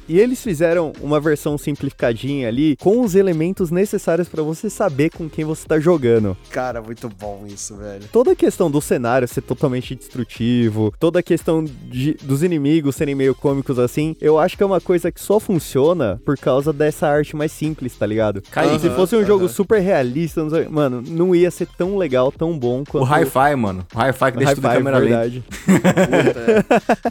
E 0.09 0.19
eles 0.19 0.43
fizeram 0.43 0.93
uma 1.01 1.21
versão 1.21 1.57
simplificadinha 1.59 2.49
ali, 2.49 2.77
com 2.77 3.01
os 3.01 3.15
elementos 3.15 3.71
necessários 3.71 4.29
pra 4.29 4.43
você 4.43 4.69
saber 4.69 5.11
com 5.11 5.29
quem 5.29 5.45
você 5.45 5.67
tá 5.67 5.79
jogando. 5.79 6.37
Cara, 6.51 6.81
muito 6.83 7.09
bom 7.09 7.45
isso, 7.47 7.77
velho. 7.77 8.05
Toda 8.13 8.33
a 8.33 8.37
questão 8.37 8.71
do 8.71 8.81
cenário 8.81 9.27
ser 9.29 9.41
totalmente 9.43 9.95
destrutivo, 9.95 10.66
toda 10.99 11.21
a 11.21 11.23
questão 11.23 11.65
de- 11.65 12.15
dos 12.23 12.43
inimigos 12.43 12.97
serem 12.97 13.15
meio 13.15 13.35
cômicos 13.35 13.79
assim, 13.79 14.17
eu 14.21 14.39
acho 14.39 14.57
que 14.57 14.63
é 14.63 14.67
uma 14.67 14.81
coisa 14.81 15.11
que 15.13 15.21
só 15.21 15.39
funciona 15.41 16.21
por 16.25 16.37
causa 16.39 16.73
dessa 16.73 17.07
arte 17.09 17.35
mais 17.37 17.53
simples, 17.53 17.95
tá 17.97 18.07
ligado? 18.07 18.43
Kaique. 18.51 18.81
Se 18.81 18.91
fosse 18.91 19.17
um 19.17 19.25
jogo 19.25 19.49
super 19.49 19.81
realista, 19.81 20.43
não 20.43 20.51
sei- 20.51 20.69
mano, 20.69 21.03
não 21.07 21.35
ia 21.35 21.51
ser 21.51 21.67
tão 21.77 21.97
legal, 21.97 22.31
tão 22.33 22.59
bom 22.59 22.85
quanto 22.85 23.05
O 23.05 23.07
hi-fi, 23.15 23.55
mano. 23.57 23.87
O 23.95 23.99
hi-fi 23.99 24.31
que 24.33 24.37
o 24.37 24.41
deixa 24.41 24.55
tudo 24.55 24.69
câmera 24.69 25.01
verdade. 25.01 25.45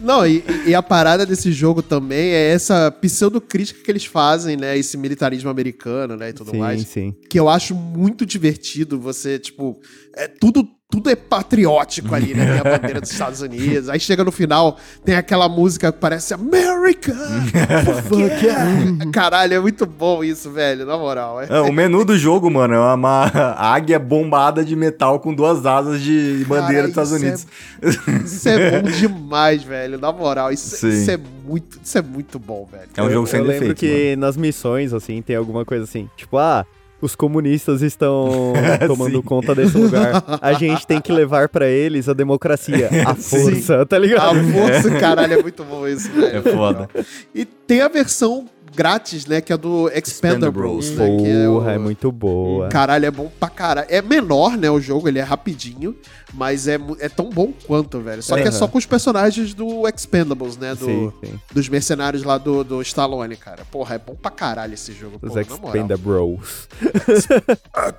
Não, 0.01 0.25
e, 0.25 0.43
e 0.67 0.75
a 0.75 0.81
parada 0.83 1.25
desse 1.25 1.51
jogo 1.51 1.81
também 1.81 2.31
é 2.31 2.51
essa 2.51 2.91
pseudo-crítica 2.91 3.81
que 3.83 3.91
eles 3.91 4.05
fazem, 4.05 4.57
né? 4.57 4.77
Esse 4.77 4.97
militarismo 4.97 5.49
americano, 5.49 6.15
né? 6.15 6.29
E 6.29 6.33
tudo 6.33 6.51
Sim, 6.51 6.57
mais. 6.57 6.81
sim. 6.87 7.13
Que 7.29 7.39
eu 7.39 7.49
acho 7.49 7.75
muito 7.75 8.25
divertido. 8.25 8.99
Você, 8.99 9.39
tipo, 9.39 9.79
é 10.15 10.27
tudo. 10.27 10.67
Tudo 10.95 11.09
é 11.09 11.15
patriótico 11.15 12.15
ali, 12.15 12.33
né? 12.33 12.45
Tem 12.45 12.59
a 12.59 12.77
bandeira 12.77 13.01
dos 13.01 13.11
Estados 13.11 13.41
Unidos. 13.41 13.89
Aí 13.89 13.99
chega 13.99 14.23
no 14.23 14.31
final, 14.31 14.77
tem 15.03 15.13
aquela 15.13 15.49
música 15.49 15.91
que 15.91 15.99
parece 15.99 16.33
America! 16.33 17.13
Fuck 18.07 18.21
yeah! 18.21 19.11
Caralho, 19.11 19.55
é 19.55 19.59
muito 19.59 19.85
bom 19.85 20.23
isso, 20.23 20.49
velho. 20.51 20.85
Na 20.85 20.97
moral. 20.97 21.41
É. 21.41 21.47
É, 21.49 21.59
o 21.59 21.73
menu 21.73 22.05
do 22.05 22.17
jogo, 22.17 22.49
mano, 22.49 22.75
é 22.75 22.93
uma 22.93 23.25
águia 23.59 23.99
bombada 23.99 24.63
de 24.63 24.73
metal 24.73 25.19
com 25.19 25.33
duas 25.33 25.65
asas 25.65 25.99
de 25.99 26.45
bandeira 26.47 26.87
Cara, 26.89 27.03
dos 27.03 27.11
Estados 27.11 27.11
isso 27.11 27.21
Unidos. 27.21 27.47
É, 27.81 28.23
isso 28.23 28.49
é 28.49 28.81
bom 28.81 28.89
demais, 28.89 29.63
velho. 29.63 29.99
Na 29.99 30.13
moral, 30.13 30.49
isso, 30.53 30.87
isso 30.87 31.11
é 31.11 31.19
muito, 31.45 31.77
isso 31.83 31.97
é 31.97 32.01
muito 32.01 32.39
bom, 32.39 32.65
velho. 32.71 32.87
É 32.95 33.03
um 33.03 33.09
jogo 33.09 33.27
sem 33.27 33.41
eu 33.41 33.45
lembro 33.45 33.73
defeitos, 33.73 33.81
que 33.81 34.15
nas 34.15 34.37
missões, 34.37 34.93
assim, 34.93 35.21
tem 35.21 35.35
alguma 35.35 35.65
coisa 35.65 35.83
assim, 35.83 36.09
tipo, 36.15 36.37
ah, 36.37 36.65
os 37.01 37.15
comunistas 37.15 37.81
estão 37.81 38.53
tomando 38.87 39.17
Sim. 39.17 39.21
conta 39.21 39.53
desse 39.53 39.77
lugar. 39.77 40.23
A 40.41 40.53
gente 40.53 40.85
tem 40.87 40.99
que 41.01 41.11
levar 41.11 41.49
pra 41.49 41.67
eles 41.67 42.07
a 42.09 42.13
democracia, 42.13 42.89
a 43.05 43.13
força, 43.15 43.85
tá 43.85 43.95
A 43.95 43.99
ligado? 43.99 44.43
força, 44.51 44.89
caralho, 44.99 45.33
é 45.33 45.41
muito 45.41 45.63
bom 45.63 45.87
isso, 45.87 46.09
velho. 46.11 46.37
É 46.37 46.41
foda. 46.41 46.89
E 47.33 47.45
tem 47.45 47.81
a 47.81 47.87
versão 47.87 48.45
grátis, 48.73 49.25
né? 49.25 49.41
Que 49.41 49.51
é 49.53 49.57
do 49.57 49.89
Expendables, 49.89 50.91
né? 50.91 51.17
que 51.17 51.27
é, 51.27 51.45
Porra, 51.47 51.67
o- 51.67 51.69
é 51.71 51.77
muito 51.77 52.11
boa. 52.11 52.69
Caralho, 52.69 53.05
é 53.05 53.11
bom 53.11 53.31
pra 53.39 53.49
caralho. 53.49 53.87
É 53.89 54.01
menor, 54.01 54.57
né, 54.57 54.69
o 54.69 54.79
jogo, 54.79 55.07
ele 55.07 55.19
é 55.19 55.23
rapidinho, 55.23 55.95
mas 56.33 56.67
é, 56.67 56.77
é 56.99 57.09
tão 57.09 57.29
bom 57.29 57.53
quanto, 57.65 57.99
velho. 58.01 58.21
Só 58.23 58.35
que 58.35 58.41
é 58.43 58.51
só 58.51 58.67
com 58.67 58.77
os 58.77 58.85
personagens 58.85 59.53
do 59.53 59.87
Expendables, 59.87 60.57
né? 60.57 60.75
Do, 60.75 60.85
Sim, 60.85 61.13
sim. 61.23 61.39
Dos 61.51 61.69
mercenários 61.69 62.23
lá 62.23 62.37
do, 62.37 62.63
do 62.63 62.81
Stallone, 62.81 63.35
cara. 63.35 63.63
Porra, 63.71 63.95
é 63.95 63.99
bom 63.99 64.15
pra 64.15 64.31
caralho 64.31 64.73
esse 64.73 64.91
jogo, 64.93 65.19
Os 65.21 65.29
pô, 65.29 65.35
na 65.35 65.43
moral. 65.43 65.67
Expenda 65.67 65.97
Bros. 65.97 66.67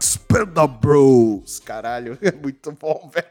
Expendables, 0.00 1.58
caralho. 1.60 2.18
É 2.26 2.32
muito 2.32 2.72
bom, 2.72 3.10
velho. 3.14 3.26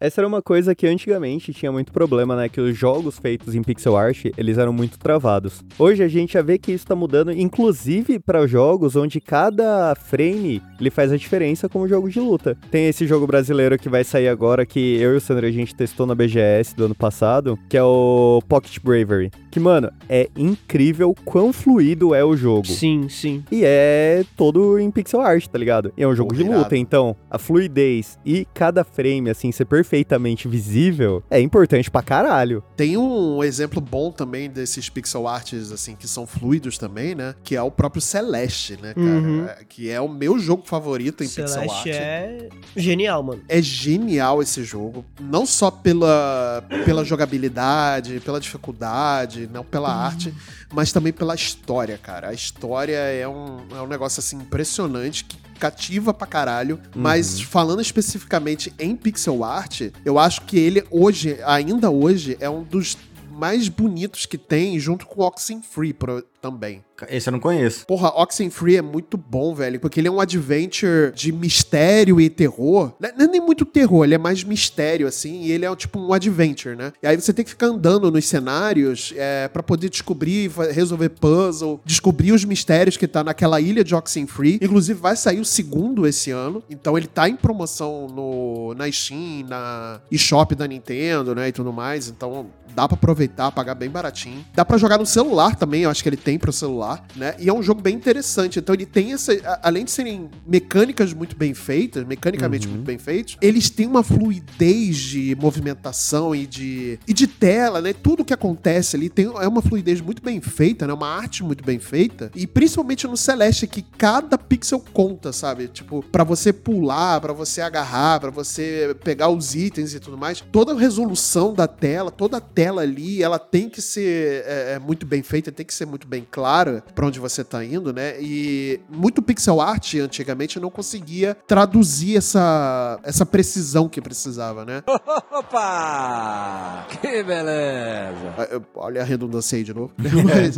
Essa 0.00 0.22
era 0.22 0.26
uma 0.28 0.40
coisa 0.40 0.74
que 0.74 0.86
antigamente 0.86 1.52
tinha 1.52 1.70
muito 1.70 1.92
problema, 1.92 2.34
né? 2.34 2.48
Que 2.48 2.58
os 2.58 2.74
jogos 2.74 3.18
feitos 3.18 3.54
em 3.54 3.62
pixel 3.62 3.98
art, 3.98 4.24
eles 4.34 4.56
eram 4.56 4.72
muito 4.72 4.98
travados. 4.98 5.62
Hoje 5.78 6.02
a 6.02 6.08
gente 6.08 6.32
já 6.32 6.40
vê 6.42 6.56
que 6.56 6.72
isso 6.72 6.86
tá 6.86 6.96
mudando, 6.96 7.30
inclusive 7.32 8.18
para 8.18 8.46
jogos 8.46 8.96
onde 8.96 9.20
cada 9.20 9.94
frame 9.94 10.62
ele 10.80 10.88
faz 10.88 11.12
a 11.12 11.18
diferença 11.18 11.68
como 11.68 11.86
jogo 11.86 12.08
de 12.08 12.18
luta. 12.18 12.56
Tem 12.70 12.86
esse 12.86 13.06
jogo 13.06 13.26
brasileiro 13.26 13.78
que 13.78 13.90
vai 13.90 14.02
sair 14.02 14.28
agora 14.28 14.64
que 14.64 14.96
eu 14.96 15.12
e 15.12 15.16
o 15.18 15.20
Sandro 15.20 15.44
a 15.44 15.50
gente 15.50 15.74
testou 15.74 16.06
na 16.06 16.14
BGS 16.14 16.74
do 16.74 16.86
ano 16.86 16.94
passado, 16.94 17.58
que 17.68 17.76
é 17.76 17.82
o 17.82 18.40
Pocket 18.48 18.78
Bravery. 18.82 19.30
Que, 19.50 19.60
mano, 19.60 19.92
é 20.08 20.30
incrível 20.34 21.14
quão 21.26 21.52
fluido 21.52 22.14
é 22.14 22.24
o 22.24 22.34
jogo. 22.34 22.66
Sim, 22.66 23.06
sim. 23.10 23.44
E 23.52 23.62
é 23.64 24.24
todo 24.34 24.78
em 24.78 24.90
pixel 24.90 25.20
art, 25.20 25.46
tá 25.46 25.58
ligado? 25.58 25.92
E 25.94 26.02
é 26.02 26.08
um 26.08 26.14
jogo 26.14 26.32
de 26.32 26.40
Obrigado. 26.40 26.62
luta, 26.62 26.76
então 26.76 27.14
a 27.30 27.36
fluidez 27.36 28.18
e 28.24 28.46
cada 28.54 28.82
frame, 28.82 29.28
assim, 29.28 29.52
ser 29.52 29.66
perfeitamente 29.90 30.46
visível 30.46 31.22
é 31.28 31.40
importante 31.40 31.90
pra 31.90 32.00
caralho. 32.00 32.62
Tem 32.76 32.96
um 32.96 33.42
exemplo 33.42 33.80
bom 33.80 34.12
também 34.12 34.48
desses 34.48 34.88
pixel 34.88 35.26
arts, 35.26 35.72
assim, 35.72 35.96
que 35.96 36.06
são 36.06 36.26
fluidos 36.26 36.78
também, 36.78 37.14
né? 37.14 37.34
Que 37.42 37.56
é 37.56 37.62
o 37.62 37.70
próprio 37.70 38.00
Celeste, 38.00 38.78
né, 38.80 38.94
cara? 38.94 39.06
Uhum. 39.08 39.46
É, 39.46 39.64
Que 39.68 39.90
é 39.90 40.00
o 40.00 40.08
meu 40.08 40.38
jogo 40.38 40.62
favorito 40.64 41.24
em 41.24 41.26
pixel 41.28 41.44
art. 41.44 41.82
Celeste 41.82 41.90
é 41.90 42.48
genial, 42.76 43.22
mano. 43.22 43.42
É 43.48 43.60
genial 43.60 44.40
esse 44.40 44.62
jogo, 44.62 45.04
não 45.20 45.44
só 45.44 45.70
pela, 45.70 46.64
pela 46.84 47.04
jogabilidade, 47.04 48.20
pela 48.20 48.40
dificuldade, 48.40 49.48
não 49.52 49.64
pela 49.64 49.92
arte, 49.92 50.32
mas 50.72 50.92
também 50.92 51.12
pela 51.12 51.34
história, 51.34 51.98
cara. 51.98 52.28
A 52.28 52.32
história 52.32 52.96
é 52.96 53.26
um, 53.26 53.58
é 53.76 53.82
um 53.82 53.88
negócio 53.88 54.20
assim 54.20 54.36
impressionante 54.36 55.24
que 55.24 55.36
cativa 55.60 56.12
pra 56.14 56.26
caralho, 56.26 56.80
mas 56.94 57.40
falando 57.40 57.80
especificamente 57.82 58.72
em 58.78 58.96
pixel 58.96 59.44
art, 59.44 59.82
eu 60.04 60.18
acho 60.18 60.42
que 60.42 60.58
ele 60.58 60.82
hoje, 60.90 61.38
ainda 61.44 61.90
hoje, 61.90 62.36
é 62.40 62.48
um 62.48 62.62
dos 62.64 62.96
mais 63.30 63.68
bonitos 63.68 64.26
que 64.26 64.36
tem, 64.36 64.78
junto 64.78 65.06
com 65.06 65.22
o 65.22 65.26
Oxenfree 65.26 65.92
pro- 65.92 66.22
também. 66.42 66.84
Esse 67.08 67.28
eu 67.28 67.32
não 67.32 67.40
conheço. 67.40 67.86
Porra, 67.86 68.08
Oxenfree 68.08 68.76
é 68.76 68.82
muito 68.82 69.16
bom, 69.16 69.54
velho, 69.54 69.78
porque 69.80 70.00
ele 70.00 70.08
é 70.08 70.10
um 70.10 70.20
adventure 70.20 71.12
de 71.14 71.32
mistério 71.32 72.20
e 72.20 72.28
terror. 72.28 72.92
Não 72.98 73.08
é 73.08 73.12
não 73.20 73.26
é 73.26 73.28
nem 73.28 73.40
muito 73.40 73.66
terror, 73.66 74.04
ele 74.04 74.14
é 74.14 74.18
mais 74.18 74.42
mistério, 74.42 75.06
assim, 75.06 75.42
e 75.42 75.52
ele 75.52 75.66
é 75.66 75.76
tipo 75.76 75.98
um 75.98 76.12
adventure, 76.12 76.74
né? 76.74 76.92
E 77.02 77.06
aí 77.06 77.20
você 77.20 77.32
tem 77.32 77.44
que 77.44 77.50
ficar 77.50 77.66
andando 77.66 78.10
nos 78.10 78.24
cenários 78.26 79.12
é, 79.16 79.46
para 79.48 79.62
poder 79.62 79.90
descobrir, 79.90 80.50
resolver 80.72 81.10
puzzle, 81.10 81.80
descobrir 81.84 82.32
os 82.32 82.44
mistérios 82.44 82.96
que 82.96 83.06
tá 83.06 83.22
naquela 83.22 83.60
ilha 83.60 83.84
de 83.84 83.94
Oxenfree. 83.94 84.58
Inclusive, 84.62 84.98
vai 84.98 85.16
sair 85.16 85.40
o 85.40 85.44
segundo 85.44 86.06
esse 86.06 86.30
ano, 86.30 86.62
então 86.70 86.96
ele 86.96 87.06
tá 87.06 87.28
em 87.28 87.36
promoção 87.36 88.06
no, 88.08 88.74
na 88.74 88.90
Steam, 88.90 89.46
na 89.46 90.00
eShop 90.10 90.54
da 90.54 90.66
Nintendo, 90.66 91.34
né, 91.34 91.48
e 91.48 91.52
tudo 91.52 91.72
mais, 91.72 92.08
então 92.08 92.46
dá 92.74 92.86
pra 92.86 92.94
aproveitar, 92.94 93.50
pagar 93.50 93.74
bem 93.74 93.90
baratinho. 93.90 94.44
Dá 94.54 94.64
pra 94.64 94.78
jogar 94.78 94.98
no 94.98 95.06
celular 95.06 95.56
também, 95.56 95.82
eu 95.82 95.90
acho 95.90 96.02
que 96.02 96.08
ele 96.08 96.16
tem 96.16 96.38
pro 96.38 96.52
celular, 96.52 96.89
né? 97.16 97.34
E 97.38 97.48
é 97.48 97.52
um 97.52 97.62
jogo 97.62 97.80
bem 97.80 97.94
interessante. 97.94 98.58
Então 98.58 98.74
ele 98.74 98.86
tem 98.86 99.12
essa, 99.12 99.32
além 99.62 99.84
de 99.84 99.90
serem 99.90 100.30
mecânicas 100.46 101.12
muito 101.12 101.36
bem 101.36 101.54
feitas, 101.54 102.04
mecanicamente 102.04 102.68
muito 102.68 102.84
bem 102.84 102.98
feitos, 102.98 103.36
eles 103.40 103.68
têm 103.68 103.86
uma 103.86 104.02
fluidez 104.02 104.96
de 104.96 105.36
movimentação 105.40 106.34
e 106.34 106.46
de 106.46 106.98
e 107.06 107.12
de 107.12 107.26
tela, 107.26 107.80
né? 107.80 107.92
Tudo 107.92 108.24
que 108.24 108.32
acontece 108.32 108.96
ali 108.96 109.08
tem 109.08 109.26
é 109.26 109.48
uma 109.48 109.62
fluidez 109.62 110.00
muito 110.00 110.22
bem 110.22 110.40
feita, 110.40 110.86
né? 110.86 110.92
Uma 110.92 111.08
arte 111.08 111.42
muito 111.42 111.64
bem 111.64 111.78
feita. 111.78 112.30
E 112.34 112.46
principalmente 112.46 113.06
no 113.06 113.16
Celeste 113.16 113.66
que 113.66 113.82
cada 113.82 114.38
pixel 114.38 114.82
conta, 114.92 115.32
sabe? 115.32 115.68
Tipo, 115.68 116.02
pra 116.10 116.24
você 116.24 116.52
pular, 116.52 117.20
pra 117.20 117.32
você 117.32 117.60
agarrar, 117.60 118.20
pra 118.20 118.30
você 118.30 118.96
pegar 119.02 119.28
os 119.28 119.54
itens 119.54 119.94
e 119.94 120.00
tudo 120.00 120.16
mais, 120.16 120.40
toda 120.40 120.72
a 120.72 120.76
resolução 120.76 121.52
da 121.54 121.66
tela, 121.66 122.10
toda 122.10 122.38
a 122.38 122.40
tela 122.40 122.82
ali, 122.82 123.22
ela 123.22 123.38
tem 123.38 123.68
que 123.68 123.82
ser 123.82 124.44
é, 124.46 124.72
é, 124.74 124.78
muito 124.78 125.06
bem 125.06 125.22
feita, 125.22 125.52
tem 125.52 125.66
que 125.66 125.74
ser 125.74 125.86
muito 125.86 126.06
bem 126.06 126.26
clara 126.30 126.79
pra 126.80 127.06
onde 127.06 127.20
você 127.20 127.44
tá 127.44 127.64
indo, 127.64 127.92
né? 127.92 128.20
E 128.20 128.80
muito 128.88 129.22
pixel 129.22 129.60
art 129.60 129.94
antigamente 129.94 130.58
não 130.58 130.70
conseguia 130.70 131.36
traduzir 131.46 132.16
essa, 132.16 132.98
essa 133.02 133.26
precisão 133.26 133.88
que 133.88 134.00
precisava, 134.00 134.64
né? 134.64 134.82
Opa! 135.32 136.86
Que 137.00 137.22
beleza! 137.22 138.34
Ah, 138.38 138.60
Olha 138.74 139.02
a 139.02 139.04
redundância 139.04 139.56
aí 139.56 139.64
de 139.64 139.74
novo. 139.74 139.92
mas, 140.24 140.56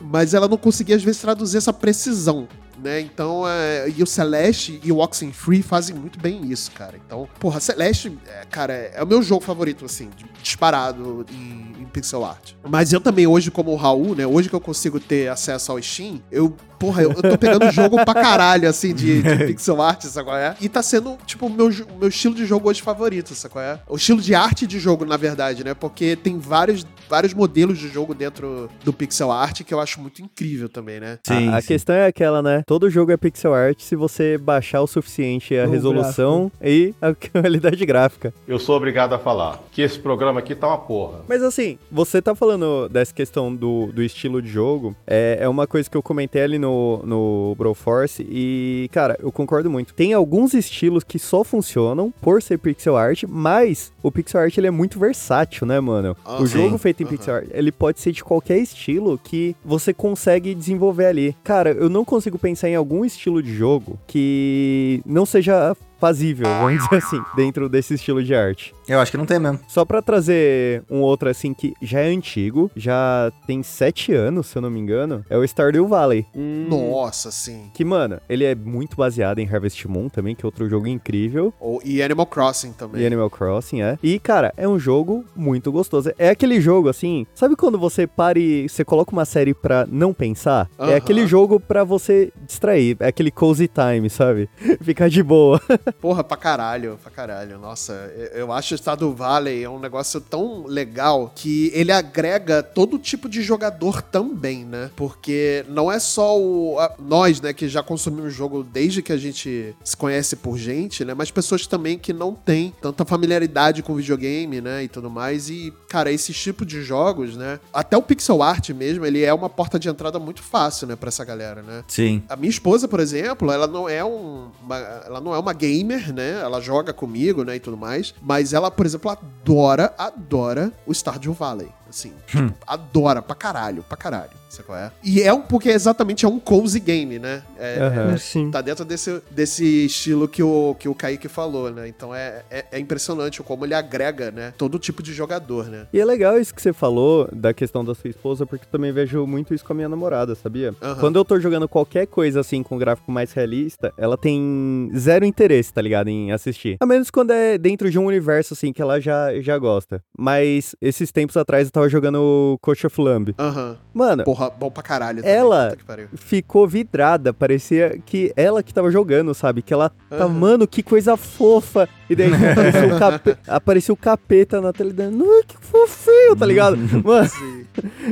mas 0.00 0.34
ela 0.34 0.48
não 0.48 0.56
conseguia, 0.56 0.96
às 0.96 1.02
vezes, 1.02 1.20
traduzir 1.20 1.58
essa 1.58 1.72
precisão. 1.72 2.48
Né? 2.82 3.00
Então, 3.00 3.46
é, 3.46 3.90
e 3.94 4.02
o 4.02 4.06
Celeste 4.06 4.80
e 4.82 4.90
o 4.90 4.98
Oxenfree 4.98 5.62
fazem 5.62 5.94
muito 5.94 6.18
bem 6.18 6.50
isso, 6.50 6.70
cara. 6.70 6.98
Então, 7.04 7.28
porra, 7.38 7.60
Celeste, 7.60 8.16
é, 8.26 8.44
cara, 8.50 8.72
é, 8.72 8.92
é 8.94 9.02
o 9.02 9.06
meu 9.06 9.22
jogo 9.22 9.44
favorito, 9.44 9.84
assim, 9.84 10.08
disparado 10.42 11.26
em, 11.30 11.82
em 11.82 11.84
pixel 11.84 12.24
art. 12.24 12.52
Mas 12.66 12.92
eu 12.92 13.00
também, 13.00 13.26
hoje, 13.26 13.50
como 13.50 13.72
o 13.72 13.76
Raul, 13.76 14.14
né? 14.14 14.26
Hoje 14.26 14.48
que 14.48 14.54
eu 14.54 14.60
consigo 14.60 14.98
ter 14.98 15.28
acesso 15.28 15.72
ao 15.72 15.82
Steam, 15.82 16.22
eu, 16.32 16.56
porra, 16.78 17.02
eu, 17.02 17.12
eu 17.12 17.22
tô 17.22 17.36
pegando 17.36 17.70
jogo 17.70 18.02
pra 18.02 18.14
caralho, 18.14 18.66
assim, 18.66 18.94
de, 18.94 19.22
de 19.22 19.44
pixel 19.44 19.82
art, 19.82 20.06
qual 20.24 20.36
é? 20.36 20.56
E 20.58 20.68
tá 20.68 20.82
sendo, 20.82 21.18
tipo, 21.26 21.46
o 21.46 21.50
meu, 21.50 21.70
meu 21.98 22.08
estilo 22.08 22.34
de 22.34 22.46
jogo 22.46 22.68
hoje 22.68 22.80
favorito, 22.80 23.34
qual 23.50 23.62
é? 23.62 23.78
O 23.86 23.96
estilo 23.96 24.22
de 24.22 24.34
arte 24.34 24.66
de 24.66 24.78
jogo, 24.78 25.04
na 25.04 25.18
verdade, 25.18 25.62
né? 25.62 25.74
Porque 25.74 26.16
tem 26.16 26.38
vários, 26.38 26.86
vários 27.10 27.34
modelos 27.34 27.76
de 27.76 27.88
jogo 27.88 28.14
dentro 28.14 28.70
do 28.84 28.92
pixel 28.92 29.32
art 29.32 29.64
que 29.64 29.74
eu 29.74 29.80
acho 29.80 30.00
muito 30.00 30.22
incrível 30.22 30.68
também, 30.68 31.00
né? 31.00 31.18
a 31.28 31.56
a 31.56 31.62
questão 31.62 31.94
é 31.94 32.06
aquela, 32.06 32.40
né? 32.40 32.62
Todo 32.64 32.88
jogo 32.88 33.10
é 33.10 33.16
pixel 33.16 33.52
art 33.52 33.80
se 33.80 33.96
você 33.96 34.38
baixar 34.38 34.80
o 34.80 34.86
suficiente 34.86 35.56
a 35.58 35.66
O 35.66 35.70
resolução 35.70 36.52
e 36.62 36.94
a 37.02 37.12
qualidade 37.32 37.84
gráfica. 37.84 38.32
Eu 38.46 38.58
sou 38.58 38.76
obrigado 38.76 39.12
a 39.12 39.18
falar 39.18 39.60
que 39.72 39.82
esse 39.82 39.98
programa 39.98 40.38
aqui 40.38 40.54
tá 40.54 40.68
uma 40.68 40.78
porra. 40.78 41.20
Mas 41.28 41.42
assim, 41.42 41.78
você 41.90 42.22
tá 42.22 42.34
falando 42.34 42.88
dessa 42.88 43.12
questão 43.12 43.54
do, 43.54 43.86
do 43.92 44.02
estilo 44.02 44.40
de 44.40 44.48
jogo, 44.48 44.94
é, 45.06 45.38
é 45.40 45.48
uma 45.48 45.66
coisa 45.66 45.90
que 45.90 45.96
eu 45.96 46.02
comentei 46.02 46.42
ali 46.42 46.58
no, 46.58 47.02
no 47.04 47.54
Broforce 47.56 48.26
e, 48.30 48.88
cara, 48.92 49.18
eu 49.20 49.32
concordo 49.32 49.68
muito. 49.68 49.92
Tem 49.92 50.12
alguns 50.12 50.54
estilos 50.54 51.02
que 51.02 51.18
só 51.18 51.42
funcionam 51.42 52.12
por 52.20 52.40
ser 52.40 52.58
pixel 52.58 52.96
art, 52.96 53.24
mas 53.28 53.92
o 54.02 54.12
pixel 54.12 54.40
art 54.40 54.56
ele 54.56 54.68
é 54.68 54.70
muito 54.70 54.98
versátil, 54.98 55.66
né, 55.66 55.80
mano? 55.80 56.16
Ah, 56.24 56.40
o 56.40 56.46
sim. 56.46 56.58
jogo 56.58 56.78
feito 56.78 56.99
em 57.02 57.06
pixel 57.06 57.34
art, 57.34 57.48
ele 57.52 57.72
pode 57.72 58.00
ser 58.00 58.12
de 58.12 58.22
qualquer 58.22 58.58
estilo 58.58 59.18
que 59.22 59.56
você 59.64 59.92
consegue 59.92 60.54
desenvolver 60.54 61.06
ali. 61.06 61.36
Cara, 61.42 61.70
eu 61.70 61.88
não 61.88 62.04
consigo 62.04 62.38
pensar 62.38 62.68
em 62.68 62.74
algum 62.74 63.04
estilo 63.04 63.42
de 63.42 63.52
jogo 63.52 63.98
que 64.06 65.02
não 65.04 65.26
seja 65.26 65.76
fazível, 66.00 66.46
vamos 66.48 66.82
dizer 66.82 66.96
assim, 66.96 67.22
dentro 67.36 67.68
desse 67.68 67.94
estilo 67.94 68.22
de 68.22 68.34
arte. 68.34 68.74
Eu 68.88 68.98
acho 68.98 69.10
que 69.12 69.16
não 69.18 69.26
tem 69.26 69.38
mesmo. 69.38 69.60
Só 69.68 69.84
pra 69.84 70.02
trazer 70.02 70.82
um 70.90 71.00
outro 71.00 71.28
assim 71.28 71.54
que 71.54 71.74
já 71.80 72.00
é 72.00 72.08
antigo, 72.08 72.70
já 72.74 73.30
tem 73.46 73.62
sete 73.62 74.12
anos, 74.12 74.48
se 74.48 74.58
eu 74.58 74.62
não 74.62 74.70
me 74.70 74.80
engano, 74.80 75.24
é 75.30 75.36
o 75.36 75.44
Stardew 75.44 75.86
Valley. 75.86 76.26
Nossa, 76.34 77.30
sim. 77.30 77.70
Que, 77.74 77.84
mano, 77.84 78.18
ele 78.28 78.44
é 78.44 78.54
muito 78.54 78.96
baseado 78.96 79.38
em 79.38 79.48
Harvest 79.48 79.86
Moon 79.86 80.08
também, 80.08 80.34
que 80.34 80.44
é 80.44 80.46
outro 80.46 80.68
jogo 80.68 80.86
incrível. 80.86 81.52
Ou, 81.60 81.80
e 81.84 82.02
Animal 82.02 82.26
Crossing 82.26 82.72
também. 82.72 83.02
E 83.02 83.06
Animal 83.06 83.30
Crossing, 83.30 83.82
é. 83.82 83.98
E, 84.02 84.18
cara, 84.18 84.52
é 84.56 84.66
um 84.66 84.78
jogo 84.78 85.24
muito 85.36 85.70
gostoso. 85.70 86.12
É 86.18 86.30
aquele 86.30 86.60
jogo, 86.60 86.88
assim, 86.88 87.26
sabe 87.34 87.54
quando 87.56 87.78
você 87.78 88.06
para 88.06 88.38
e 88.38 88.68
você 88.68 88.84
coloca 88.84 89.12
uma 89.12 89.24
série 89.24 89.54
pra 89.54 89.86
não 89.90 90.12
pensar? 90.12 90.68
Aham. 90.78 90.90
É 90.90 90.96
aquele 90.96 91.26
jogo 91.26 91.60
pra 91.60 91.84
você 91.84 92.32
distrair. 92.46 92.96
É 93.00 93.08
aquele 93.08 93.30
cozy 93.30 93.68
time, 93.68 94.08
sabe? 94.08 94.48
Ficar 94.80 95.08
de 95.08 95.22
boa. 95.22 95.60
Porra, 96.00 96.22
pra 96.24 96.36
caralho, 96.36 96.98
pra 97.02 97.10
caralho. 97.10 97.58
Nossa, 97.58 97.92
eu 98.34 98.52
acho 98.52 98.74
o 98.74 98.76
Estado 98.76 99.12
Valley 99.14 99.62
é 99.64 99.68
um 99.70 99.78
negócio 99.78 100.20
tão 100.20 100.64
legal 100.66 101.32
que 101.34 101.70
ele 101.74 101.92
agrega 101.92 102.62
todo 102.62 102.98
tipo 102.98 103.28
de 103.28 103.42
jogador 103.42 104.02
também, 104.02 104.64
né? 104.64 104.90
Porque 104.96 105.64
não 105.68 105.90
é 105.90 105.98
só 105.98 106.38
o, 106.38 106.78
a- 106.78 106.94
nós, 106.98 107.40
né, 107.40 107.52
que 107.52 107.68
já 107.68 107.82
consumimos 107.82 108.32
o 108.32 108.36
jogo 108.36 108.62
desde 108.62 109.02
que 109.02 109.12
a 109.12 109.16
gente 109.16 109.74
se 109.82 109.96
conhece 109.96 110.36
por 110.36 110.56
gente, 110.58 111.04
né? 111.04 111.14
Mas 111.14 111.30
pessoas 111.30 111.66
também 111.66 111.98
que 111.98 112.12
não 112.12 112.34
têm 112.34 112.74
tanta 112.80 113.04
familiaridade 113.04 113.82
com 113.82 113.94
videogame, 113.94 114.60
né? 114.60 114.84
E 114.84 114.88
tudo 114.88 115.10
mais. 115.10 115.48
E, 115.50 115.72
cara, 115.88 116.10
esse 116.12 116.32
tipo 116.32 116.64
de 116.66 116.82
jogos, 116.82 117.36
né? 117.36 117.58
Até 117.72 117.96
o 117.96 118.02
pixel 118.02 118.42
art 118.42 118.70
mesmo, 118.70 119.04
ele 119.06 119.22
é 119.22 119.32
uma 119.32 119.48
porta 119.48 119.78
de 119.78 119.88
entrada 119.88 120.18
muito 120.18 120.42
fácil, 120.42 120.86
né, 120.86 120.96
pra 120.96 121.08
essa 121.08 121.24
galera, 121.24 121.62
né? 121.62 121.84
Sim. 121.88 122.22
A 122.28 122.36
minha 122.36 122.50
esposa, 122.50 122.86
por 122.88 123.00
exemplo, 123.00 123.50
ela 123.50 123.66
não 123.66 123.88
é 123.88 124.04
um, 124.04 124.48
uma, 124.62 124.76
ela 124.78 125.20
não 125.20 125.34
é 125.34 125.38
uma 125.38 125.52
gamer, 125.80 126.12
né? 126.12 126.40
Ela 126.40 126.60
joga 126.60 126.92
comigo, 126.92 127.44
né, 127.44 127.56
e 127.56 127.60
tudo 127.60 127.76
mais. 127.76 128.14
Mas 128.22 128.52
ela, 128.52 128.70
por 128.70 128.86
exemplo, 128.86 129.10
adora, 129.10 129.94
adora 129.98 130.72
o 130.86 130.92
Stardew 130.92 131.32
Valley. 131.32 131.68
Assim. 131.90 132.12
Tipo, 132.26 132.54
adora 132.66 133.20
pra 133.22 133.34
caralho, 133.34 133.82
pra 133.82 133.96
caralho. 133.96 134.40
Sabe 134.48 134.64
qual 134.66 134.78
é? 134.78 134.90
E 135.04 135.22
é 135.22 135.32
um, 135.32 135.42
porque 135.42 135.68
exatamente 135.68 136.24
é 136.24 136.28
um 136.28 136.40
cozy 136.40 136.80
game, 136.80 137.20
né? 137.20 137.42
É, 137.56 137.78
Aham. 137.78 138.14
é- 138.14 138.18
Sim. 138.18 138.50
tá 138.50 138.60
dentro 138.60 138.84
desse, 138.84 139.22
desse 139.30 139.86
estilo 139.86 140.26
que 140.26 140.42
o, 140.42 140.74
que 140.76 140.88
o 140.88 140.94
Kaique 140.94 141.28
falou, 141.28 141.70
né? 141.70 141.86
Então 141.86 142.12
é, 142.12 142.42
é, 142.50 142.64
é 142.72 142.78
impressionante 142.80 143.40
como 143.44 143.64
ele 143.64 143.74
agrega, 143.74 144.32
né? 144.32 144.52
Todo 144.58 144.76
tipo 144.78 145.04
de 145.04 145.12
jogador, 145.12 145.66
né? 145.66 145.86
E 145.92 146.00
é 146.00 146.04
legal 146.04 146.36
isso 146.36 146.52
que 146.52 146.60
você 146.60 146.72
falou 146.72 147.28
da 147.32 147.54
questão 147.54 147.84
da 147.84 147.94
sua 147.94 148.10
esposa, 148.10 148.44
porque 148.44 148.64
eu 148.64 148.70
também 148.70 148.90
vejo 148.92 149.24
muito 149.24 149.54
isso 149.54 149.64
com 149.64 149.72
a 149.72 149.76
minha 149.76 149.88
namorada, 149.88 150.34
sabia? 150.34 150.74
Aham. 150.82 150.96
Quando 150.98 151.16
eu 151.16 151.24
tô 151.24 151.38
jogando 151.38 151.68
qualquer 151.68 152.06
coisa 152.08 152.40
assim 152.40 152.60
com 152.60 152.76
gráfico 152.76 153.12
mais 153.12 153.32
realista, 153.32 153.92
ela 153.96 154.18
tem 154.18 154.90
zero 154.96 155.24
interesse, 155.24 155.72
tá 155.72 155.80
ligado? 155.80 156.08
Em 156.08 156.32
assistir. 156.32 156.76
A 156.80 156.86
menos 156.86 157.08
quando 157.08 157.30
é 157.30 157.56
dentro 157.56 157.88
de 157.88 158.00
um 158.00 158.04
universo 158.06 158.54
assim 158.54 158.72
que 158.72 158.82
ela 158.82 158.98
já, 159.00 159.32
já 159.40 159.56
gosta. 159.58 160.02
Mas 160.18 160.74
esses 160.80 161.12
tempos 161.12 161.36
atrás 161.36 161.68
eu 161.68 161.70
tava 161.72 161.79
jogando 161.88 162.58
Coach 162.60 162.86
of 162.86 163.00
Lamb. 163.00 163.34
Aham. 163.38 163.76
Mano, 163.94 164.24
Porra, 164.24 164.50
bom 164.50 164.70
pra 164.70 164.82
caralho. 164.82 165.18
também, 165.22 165.34
Ela- 165.36 165.76
ficou 166.14 166.66
vidrada. 166.68 167.32
Parecia 167.32 167.98
que 168.04 168.32
ela 168.36 168.62
que 168.62 168.72
tava 168.74 168.90
jogando, 168.90 169.34
sabe? 169.34 169.62
Que 169.62 169.72
ela 169.72 169.90
tá, 170.08 170.24
Aham. 170.24 170.28
mano, 170.28 170.66
que 170.66 170.82
coisa 170.82 171.16
fofa. 171.16 171.88
E 172.10 172.16
daí 172.16 172.30
apareceu 172.34 172.88
o, 172.94 172.98
cape- 172.98 173.36
apareceu 173.48 173.94
o 173.94 173.96
capeta 173.96 174.60
na 174.60 174.68
"Ai, 174.70 175.42
que 175.46 175.56
fofinho, 175.60 176.34
tá 176.36 176.44
ligado? 176.44 176.76
Mano, 177.04 177.30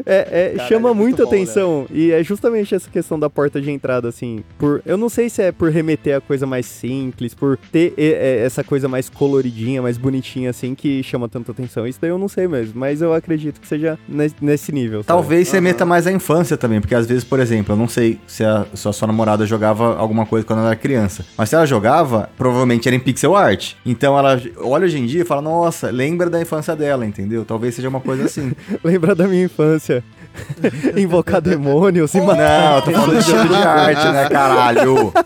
é, 0.07 0.29
é, 0.31 0.49
Caralho, 0.51 0.69
chama 0.69 0.91
é 0.91 0.93
muito 0.95 1.09
muita 1.09 1.25
bom, 1.25 1.31
né? 1.33 1.37
atenção. 1.43 1.87
E 1.93 2.13
é 2.13 2.23
justamente 2.23 2.75
essa 2.75 2.89
questão 2.89 3.19
da 3.19 3.29
porta 3.29 3.61
de 3.61 3.71
entrada, 3.71 4.09
assim. 4.09 4.45
Por, 4.59 4.81
eu 4.87 4.97
não 4.97 5.09
sei 5.09 5.29
se 5.29 5.43
é 5.43 5.51
por 5.53 5.71
remeter 5.71 6.17
a 6.17 6.21
coisa 6.21 6.47
mais 6.47 6.67
simples, 6.67 7.35
por 7.35 7.57
ter 7.73 7.93
e- 7.99 8.13
essa 8.45 8.63
coisa 8.63 8.89
mais 8.89 9.09
coloridinha, 9.11 9.83
mais 9.83 9.99
bonitinha, 9.99 10.51
assim, 10.51 10.75
que 10.75 11.03
chama 11.03 11.29
tanta 11.29 11.51
atenção. 11.53 11.87
Isso 11.87 11.99
daí 12.01 12.11
eu 12.11 12.19
não 12.19 12.29
sei 12.29 12.47
mesmo, 12.47 12.75
mas 12.79 13.03
eu 13.03 13.13
acredito 13.13 13.61
que 13.61 13.67
seja 13.67 13.99
nes- 14.09 14.35
nesse 14.41 14.71
nível. 14.73 14.99
sabe? 14.99 15.07
Talvez 15.09 15.49
você 15.49 15.61
meta 15.61 15.85
mais 15.85 16.07
a 16.07 16.13
infância 16.13 16.57
também, 16.57 16.81
porque 16.81 16.95
às 16.95 17.07
vezes, 17.07 17.25
por 17.25 17.41
exemplo, 17.41 17.73
eu 17.73 17.77
não 17.77 17.89
sei 17.89 18.19
se 18.27 18.45
a, 18.45 18.65
se 18.75 18.87
a 18.89 18.93
sua 18.93 19.07
namorada 19.09 19.45
jogava 19.45 19.97
alguma 19.97 20.25
coisa 20.25 20.47
quando 20.47 20.61
ela 20.61 20.69
era 20.69 20.77
criança, 20.77 21.25
mas 21.37 21.49
se 21.49 21.55
ela 21.57 21.67
jogava, 21.67 22.31
provavelmente 22.39 22.87
era 22.89 22.95
em 22.97 23.01
pixel 23.01 23.35
art. 23.37 23.75
Então 23.89 24.19
ela 24.19 24.39
olha 24.59 24.85
hoje 24.85 24.99
em 24.99 25.07
dia 25.07 25.23
e 25.23 25.25
fala, 25.25 25.41
nossa, 25.41 25.91
lembra 25.91 26.29
da 26.29 26.39
infância 26.39 26.77
dela, 26.77 27.07
entendeu? 27.07 27.43
Talvez 27.43 27.75
seja 27.75 27.89
uma 27.89 28.03
coisa 28.03 28.27
assim. 28.27 28.53
Lembra 28.85 29.15
da 29.15 29.27
minha 29.27 29.45
infância. 29.45 30.05
Invocar 30.95 31.41
demônios 31.41 32.13
e 32.15 32.21
matar. 32.21 32.37
não, 32.37 32.77
eu 32.77 32.83
tô 32.83 32.91
falando 32.93 33.19
de 33.19 33.49
de 33.49 33.55
arte, 33.55 34.09
né, 34.13 34.29
caralho? 34.29 35.13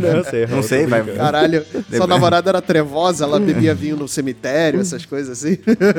Não, 0.00 0.08
eu 0.08 0.24
sei, 0.24 0.46
Não 0.46 0.62
sei, 0.62 0.86
vai. 0.86 1.02
Caralho, 1.04 1.64
sua 1.94 2.06
namorada 2.06 2.50
era 2.50 2.60
trevosa, 2.60 3.24
ela 3.24 3.38
bebia 3.38 3.74
vinho 3.74 3.96
no 3.96 4.08
cemitério, 4.08 4.80
essas 4.80 5.06
coisas 5.06 5.38
assim. 5.38 5.56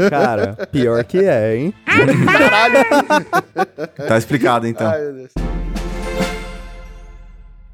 Cara, 0.10 0.68
pior 0.72 1.02
que 1.06 1.20
é, 1.20 1.56
hein? 1.56 1.74
Caralho. 1.86 2.86
Tá 4.08 4.18
explicado 4.18 4.68
então. 4.68 4.88
Ai, 4.88 5.02
meu 5.02 5.14
Deus. 5.14 5.32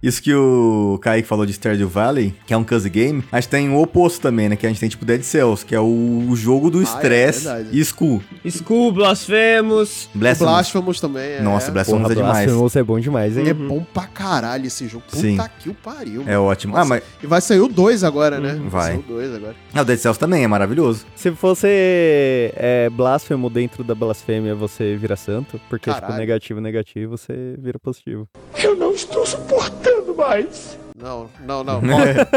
Isso 0.04 0.22
que 0.22 0.34
o 0.36 1.00
Kaique 1.02 1.26
falou 1.26 1.46
de 1.46 1.54
Stardew 1.54 1.88
Valley, 1.88 2.36
que 2.46 2.54
é 2.54 2.58
um 2.58 2.64
cozy 2.66 2.90
game, 2.90 3.24
a 3.32 3.40
gente 3.40 3.50
tem 3.50 3.70
o 3.70 3.82
oposto 3.82 4.20
também, 4.22 4.50
né? 4.50 4.58
Que 4.58 4.66
a 4.66 4.70
gente 4.70 4.80
tem 4.82 4.90
tipo 4.90 5.06
Dead 5.06 5.24
Cells, 5.24 5.66
que 5.66 5.74
é 5.74 5.80
o, 5.80 6.26
o 6.30 6.36
jogo 6.36 6.70
do 6.70 6.82
é 6.82 6.84
estresse 6.84 7.46
verdade. 7.46 7.70
e 7.72 7.86
school. 7.86 8.22
School, 8.50 8.92
Blasphemous. 8.92 10.10
Blasphemous. 10.14 10.52
Blasphemous 10.52 11.00
também 11.00 11.24
é. 11.24 11.42
Nossa, 11.42 11.72
Blasphemous 11.72 12.02
Porra, 12.02 12.14
é 12.14 12.16
demais. 12.18 12.34
Blasphemous 12.46 12.76
é 12.76 12.84
bom 12.84 13.00
demais, 13.00 13.38
hein? 13.38 13.48
É 13.48 13.54
bom 13.54 13.82
pra 13.94 14.04
caralho 14.08 14.68
esse 14.68 14.88
jogo. 14.90 15.06
Puta 15.10 15.22
Sim. 15.22 15.38
que 15.60 15.70
o 15.70 15.74
pariu. 15.74 16.24
É 16.24 16.36
mano. 16.36 16.44
ótimo. 16.44 16.76
Ah, 16.76 16.80
Nossa. 16.80 16.90
mas 16.90 17.04
E 17.24 17.28
vai 17.28 17.40
sair 17.40 17.62
o 17.62 17.70
2 17.70 18.04
agora, 18.04 18.40
né? 18.42 18.60
Vai. 18.68 18.88
sair 18.92 19.00
o 19.00 19.04
2 19.04 19.36
agora. 19.36 19.56
ah, 19.74 19.82
o 19.82 19.86
Dead 19.86 20.00
Cells 20.00 20.20
também 20.20 20.44
é 20.44 20.48
maravilhoso. 20.48 21.06
Se 21.16 21.30
você 21.30 22.52
é 22.58 22.90
blasfemo 22.90 23.50
dentro 23.50 23.86
da 23.86 23.96
blasfêmia, 23.96 24.54
você 24.54 24.98
vira 24.98 25.16
santo. 25.16 25.62
Porque, 25.70 25.90
tipo, 25.90 26.02
Caralho. 26.02 26.20
negativo, 26.20 26.60
negativo, 26.60 27.18
você 27.18 27.56
vira 27.58 27.80
positivo. 27.80 28.28
Eu 28.62 28.76
não 28.76 28.92
estou 28.92 29.26
suportando 29.26 29.93
mais. 30.16 30.78
Não, 30.96 31.28
não, 31.46 31.64
não. 31.64 31.82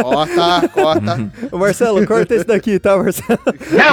Corta, 0.02 0.68
corta. 0.70 1.30
Ô, 1.52 1.58
Marcelo, 1.58 2.04
corta 2.06 2.34
esse 2.34 2.44
daqui, 2.44 2.78
tá, 2.78 2.96
Marcelo? 2.96 3.38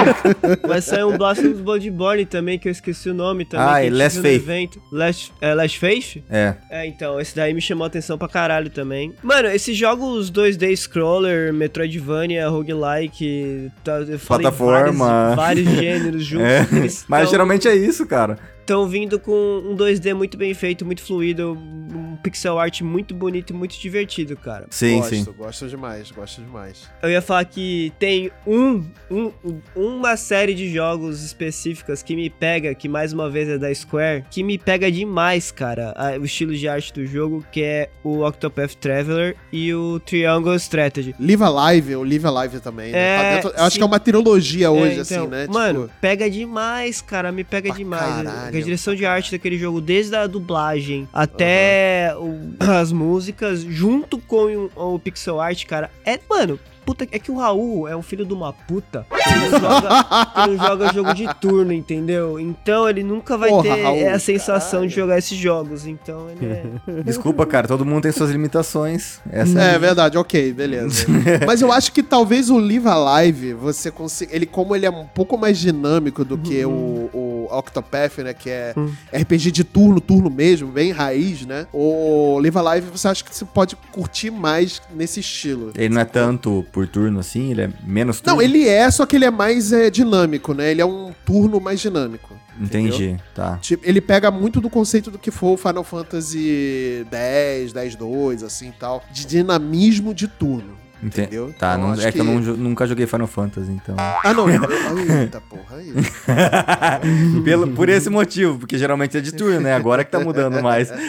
Vai 0.66 0.80
sair 0.80 1.04
um 1.04 1.16
Blasphemous 1.16 1.60
Bloodborne 1.60 2.24
também, 2.24 2.58
que 2.58 2.66
eu 2.68 2.72
esqueci 2.72 3.10
o 3.10 3.14
nome 3.14 3.44
também. 3.44 3.66
Ah, 3.68 3.82
e 3.82 3.84
gente 3.90 3.98
Last 3.98 4.20
Faith. 4.20 4.42
Evento. 4.42 4.82
Last, 4.90 5.32
é, 5.40 5.54
Last 5.54 5.78
Faith? 5.78 6.16
É. 6.30 6.54
É, 6.70 6.86
então, 6.86 7.20
esse 7.20 7.36
daí 7.36 7.52
me 7.52 7.60
chamou 7.60 7.84
a 7.84 7.88
atenção 7.88 8.16
pra 8.16 8.26
caralho 8.26 8.70
também. 8.70 9.12
Mano, 9.22 9.48
esses 9.48 9.76
jogos 9.76 10.30
2D 10.32 10.74
Scroller, 10.76 11.52
Metroidvania, 11.52 12.48
roguelike, 12.48 13.70
tá, 13.84 13.98
eu 13.98 14.18
falei 14.18 14.44
Plataforma. 14.44 15.34
Vários, 15.36 15.64
vários 15.66 15.68
gêneros 15.78 16.24
juntos. 16.24 16.46
É. 16.46 17.04
Mas 17.06 17.22
tão- 17.24 17.30
geralmente 17.30 17.68
é 17.68 17.76
isso, 17.76 18.06
cara. 18.06 18.38
estão 18.60 18.88
vindo 18.88 19.18
com 19.20 19.62
um 19.64 19.76
2D 19.76 20.14
muito 20.14 20.36
bem 20.38 20.54
feito, 20.54 20.84
muito 20.86 21.02
fluido, 21.02 21.52
um 21.52 22.03
pixel 22.24 22.58
art 22.58 22.80
muito 22.80 23.14
bonito 23.14 23.50
e 23.50 23.52
muito 23.52 23.78
divertido, 23.78 24.34
cara. 24.36 24.66
Sim, 24.70 24.96
gosto, 24.98 25.14
sim. 25.14 25.24
gosto 25.36 25.68
demais, 25.68 26.10
gosto 26.10 26.40
demais. 26.40 26.88
Eu 27.02 27.10
ia 27.10 27.20
falar 27.20 27.44
que 27.44 27.92
tem 27.98 28.30
um, 28.46 28.82
um- 29.10 29.30
uma 29.76 30.16
série 30.16 30.54
de 30.54 30.72
jogos 30.72 31.22
específicas 31.22 32.02
que 32.02 32.16
me 32.16 32.30
pega, 32.30 32.74
que 32.74 32.88
mais 32.88 33.12
uma 33.12 33.28
vez 33.28 33.46
é 33.48 33.58
da 33.58 33.72
Square, 33.74 34.24
que 34.30 34.42
me 34.42 34.56
pega 34.56 34.90
demais, 34.90 35.50
cara, 35.52 35.92
a- 35.96 36.18
o 36.18 36.24
estilo 36.24 36.54
de 36.54 36.66
arte 36.66 36.92
do 36.94 37.04
jogo, 37.04 37.44
que 37.52 37.62
é 37.62 37.90
o 38.02 38.24
Octopath 38.26 38.74
Traveler 38.76 39.36
e 39.52 39.74
o 39.74 40.00
Triangle 40.00 40.56
Strategy. 40.56 41.14
Live 41.20 41.42
Alive, 41.42 41.96
o 41.96 42.02
Live 42.02 42.26
Alive 42.26 42.60
também, 42.60 42.90
né? 42.92 42.98
É, 42.98 43.16
Tá 43.18 43.34
dentro- 43.34 43.58
eu 43.60 43.64
acho 43.64 43.76
que 43.76 43.82
é 43.82 43.86
uma 43.86 44.00
trilogia 44.00 44.70
hoje, 44.70 44.96
É, 44.98 45.00
assim, 45.00 45.14
então, 45.14 45.26
né? 45.28 45.46
Mano, 45.50 45.82
Tipo, 45.88 45.94
pega 46.00 46.30
demais, 46.30 47.02
cara. 47.02 47.30
Me 47.30 47.44
pega 47.44 47.70
demais. 47.70 48.02
caralho, 48.24 48.56
a 48.56 48.60
direção 48.62 48.94
de 48.94 49.04
arte 49.04 49.30
daquele 49.32 49.58
jogo, 49.58 49.80
desde 49.80 50.16
a 50.16 50.26
dublagem 50.26 51.06
até 51.12 52.13
o- 52.18 52.54
as 52.60 52.92
músicas, 52.92 53.60
junto 53.60 54.18
com 54.18 54.68
o, 54.76 54.94
o 54.94 54.98
pixel 54.98 55.40
art, 55.40 55.64
cara, 55.66 55.90
é, 56.04 56.18
mano. 56.28 56.58
Puta, 56.86 57.08
é 57.10 57.18
que 57.18 57.30
o 57.30 57.38
Raul 57.38 57.88
é 57.88 57.96
um 57.96 58.02
filho 58.02 58.26
de 58.26 58.34
uma 58.34 58.52
puta. 58.52 59.06
Ele 59.10 59.48
não 59.48 59.58
joga, 59.58 60.46
não 60.46 60.56
joga 60.58 60.92
jogo 60.92 61.14
de 61.14 61.34
turno, 61.40 61.72
entendeu? 61.72 62.38
Então 62.38 62.86
ele 62.86 63.02
nunca 63.02 63.38
vai 63.38 63.48
Porra, 63.48 63.62
ter 63.74 63.82
Raul, 63.82 64.08
a 64.10 64.18
sensação 64.18 64.70
caralho. 64.80 64.88
de 64.90 64.94
jogar 64.94 65.16
esses 65.16 65.38
jogos. 65.38 65.86
Então 65.86 66.28
ele 66.28 66.44
é. 66.46 66.64
Desculpa, 67.02 67.46
cara, 67.46 67.66
todo 67.66 67.86
mundo 67.86 68.02
tem 68.02 68.12
suas 68.12 68.30
limitações. 68.30 69.18
Essa 69.30 69.62
É 69.62 69.78
verdade, 69.78 70.18
ok, 70.18 70.52
beleza. 70.52 71.06
Mas 71.46 71.62
eu 71.62 71.72
acho 71.72 71.90
que 71.90 72.02
talvez 72.02 72.50
o 72.50 72.58
Live 72.58 72.86
Alive, 72.86 73.54
você 73.54 73.90
consiga. 73.90 74.36
Ele, 74.36 74.44
como 74.44 74.76
ele 74.76 74.84
é 74.84 74.90
um 74.90 75.06
pouco 75.06 75.38
mais 75.38 75.58
dinâmico 75.58 76.22
do 76.22 76.36
que 76.36 76.66
o, 76.66 77.08
o 77.14 77.33
Octopath, 77.50 78.18
né? 78.18 78.34
Que 78.34 78.50
é 78.50 78.74
RPG 79.12 79.50
de 79.50 79.64
turno, 79.64 80.00
turno 80.00 80.30
mesmo, 80.30 80.70
bem 80.70 80.92
raiz, 80.92 81.46
né? 81.46 81.66
O 81.72 82.38
Live 82.40 82.58
Alive, 82.58 82.90
você 82.90 83.08
acha 83.08 83.24
que 83.24 83.34
você 83.34 83.44
pode 83.44 83.76
curtir 83.92 84.30
mais 84.30 84.80
nesse 84.94 85.20
estilo. 85.20 85.72
Ele 85.74 85.94
não 85.94 86.00
é 86.00 86.04
tanto 86.04 86.64
por 86.72 86.86
turno 86.86 87.20
assim, 87.20 87.50
ele 87.50 87.62
é 87.62 87.70
menos 87.84 88.20
turno. 88.20 88.36
Não, 88.36 88.42
ele 88.42 88.68
é, 88.68 88.90
só 88.90 89.06
que 89.06 89.16
ele 89.16 89.24
é 89.24 89.30
mais 89.30 89.72
é, 89.72 89.90
dinâmico, 89.90 90.54
né? 90.54 90.70
Ele 90.70 90.80
é 90.80 90.86
um 90.86 91.12
turno 91.24 91.60
mais 91.60 91.80
dinâmico. 91.80 92.34
Entendi, 92.60 93.16
tá. 93.34 93.58
Tipo, 93.60 93.86
ele 93.86 94.00
pega 94.00 94.30
muito 94.30 94.60
do 94.60 94.70
conceito 94.70 95.10
do 95.10 95.18
que 95.18 95.30
foi 95.30 95.54
o 95.54 95.56
Final 95.56 95.82
Fantasy 95.82 97.04
X, 97.10 97.72
10, 97.72 97.96
2, 97.96 98.42
assim 98.42 98.68
e 98.68 98.72
tal. 98.72 99.02
De 99.10 99.26
dinamismo 99.26 100.14
de 100.14 100.28
turno. 100.28 100.83
Ente- 101.04 101.20
Entendeu? 101.20 101.54
Tá, 101.58 101.74
Então, 101.76 101.88
não- 101.88 101.94
é 101.94 102.12
que, 102.12 102.18
eu 102.20 102.24
que- 102.24 102.30
não 102.30 102.40
jo- 102.40 102.56
nunca 102.56 102.86
joguei 102.86 103.06
Final 103.06 103.26
Fantasy, 103.26 103.70
então. 103.70 103.94
Ah, 103.98 104.32
não. 104.32 104.48
eu- 104.48 104.60
Eita 105.20 105.40
porra, 105.40 105.76
aí. 105.76 105.92
Pelo, 107.44 107.68
por 107.72 107.88
esse 107.88 108.08
motivo, 108.10 108.58
porque 108.58 108.78
geralmente 108.78 109.16
é 109.16 109.20
de 109.20 109.32
turno, 109.32 109.60
né? 109.60 109.74
Agora 109.74 110.04
que 110.04 110.10
tá 110.10 110.20
mudando 110.20 110.62
mais. 110.62 110.90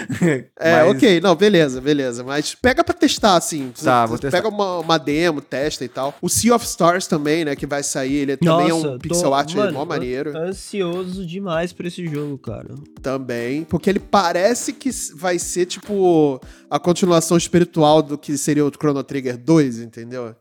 É, 0.57 0.83
Mas- 0.83 0.95
ok, 0.95 1.21
não, 1.21 1.35
beleza, 1.35 1.79
beleza. 1.81 2.23
Mas 2.23 2.55
pega 2.55 2.83
pra 2.83 2.93
testar, 2.93 3.35
assim. 3.35 3.71
Tá, 3.83 4.03
Você- 4.03 4.09
vou 4.09 4.17
testar. 4.19 4.37
Pega 4.37 4.49
uma, 4.49 4.79
uma 4.79 4.97
demo, 4.97 5.41
testa 5.41 5.83
e 5.85 5.87
tal. 5.87 6.13
O 6.21 6.29
Sea 6.29 6.55
of 6.55 6.65
Stars 6.65 7.07
também, 7.07 7.45
né, 7.45 7.55
que 7.55 7.65
vai 7.65 7.83
sair. 7.83 8.15
Ele 8.15 8.37
também 8.37 8.69
é 8.69 8.73
um 8.73 8.81
Nossa, 8.83 8.99
pixel 8.99 9.23
tô- 9.29 9.33
art 9.33 9.53
mano, 9.55 9.73
mó 9.73 9.85
maneiro. 9.85 10.35
Ansioso 10.37 11.25
demais 11.25 11.71
pra 11.73 11.87
esse 11.87 12.05
jogo, 12.07 12.37
cara. 12.37 12.73
Também. 13.01 13.63
Porque 13.65 13.89
ele 13.89 13.99
parece 13.99 14.73
que 14.73 14.89
vai 15.15 15.37
ser, 15.37 15.65
tipo, 15.65 16.39
a 16.75 16.79
continuação 16.79 17.37
espiritual 17.37 18.01
do 18.01 18.17
que 18.17 18.37
seria 18.37 18.65
o 18.65 18.69
Chrono 18.69 19.01
Trigger 19.01 19.37
2, 19.37 19.79
entendeu? 19.79 20.35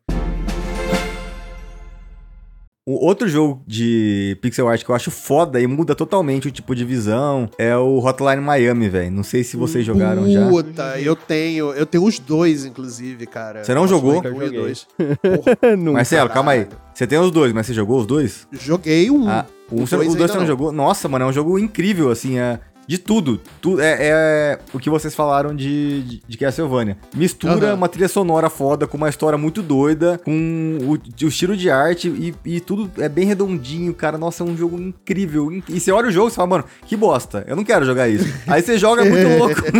O 2.86 3.06
outro 3.06 3.26
jogo 3.28 3.62
de 3.66 4.36
pixel 4.42 4.68
art 4.68 4.82
que 4.84 4.90
eu 4.90 4.94
acho 4.94 5.10
foda 5.10 5.58
e 5.60 5.66
muda 5.66 5.94
totalmente 5.94 6.48
o 6.48 6.50
tipo 6.50 6.74
de 6.74 6.84
visão 6.84 7.48
é 7.56 7.74
o 7.74 7.98
Hotline 7.98 8.42
Miami, 8.42 8.88
velho. 8.90 9.10
Não 9.12 9.22
sei 9.22 9.42
se 9.44 9.56
vocês 9.56 9.86
jogaram 9.86 10.30
já. 10.30 10.46
Puta, 10.48 11.00
eu 11.00 11.16
tenho. 11.16 11.72
Eu 11.72 11.86
tenho 11.86 12.04
os 12.04 12.18
dois, 12.18 12.66
inclusive, 12.66 13.26
cara. 13.26 13.64
Você 13.64 13.72
não 13.72 13.86
jogou? 13.88 14.20
Um 14.20 14.26
e 14.26 14.28
Joguei. 14.46 14.50
dois. 14.50 14.86
Porra. 14.98 15.76
Marcelo, 15.92 16.28
calma 16.28 16.52
aí. 16.52 16.66
Você 16.92 17.06
tem 17.06 17.18
os 17.18 17.30
dois, 17.30 17.52
mas 17.54 17.64
você 17.66 17.72
jogou 17.72 18.00
os 18.00 18.06
dois? 18.06 18.46
joguei 18.52 19.10
um. 19.10 19.30
Ah, 19.30 19.46
um, 19.72 19.76
O 19.82 19.86
dois 19.86 20.08
os 20.08 20.14
dois 20.16 20.30
você 20.30 20.36
não 20.36 20.40
não. 20.42 20.46
jogou? 20.46 20.70
Nossa, 20.72 21.08
mano, 21.08 21.24
é 21.24 21.28
um 21.28 21.32
jogo 21.32 21.58
incrível, 21.58 22.10
assim. 22.10 22.38
É... 22.38 22.60
De 22.86 22.98
tudo. 22.98 23.40
Tu, 23.60 23.80
é, 23.80 23.96
é 24.00 24.58
o 24.72 24.78
que 24.78 24.90
vocês 24.90 25.14
falaram 25.14 25.54
de, 25.54 26.02
de, 26.02 26.22
de 26.28 26.38
Castlevania. 26.38 26.96
Mistura 27.14 27.68
Aham. 27.68 27.74
uma 27.74 27.88
trilha 27.88 28.08
sonora 28.08 28.50
foda 28.50 28.86
com 28.86 28.96
uma 28.96 29.08
história 29.08 29.38
muito 29.38 29.62
doida, 29.62 30.20
com 30.24 30.78
o, 30.82 30.92
o 30.92 31.28
estilo 31.28 31.56
de 31.56 31.70
arte 31.70 32.08
e, 32.08 32.34
e 32.44 32.60
tudo 32.60 32.90
é 33.02 33.08
bem 33.08 33.24
redondinho, 33.26 33.94
cara. 33.94 34.18
Nossa, 34.18 34.42
é 34.42 34.46
um 34.46 34.56
jogo 34.56 34.78
incrível. 34.80 35.50
In- 35.50 35.62
E 35.68 35.80
você 35.80 35.90
olha 35.92 36.08
o 36.08 36.12
jogo 36.12 36.28
e 36.28 36.30
fala, 36.32 36.48
mano, 36.48 36.64
que 36.86 36.96
bosta. 36.96 37.44
Eu 37.48 37.56
não 37.56 37.64
quero 37.64 37.84
jogar 37.86 38.08
isso. 38.08 38.32
Aí 38.46 38.60
você 38.62 38.76
joga, 38.78 39.02
é 39.04 39.10
muito 39.10 39.38
louco. 39.38 39.62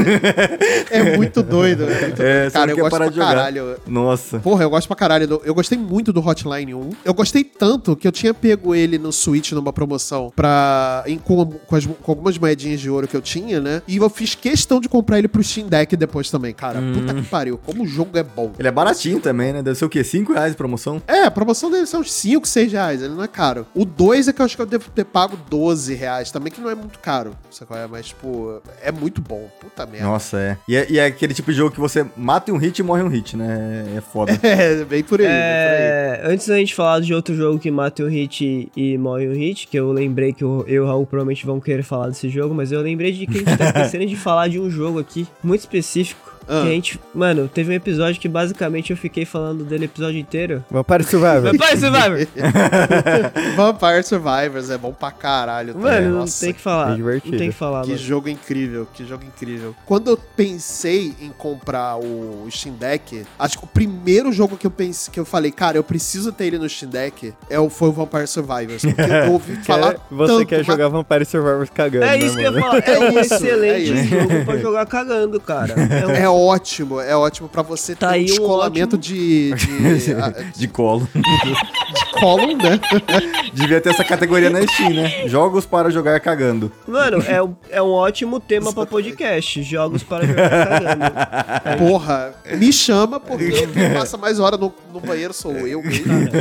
É 0.91 1.17
muito 1.17 1.43
doido. 1.43 1.85
É, 1.85 2.01
muito 2.07 2.23
É, 2.23 2.41
doido. 2.43 2.53
Cara, 2.53 2.71
eu 2.71 2.77
gosto 2.77 2.91
parar 2.91 3.05
pra 3.07 3.15
jogar. 3.15 3.27
caralho. 3.29 3.77
Nossa. 3.87 4.39
Porra, 4.39 4.63
eu 4.65 4.71
gosto 4.71 4.87
pra 4.87 4.97
caralho. 4.97 5.41
Eu 5.45 5.55
gostei 5.55 5.77
muito 5.79 6.13
do 6.13 6.21
Hotline 6.27 6.75
1. 6.75 6.91
Eu 7.05 7.15
gostei 7.15 7.45
tanto 7.45 7.97
que 7.97 8.07
eu 8.07 8.13
tinha 8.13 8.33
pego 8.33 8.75
ele 8.75 8.99
no 8.99 9.13
Switch 9.13 9.53
numa 9.53 9.73
promoção 9.73 10.33
pra. 10.35 11.03
Em, 11.07 11.19
com, 11.19 11.45
com 11.47 11.77
as- 11.77 11.87
com 11.87 12.13
algumas 12.13 12.39
moedinhas 12.39 12.81
de 12.81 12.91
ouro 12.95 13.09
que 13.09 13.17
eu 13.17 13.23
tinha, 13.23 13.61
né? 13.61 13.83
E 13.87 13.97
eu 13.97 14.11
fiz 14.11 14.35
questão 14.35 14.81
de 14.81 14.89
comprar 14.89 15.19
ele 15.19 15.29
pro 15.29 15.43
Steam 15.43 15.69
Deck 15.69 15.97
depois 15.97 16.31
também, 16.31 16.53
cara. 16.53 16.81
Puta 16.95 17.15
que 17.15 17.23
pariu. 17.23 17.59
Como 17.59 17.85
o 17.85 17.87
jogo 17.87 18.17
é 18.17 18.23
bom. 18.23 18.53
Ele 18.59 18.69
é 18.69 18.71
baratinho 18.71 19.21
também, 19.21 19.53
né? 19.53 19.63
Deve 19.63 19.79
ser 19.79 19.85
o 19.85 19.89
quê? 19.89 20.03
5 20.05 20.33
reais 20.33 20.53
de 20.53 20.57
promoção? 20.57 21.03
É, 21.07 21.25
a 21.25 21.31
promoção 21.31 21.71
deve 21.71 21.87
ser 21.87 21.97
uns 21.97 22.13
5, 22.13 22.47
6 22.47 22.73
reais. 22.73 23.03
Ele 23.03 23.15
não 23.15 23.23
é 23.23 23.29
caro. 23.29 23.67
O 23.75 23.85
2 23.85 24.29
é 24.29 24.33
que 24.33 24.41
eu 24.41 24.47
acho 24.47 24.57
que 24.57 24.63
eu 24.63 24.67
devo 24.67 24.91
ter 24.91 25.05
pago 25.05 25.37
12 25.49 25.95
reais 25.95 26.31
também, 26.31 26.53
que 26.53 26.61
não 26.61 26.71
é 26.71 26.75
muito 26.75 26.99
caro. 26.99 27.33
Sabe 27.51 27.69
qual 27.69 27.81
é? 27.81 27.87
Mas, 27.87 28.07
tipo, 28.07 28.61
é 28.83 28.93
muito 28.93 29.21
bom. 29.21 29.49
Puta 29.61 29.87
merda. 29.87 30.07
Nossa, 30.07 30.39
é. 30.39 30.57
E, 30.69 30.77
é. 30.77 30.87
e 30.91 30.99
é 30.99 31.07
aquele 31.07 31.35
tipo 31.35 31.51
de 31.51 31.59
jogo 31.59 31.71
que 31.71 31.81
você 31.81 32.07
mata 32.17 32.53
um 32.53 32.57
hit 32.57 32.79
e 32.79 32.83
morre 32.83 33.03
um 33.03 33.09
hit, 33.09 33.37
né? 33.37 33.95
É 33.97 34.01
foda. 34.01 34.33
É, 34.55 34.85
bem 34.85 35.03
por 35.03 35.21
aí, 35.21 35.27
bem 35.27 35.37
por 35.37 35.71
aí. 35.73 35.77
É, 35.77 36.23
antes 36.25 36.47
da 36.47 36.57
gente 36.57 36.75
falar 36.75 37.01
de 37.01 37.13
outro 37.13 37.35
jogo 37.35 37.59
que 37.59 37.71
mata 37.71 38.05
um 38.05 38.09
hit 38.09 38.71
e 38.77 38.99
morre 38.99 39.29
um 39.29 39.33
hit, 39.33 39.67
que 39.67 39.77
eu 39.77 39.91
lembrei 39.91 40.33
que 40.33 40.45
eu, 40.45 40.65
eu 40.69 40.75
e 40.75 40.81
o 40.81 40.87
Raul 40.87 41.07
provavelmente 41.07 41.45
vão 41.45 41.61
querer 41.61 41.83
falar 41.83 42.09
desse 42.09 42.29
jogo, 42.29 42.55
mas 42.55 42.71
eu 42.71 42.81
lembrei 42.85 43.13
de 43.13 43.27
que 43.27 43.39
a 43.39 43.39
gente 43.39 43.57
tá 43.57 43.65
esquecendo 43.83 44.07
de 44.07 44.17
falar 44.17 44.49
de 44.49 44.61
um 44.61 44.71
jogo 44.71 44.99
aqui 44.99 45.27
muito 45.43 45.61
específico. 45.61 46.34
Ah. 46.49 46.63
Que 46.63 46.69
a 46.69 46.71
gente, 46.71 47.01
mano, 47.15 47.49
teve 47.49 47.71
um 47.71 47.75
episódio 47.75 48.21
que 48.21 48.29
basicamente 48.29 48.91
eu 48.91 48.97
fiquei 48.97 49.25
falando 49.25 49.65
dele 49.65 49.85
o 49.85 49.87
episódio 49.87 50.19
inteiro. 50.19 50.65
Vampire 50.71 51.05
Survivor. 51.05 51.43
Vampire 51.53 51.79
Survivor! 51.79 52.27
Vampire 53.57 54.03
Survivors 54.03 54.71
é 54.71 54.79
bom 54.79 54.93
pra 54.93 55.11
caralho. 55.11 55.75
também. 55.75 55.91
Mano, 55.93 56.11
não 56.11 56.19
Nossa, 56.21 56.45
tem 56.45 56.55
que 56.55 56.61
falar. 56.61 56.87
é 56.87 56.89
Não 56.91 56.97
divertido. 56.97 57.37
tem 57.39 57.51
que 57.51 57.57
falar, 57.57 57.83
Que 57.83 57.89
mano. 57.91 58.01
jogo 58.01 58.29
incrível, 58.29 58.87
que 58.93 59.05
jogo 59.07 59.25
incrível. 59.25 59.75
Quando 59.87 60.11
eu 60.11 60.17
pensei 60.17 61.15
em 61.21 61.31
comprar 61.31 61.97
o 61.97 62.47
Steam 62.51 62.75
Deck, 62.77 63.25
acho 63.39 63.59
que 63.59 63.65
o 63.65 63.69
primeiro 63.69 64.33
jogo 64.33 64.57
que 64.57 64.67
eu 64.67 64.71
pensei, 64.71 65.13
que 65.13 65.21
eu 65.21 65.25
falei, 65.25 65.51
cara, 65.51 65.77
eu 65.77 65.85
preciso 65.85 66.33
ter 66.33 66.47
ele 66.47 66.59
no 66.59 66.69
Steam 66.69 66.91
Deck, 66.91 67.33
é 67.49 67.59
o, 67.59 67.69
foi 67.71 67.89
o 67.89 67.93
Vampire 67.93 68.27
Survivors. 68.27 68.83
Porque 68.85 69.01
eu 69.01 69.33
ouvi 69.33 69.57
falar 69.57 69.93
Quer- 69.95 70.01
você 70.11 70.33
tanto, 70.33 70.47
quer 70.47 70.57
mas- 70.59 70.67
jogar 70.67 70.89
Vampire 70.89 71.25
Survivor 71.25 71.69
cagando, 71.73 72.05
É 72.05 72.19
né, 72.19 72.19
isso 72.19 72.37
que 72.37 72.43
eu 72.43 72.53
ia 72.53 72.61
falar. 72.61 72.79
É 72.89 72.99
um 72.99 73.03
É 73.19 73.21
isso, 73.23 73.35
excelente 73.35 73.75
é 73.75 73.79
isso. 73.95 74.05
jogo 74.09 74.45
pra 74.45 74.57
jogar 74.59 74.87
cagando, 74.87 75.41
cara. 75.41 75.75
É 75.75 76.07
um 76.07 76.11
É 76.11 76.29
ótimo, 76.35 77.01
é 77.01 77.17
ótimo 77.17 77.49
pra 77.49 77.63
você 77.63 77.95
Tá 77.95 78.09
ter 78.09 78.13
um 78.13 78.15
aí 78.15 78.23
um 78.23 78.27
descolamento 78.27 78.97
ótimo- 78.97 78.99
de, 79.17 79.55
de, 79.55 80.15
De 80.59 80.69
colo. 80.69 81.09
de 81.15 82.21
column, 82.21 82.55
né? 82.57 82.81
Devia 83.53 83.81
ter 83.81 83.91
essa 83.91 84.05
categoria 84.05 84.51
na 84.51 84.63
Steam, 84.67 84.91
né? 84.95 85.27
Jogos 85.29 85.65
para 85.67 85.91
jogar 85.91 86.19
cagando. 86.21 86.71
Mano, 86.87 87.23
é, 87.27 87.43
um- 87.43 87.55
é 87.71 87.83
um 87.83 87.91
ótimo 87.91 88.41
tema 88.41 88.73
pra 88.73 88.87
podcast. 88.87 89.63
Jogos 89.63 90.03
para 90.03 90.27
jogar 90.27 90.51
cagando. 90.51 91.79
Porra, 91.79 92.35
me 92.57 92.73
chama 92.73 93.19
porque 93.21 93.51
quem 93.67 93.93
passa 93.95 94.17
mais 94.17 94.39
hora 94.41 94.57
no, 94.57 94.73
no 94.93 95.01
banheiro 95.01 95.33
sou 95.33 95.53
eu 95.67 95.83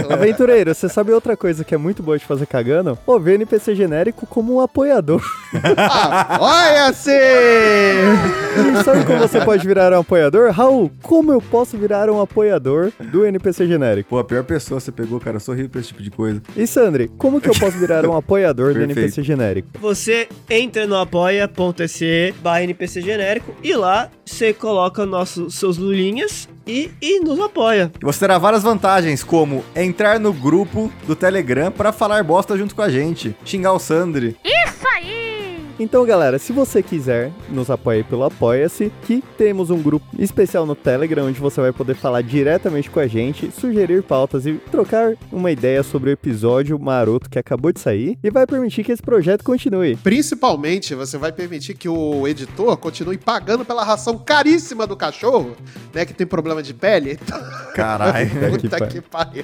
Aventureiro, 0.09 0.73
você 0.73 0.87
sabe 0.89 1.11
outra 1.11 1.35
coisa 1.37 1.63
que 1.63 1.73
é 1.73 1.77
muito 1.77 2.01
boa 2.03 2.17
de 2.17 2.25
fazer 2.25 2.45
cagando? 2.45 2.97
Pô, 3.05 3.19
ver 3.19 3.35
NPC 3.35 3.75
genérico 3.75 4.25
como 4.27 4.55
um 4.55 4.61
apoiador. 4.61 5.21
Ah, 5.77 6.37
olha 6.39 6.85
assim! 6.87 7.11
E 7.11 8.83
sabe 8.83 9.05
como 9.05 9.19
você 9.19 9.41
pode 9.41 9.65
virar 9.67 9.82
um 9.91 9.99
apoiador? 9.99 10.51
Raul, 10.51 10.91
como 11.01 11.31
eu 11.31 11.41
posso 11.41 11.77
virar 11.77 12.09
um 12.09 12.21
apoiador 12.21 12.91
do 13.11 13.25
NPC 13.25 13.67
genérico? 13.67 14.09
Pô, 14.09 14.19
a 14.19 14.23
pior 14.23 14.43
pessoa 14.43 14.79
você 14.79 14.91
pegou, 14.91 15.19
cara. 15.19 15.37
Eu 15.37 15.53
horrível 15.53 15.69
pra 15.69 15.81
esse 15.81 15.89
tipo 15.89 16.01
de 16.01 16.11
coisa. 16.11 16.41
E 16.55 16.65
Sandri, 16.65 17.09
como 17.17 17.41
que 17.41 17.49
eu 17.49 17.53
posso 17.53 17.77
virar 17.77 18.05
um 18.05 18.15
apoiador 18.15 18.73
do. 18.73 18.81
NPC 18.83 19.23
genérico? 19.23 19.69
Você 19.79 20.27
entra 20.49 20.85
no 20.85 20.95
apoia.se 20.95 22.33
barra 22.41 22.63
NPC 22.63 23.01
genérico 23.01 23.53
e 23.63 23.75
lá 23.75 24.09
você 24.25 24.53
coloca 24.53 25.05
nossos, 25.05 25.55
seus 25.55 25.77
lulinhas 25.77 26.47
e, 26.65 26.91
e 27.01 27.19
nos 27.19 27.39
apoia. 27.39 27.91
E 28.01 28.05
você 28.05 28.19
terá 28.19 28.37
várias 28.37 28.63
vantagens, 28.63 29.23
como 29.23 29.63
entrar 29.75 30.19
no 30.19 30.31
grupo 30.31 30.91
do 31.05 31.15
Telegram 31.15 31.71
pra 31.71 31.91
falar 31.91 32.23
bosta 32.23 32.57
junto 32.57 32.75
com 32.75 32.81
a 32.81 32.89
gente, 32.89 33.35
xingar 33.43 33.73
o 33.73 33.79
Sandri. 33.79 34.37
Então, 35.79 36.05
galera, 36.05 36.39
se 36.39 36.53
você 36.53 36.81
quiser, 36.81 37.31
nos 37.49 37.69
apoie 37.69 38.03
pelo 38.03 38.23
Apoia-se, 38.23 38.91
que 39.03 39.23
temos 39.37 39.69
um 39.69 39.81
grupo 39.81 40.05
especial 40.17 40.65
no 40.65 40.75
Telegram, 40.75 41.27
onde 41.27 41.39
você 41.39 41.59
vai 41.59 41.73
poder 41.73 41.95
falar 41.95 42.21
diretamente 42.21 42.89
com 42.89 42.99
a 42.99 43.07
gente, 43.07 43.51
sugerir 43.51 44.03
pautas 44.03 44.45
e 44.45 44.53
trocar 44.71 45.13
uma 45.31 45.51
ideia 45.51 45.83
sobre 45.83 46.09
o 46.09 46.13
episódio 46.13 46.79
maroto 46.79 47.29
que 47.29 47.37
acabou 47.37 47.73
de 47.73 47.79
sair, 47.79 48.17
e 48.23 48.29
vai 48.29 48.45
permitir 48.45 48.83
que 48.83 48.91
esse 48.91 49.01
projeto 49.01 49.43
continue. 49.43 49.97
Principalmente, 49.97 50.95
você 50.95 51.17
vai 51.17 51.31
permitir 51.31 51.73
que 51.73 51.89
o 51.89 52.27
editor 52.27 52.77
continue 52.77 53.17
pagando 53.17 53.65
pela 53.65 53.83
ração 53.83 54.17
caríssima 54.17 54.87
do 54.87 54.95
cachorro, 54.95 55.55
né? 55.93 56.05
Que 56.05 56.13
tem 56.13 56.25
problema 56.25 56.63
de 56.63 56.73
pele. 56.73 57.17
Caralho. 57.75 58.29
Puta 58.61 58.87
que 58.87 58.93
que 58.93 59.01
pariu. 59.01 59.43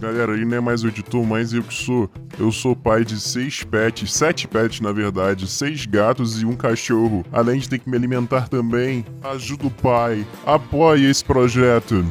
Galera, 0.00 0.32
aí 0.32 0.44
não 0.44 0.56
é 0.56 0.60
mais 0.60 0.82
o 0.82 0.88
editor, 0.88 1.24
mas 1.24 1.52
eu 1.52 1.62
que 1.62 1.74
sou. 1.74 2.10
Eu 2.38 2.52
sou 2.52 2.76
pai 2.76 3.04
de 3.04 3.18
seis 3.18 3.64
pets, 3.64 4.12
sete 4.12 4.46
pets 4.46 4.80
na 4.80 4.92
verdade, 4.92 5.46
seis 5.46 5.65
gatos 5.74 6.40
e 6.40 6.46
um 6.46 6.54
cachorro. 6.54 7.24
Além 7.32 7.58
de 7.58 7.68
ter 7.68 7.78
que 7.78 7.90
me 7.90 7.96
alimentar 7.96 8.48
também. 8.48 9.04
Ajuda 9.22 9.66
o 9.66 9.70
pai. 9.70 10.24
Apoie 10.44 11.10
esse 11.10 11.24
projeto. 11.24 12.04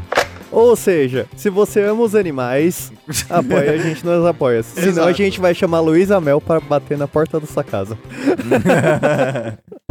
Ou 0.51 0.75
seja, 0.75 1.27
se 1.35 1.49
você 1.49 1.81
ama 1.81 2.03
os 2.03 2.15
animais, 2.15 2.91
apoia 3.29 3.71
a 3.71 3.77
gente 3.77 4.05
nos 4.05 4.25
apoia. 4.25 4.63
Senão 4.63 4.87
Exato. 4.89 5.07
a 5.07 5.11
gente 5.11 5.39
vai 5.39 5.53
chamar 5.53 5.79
Luísa 5.79 6.19
Mel 6.21 6.39
para 6.39 6.59
bater 6.59 6.97
na 6.97 7.07
porta 7.07 7.39
da 7.39 7.47
sua 7.47 7.63
casa. 7.63 7.97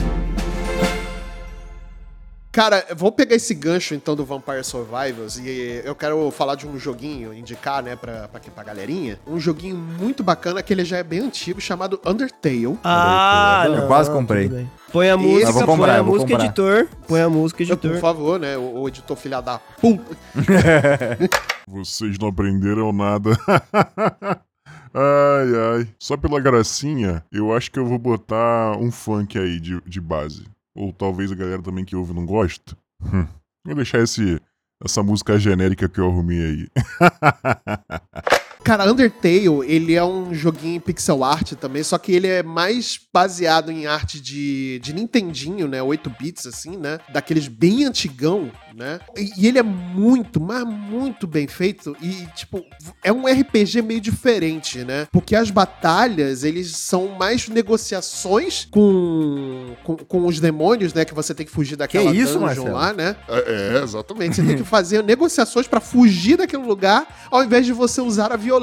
Cara, 2.55 2.87
eu 2.89 2.95
vou 2.95 3.11
pegar 3.11 3.35
esse 3.35 3.53
gancho 3.53 3.97
então 3.97 4.15
do 4.15 4.25
Vampire 4.25 4.63
Survivors 4.63 5.39
e 5.39 5.83
eu 5.85 5.93
quero 5.93 6.31
falar 6.31 6.55
de 6.55 6.69
um 6.69 6.79
joguinho, 6.79 7.35
indicar, 7.35 7.83
né, 7.83 7.97
pra, 7.97 8.29
pra, 8.29 8.41
pra 8.41 8.63
galerinha. 8.63 9.19
Um 9.27 9.41
joguinho 9.41 9.77
muito 9.77 10.23
bacana 10.23 10.63
que 10.63 10.73
ele 10.73 10.85
já 10.85 10.99
é 10.99 11.03
bem 11.03 11.19
antigo, 11.19 11.61
chamado 11.61 12.01
Undertale. 12.07 12.79
Ah, 12.85 13.65
Eu 13.67 13.77
não, 13.77 13.87
quase 13.89 14.09
comprei. 14.09 14.69
Põe 14.93 15.11
a 15.11 15.17
música, 15.17 15.49
Eu 15.49 15.53
vou 15.53 15.67
comprar, 15.67 15.87
põe 15.87 15.95
a 15.95 15.99
eu 15.99 16.05
música, 16.05 16.31
comprar. 16.31 16.45
editor. 16.45 16.89
Põe 17.09 17.21
a 17.23 17.29
música, 17.29 17.65
Por 17.65 17.73
editor. 17.73 17.99
favor, 17.99 18.39
né, 18.39 18.57
o, 18.57 18.83
o 18.83 18.89
editor 18.89 19.17
filha 19.17 19.41
da 19.41 19.59
puta. 19.59 20.17
Vocês 21.67 22.17
não 22.21 22.29
aprenderam 22.29 22.93
nada. 22.93 23.31
ai, 24.95 25.79
ai. 25.81 25.89
Só 25.99 26.17
pela 26.17 26.39
gracinha, 26.39 27.25
eu 27.33 27.53
acho 27.53 27.69
que 27.69 27.81
eu 27.81 27.85
vou 27.87 27.99
botar 27.99 28.77
um 28.79 28.93
funk 28.93 29.37
aí 29.37 29.59
de, 29.59 29.81
de 29.85 30.01
base. 30.01 30.45
Ou 30.75 30.93
talvez 30.93 31.31
a 31.31 31.35
galera 31.35 31.63
também 31.63 31.85
que 31.85 31.97
ouve 31.97 32.13
não 32.13 32.27
gosta. 32.27 32.77
Hum. 33.01 33.27
Vou 33.65 33.75
deixar 33.75 34.01
esse, 34.01 34.41
essa 34.83 35.03
música 35.03 35.39
genérica 35.39 35.89
que 35.89 36.01
eu 36.01 36.09
arrumei 36.09 36.41
aí. 36.41 36.69
Cara, 38.65 38.91
Undertale, 38.91 39.61
ele 39.67 39.95
é 39.95 40.03
um 40.03 40.33
joguinho 40.33 40.77
em 40.77 40.81
pixel 40.81 41.23
art 41.23 41.53
também, 41.53 41.83
só 41.83 41.99
que 41.99 42.13
ele 42.13 42.27
é 42.27 42.43
mais 42.43 42.99
baseado 43.13 43.71
em 43.71 43.87
arte 43.87 44.19
de, 44.19 44.81
de 44.83 44.95
Nintendinho, 44.95 45.69
né? 45.69 45.83
8 45.83 46.11
bits, 46.19 46.47
assim, 46.47 46.79
né? 46.79 46.99
Daqueles 47.13 47.47
bem 47.47 47.85
antigão, 47.85 48.51
né? 48.75 49.01
E, 49.15 49.33
e 49.37 49.47
ele 49.47 49.59
é 49.59 49.63
muito, 49.63 50.41
mas 50.41 50.65
muito 50.65 51.27
bem 51.27 51.47
feito 51.47 51.95
e, 52.01 52.27
tipo, 52.35 52.65
é 53.03 53.13
um 53.13 53.27
RPG 53.27 53.83
meio 53.83 54.01
diferente, 54.01 54.83
né? 54.83 55.07
Porque 55.13 55.37
as 55.37 55.51
batalhas, 55.51 56.43
eles 56.43 56.75
são 56.75 57.09
mais 57.19 57.47
negociações 57.49 58.67
com, 58.71 59.77
com, 59.85 59.97
com 59.97 60.27
os 60.27 60.41
demônios, 60.41 60.95
né? 60.95 61.05
Que 61.05 61.15
você 61.15 61.35
tem 61.35 61.45
que 61.45 61.53
fugir 61.53 61.77
daquela 61.77 62.11
Que 62.11 62.19
isso, 62.19 62.39
dungeon 62.39 62.47
Marcelo? 62.47 62.73
lá, 62.73 62.93
né? 62.95 63.15
É, 63.29 63.77
é, 63.77 63.83
exatamente. 63.83 64.37
Você 64.37 64.43
tem 64.43 64.57
que 64.57 64.65
fazer 64.65 65.03
negociações 65.03 65.69
pra 65.69 65.81
fugir 65.81 66.39
daquele 66.39 66.65
lugar, 66.65 67.07
ao 67.31 67.45
invés 67.45 67.67
de 67.67 67.73
você 67.75 68.01
usar 68.01 68.33
a 68.33 68.37
violência, 68.37 68.54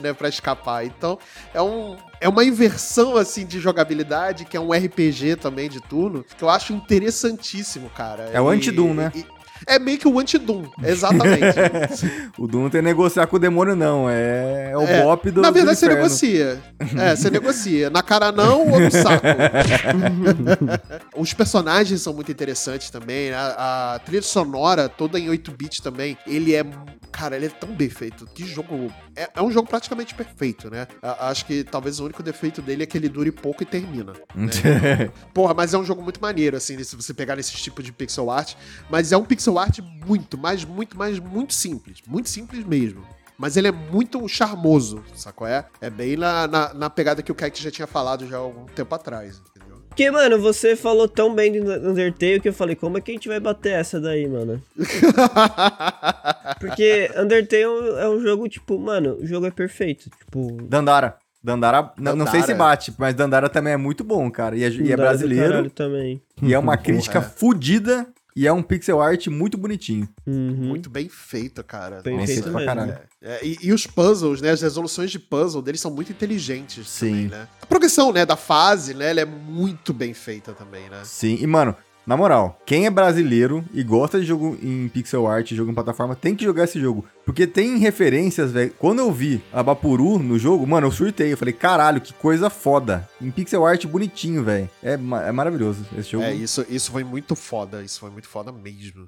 né, 0.00 0.12
Pra 0.12 0.28
escapar. 0.28 0.84
Então, 0.84 1.18
é 1.54 1.60
um 1.62 1.96
é 2.20 2.28
uma 2.28 2.44
inversão 2.44 3.16
assim 3.16 3.46
de 3.46 3.58
jogabilidade, 3.60 4.44
que 4.44 4.54
é 4.56 4.60
um 4.60 4.72
RPG 4.72 5.36
também 5.36 5.68
de 5.70 5.80
turno, 5.80 6.24
que 6.36 6.44
eu 6.44 6.50
acho 6.50 6.72
interessantíssimo, 6.74 7.88
cara. 7.90 8.28
É 8.32 8.40
o 8.40 8.48
anti-Doom, 8.48 8.92
né? 8.94 9.10
e- 9.14 9.24
É 9.66 9.78
meio 9.78 9.98
que 9.98 10.08
o 10.08 10.18
anti-Doom, 10.18 10.64
exatamente. 10.82 11.56
o 12.38 12.46
Doom 12.46 12.62
não 12.64 12.70
tem 12.70 12.80
que 12.80 12.86
negociar 12.86 13.26
com 13.26 13.36
o 13.36 13.38
demônio, 13.38 13.74
não. 13.76 14.08
É, 14.08 14.70
é 14.72 14.76
o 14.76 14.82
É, 14.82 15.02
bop 15.02 15.30
do 15.30 15.40
Na 15.42 15.50
verdade, 15.50 15.76
do 15.76 15.80
você 15.80 15.88
negocia. 15.88 16.62
É, 16.98 17.14
você 17.16 17.28
negocia. 17.30 17.90
Na 17.90 18.02
cara 18.02 18.32
não 18.32 18.70
ou 18.70 18.80
no 18.80 18.90
saco. 18.90 19.26
Os 21.16 21.32
personagens 21.34 22.00
são 22.02 22.12
muito 22.14 22.30
interessantes 22.32 22.90
também. 22.90 23.30
né? 23.30 23.36
A, 23.36 23.94
a 23.94 23.98
trilha 23.98 24.22
sonora, 24.22 24.88
toda 24.88 25.18
em 25.18 25.28
8-bit 25.28 25.82
também, 25.82 26.16
ele 26.26 26.54
é. 26.54 26.64
Cara, 27.12 27.36
ele 27.36 27.46
é 27.46 27.48
tão 27.50 27.74
bem 27.74 27.90
feito. 27.90 28.24
Que 28.26 28.46
jogo. 28.46 28.92
É, 29.16 29.28
é 29.34 29.42
um 29.42 29.50
jogo 29.50 29.68
praticamente 29.68 30.14
perfeito, 30.14 30.70
né? 30.70 30.86
A- 31.02 31.28
acho 31.28 31.44
que 31.44 31.64
talvez 31.64 31.98
o 32.00 32.04
único 32.04 32.22
defeito 32.22 32.62
dele 32.62 32.82
é 32.84 32.86
que 32.86 32.96
ele 32.96 33.08
dure 33.08 33.30
pouco 33.32 33.62
e 33.62 33.66
termina. 33.66 34.12
né? 34.34 34.50
Porra, 35.34 35.52
mas 35.54 35.74
é 35.74 35.78
um 35.78 35.84
jogo 35.84 36.02
muito 36.02 36.20
maneiro, 36.20 36.56
assim, 36.56 36.82
se 36.82 36.96
você 36.96 37.12
pegar 37.12 37.36
nesses 37.36 37.60
tipos 37.60 37.84
de 37.84 37.92
pixel 37.92 38.30
art. 38.30 38.54
Mas 38.88 39.12
é 39.12 39.16
um 39.16 39.24
pixel 39.24 39.58
art 39.58 39.78
muito, 40.06 40.38
mas 40.38 40.64
muito, 40.64 40.96
mas 40.96 41.18
muito 41.18 41.52
simples. 41.52 41.98
Muito 42.06 42.28
simples 42.28 42.64
mesmo. 42.64 43.04
Mas 43.36 43.56
ele 43.56 43.68
é 43.68 43.72
muito 43.72 44.26
charmoso, 44.28 45.02
sacou? 45.14 45.46
É, 45.46 45.64
é 45.80 45.88
bem 45.88 46.14
na, 46.16 46.46
na, 46.46 46.74
na 46.74 46.90
pegada 46.90 47.22
que 47.22 47.32
o 47.32 47.34
Kaique 47.34 47.62
já 47.62 47.70
tinha 47.70 47.86
falado 47.86 48.26
já 48.28 48.36
há 48.36 48.40
algum 48.40 48.66
tempo 48.66 48.94
atrás, 48.94 49.38
entendeu? 49.40 49.59
Porque, 49.90 50.10
mano, 50.10 50.38
você 50.40 50.76
falou 50.76 51.06
tão 51.06 51.34
bem 51.34 51.52
do 51.52 51.90
Undertale 51.90 52.40
que 52.40 52.48
eu 52.48 52.52
falei, 52.52 52.76
como 52.76 52.96
é 52.96 53.00
que 53.00 53.10
a 53.10 53.14
gente 53.14 53.28
vai 53.28 53.40
bater 53.40 53.72
essa 53.72 54.00
daí, 54.00 54.26
mano? 54.26 54.62
Porque 56.58 57.10
Undertale 57.16 57.62
é 57.98 58.08
um 58.08 58.22
jogo, 58.22 58.48
tipo, 58.48 58.78
mano, 58.78 59.18
o 59.20 59.26
jogo 59.26 59.46
é 59.46 59.50
perfeito. 59.50 60.08
Tipo, 60.08 60.62
Dandara. 60.62 61.16
Dandara, 61.42 61.92
não, 61.98 62.14
não 62.14 62.26
sei 62.26 62.42
se 62.42 62.48
Dandara. 62.48 62.70
bate, 62.70 62.94
mas 62.98 63.14
Dandara 63.14 63.48
também 63.48 63.72
é 63.72 63.76
muito 63.76 64.04
bom, 64.04 64.30
cara. 64.30 64.56
E 64.56 64.62
é, 64.62 64.68
e 64.68 64.92
é 64.92 64.96
brasileiro. 64.96 65.48
caralho 65.48 65.70
também. 65.70 66.22
E 66.40 66.54
é 66.54 66.58
uma 66.58 66.76
crítica 66.76 67.18
é. 67.18 67.22
fodida. 67.22 68.06
E 68.34 68.46
é 68.46 68.52
um 68.52 68.62
pixel 68.62 69.00
art 69.00 69.26
muito 69.28 69.58
bonitinho. 69.58 70.08
Uhum. 70.26 70.54
Muito 70.68 70.88
bem 70.88 71.08
feito, 71.08 71.62
cara. 71.64 72.00
Bem 72.02 72.16
Bem 72.16 72.26
feito 72.26 72.42
feito 72.44 72.52
pra 72.52 72.60
mesmo. 72.60 72.74
caralho. 72.74 72.98
É, 73.22 73.44
e, 73.44 73.58
e 73.62 73.72
os 73.72 73.86
puzzles, 73.86 74.40
né? 74.40 74.50
As 74.50 74.62
resoluções 74.62 75.10
de 75.10 75.18
puzzle 75.18 75.60
deles 75.62 75.80
são 75.80 75.90
muito 75.90 76.12
inteligentes 76.12 76.88
Sim. 76.88 77.08
também, 77.10 77.28
né? 77.28 77.48
A 77.60 77.66
progressão, 77.66 78.12
né, 78.12 78.24
da 78.24 78.36
fase, 78.36 78.94
né? 78.94 79.10
Ela 79.10 79.20
é 79.20 79.24
muito 79.24 79.92
bem 79.92 80.14
feita 80.14 80.52
também, 80.52 80.88
né? 80.88 81.02
Sim, 81.04 81.38
e 81.40 81.46
mano, 81.46 81.74
na 82.06 82.16
moral, 82.16 82.58
quem 82.66 82.86
é 82.86 82.90
brasileiro 82.90 83.64
e 83.72 83.82
gosta 83.82 84.18
de 84.18 84.26
jogo 84.26 84.56
em 84.62 84.88
pixel 84.88 85.26
art, 85.26 85.52
jogo 85.52 85.70
em 85.70 85.74
plataforma, 85.74 86.16
tem 86.16 86.34
que 86.34 86.44
jogar 86.44 86.64
esse 86.64 86.80
jogo. 86.80 87.04
Porque 87.24 87.46
tem 87.46 87.78
referências, 87.78 88.52
velho. 88.52 88.72
Quando 88.78 89.00
eu 89.00 89.12
vi 89.12 89.40
a 89.52 89.62
Bapuru 89.62 90.18
no 90.18 90.38
jogo, 90.38 90.66
mano, 90.66 90.86
eu 90.86 90.92
surtei. 90.92 91.32
Eu 91.32 91.36
falei, 91.36 91.54
caralho, 91.54 92.00
que 92.00 92.12
coisa 92.12 92.50
foda. 92.50 93.08
Em 93.20 93.30
pixel 93.30 93.64
art 93.64 93.86
bonitinho, 93.86 94.42
velho. 94.42 94.68
É, 94.82 94.94
é 94.94 95.32
maravilhoso 95.32 95.86
esse 95.96 96.10
jogo. 96.10 96.24
É, 96.24 96.34
isso, 96.34 96.66
isso 96.68 96.90
foi 96.90 97.04
muito 97.04 97.36
foda. 97.36 97.82
Isso 97.82 98.00
foi 98.00 98.10
muito 98.10 98.28
foda 98.28 98.50
mesmo. 98.50 99.06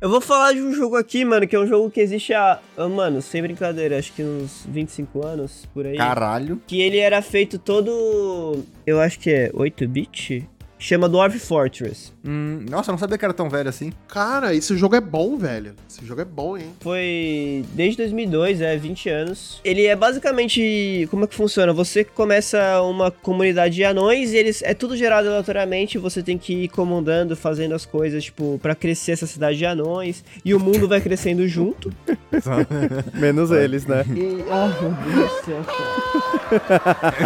Eu 0.00 0.08
vou 0.08 0.20
falar 0.20 0.52
de 0.52 0.62
um 0.62 0.72
jogo 0.72 0.94
aqui, 0.94 1.24
mano, 1.24 1.44
que 1.44 1.56
é 1.56 1.58
um 1.58 1.66
jogo 1.66 1.90
que 1.90 2.00
existe 2.00 2.32
há, 2.32 2.60
mano, 2.88 3.20
sem 3.20 3.42
brincadeira, 3.42 3.98
acho 3.98 4.12
que 4.12 4.22
uns 4.22 4.64
25 4.68 5.26
anos, 5.26 5.66
por 5.74 5.84
aí. 5.84 5.96
Caralho. 5.96 6.62
Que 6.68 6.80
ele 6.80 6.98
era 6.98 7.20
feito 7.20 7.58
todo, 7.58 8.62
eu 8.86 9.00
acho 9.00 9.18
que 9.18 9.28
é 9.28 9.50
8-bit? 9.50 10.48
Chama 10.78 11.08
Dwarf 11.08 11.38
Fortress. 11.40 12.12
Hum, 12.24 12.64
nossa, 12.70 12.90
eu 12.90 12.92
não 12.92 12.98
sabia 12.98 13.18
que 13.18 13.24
era 13.24 13.34
tão 13.34 13.48
velho 13.50 13.68
assim. 13.68 13.92
Cara, 14.06 14.54
esse 14.54 14.76
jogo 14.76 14.94
é 14.94 15.00
bom, 15.00 15.36
velho. 15.36 15.74
Esse 15.90 16.04
jogo 16.06 16.20
é 16.20 16.24
bom, 16.24 16.56
hein? 16.56 16.66
Foi 16.80 17.64
desde 17.72 17.96
2002, 17.96 18.60
é 18.60 18.76
20 18.76 19.08
anos. 19.08 19.60
Ele 19.64 19.86
é 19.86 19.96
basicamente. 19.96 21.08
Como 21.10 21.24
é 21.24 21.26
que 21.26 21.34
funciona? 21.34 21.72
Você 21.72 22.04
começa 22.04 22.80
uma 22.82 23.10
comunidade 23.10 23.74
de 23.74 23.82
anões 23.82 24.32
e 24.32 24.36
eles. 24.36 24.62
É 24.62 24.72
tudo 24.72 24.96
gerado 24.96 25.28
aleatoriamente. 25.28 25.98
Você 25.98 26.22
tem 26.22 26.38
que 26.38 26.64
ir 26.64 26.68
comandando, 26.68 27.34
fazendo 27.34 27.74
as 27.74 27.84
coisas, 27.84 28.22
tipo, 28.22 28.58
pra 28.62 28.74
crescer 28.74 29.12
essa 29.12 29.26
cidade 29.26 29.58
de 29.58 29.66
anões. 29.66 30.22
E 30.44 30.54
o 30.54 30.60
mundo 30.60 30.86
vai 30.86 31.00
crescendo 31.00 31.48
junto. 31.48 31.92
Menos 33.14 33.50
eles, 33.50 33.84
né? 33.84 34.04
E. 34.14 34.44
Ah, 34.50 34.68
meu 34.80 34.90
Deus 34.92 35.30
do 35.30 35.44
céu, 35.44 35.64
cara. 35.64 37.18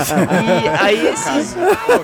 E 0.62 0.68
aí 0.68 1.06
esses. 1.08 1.54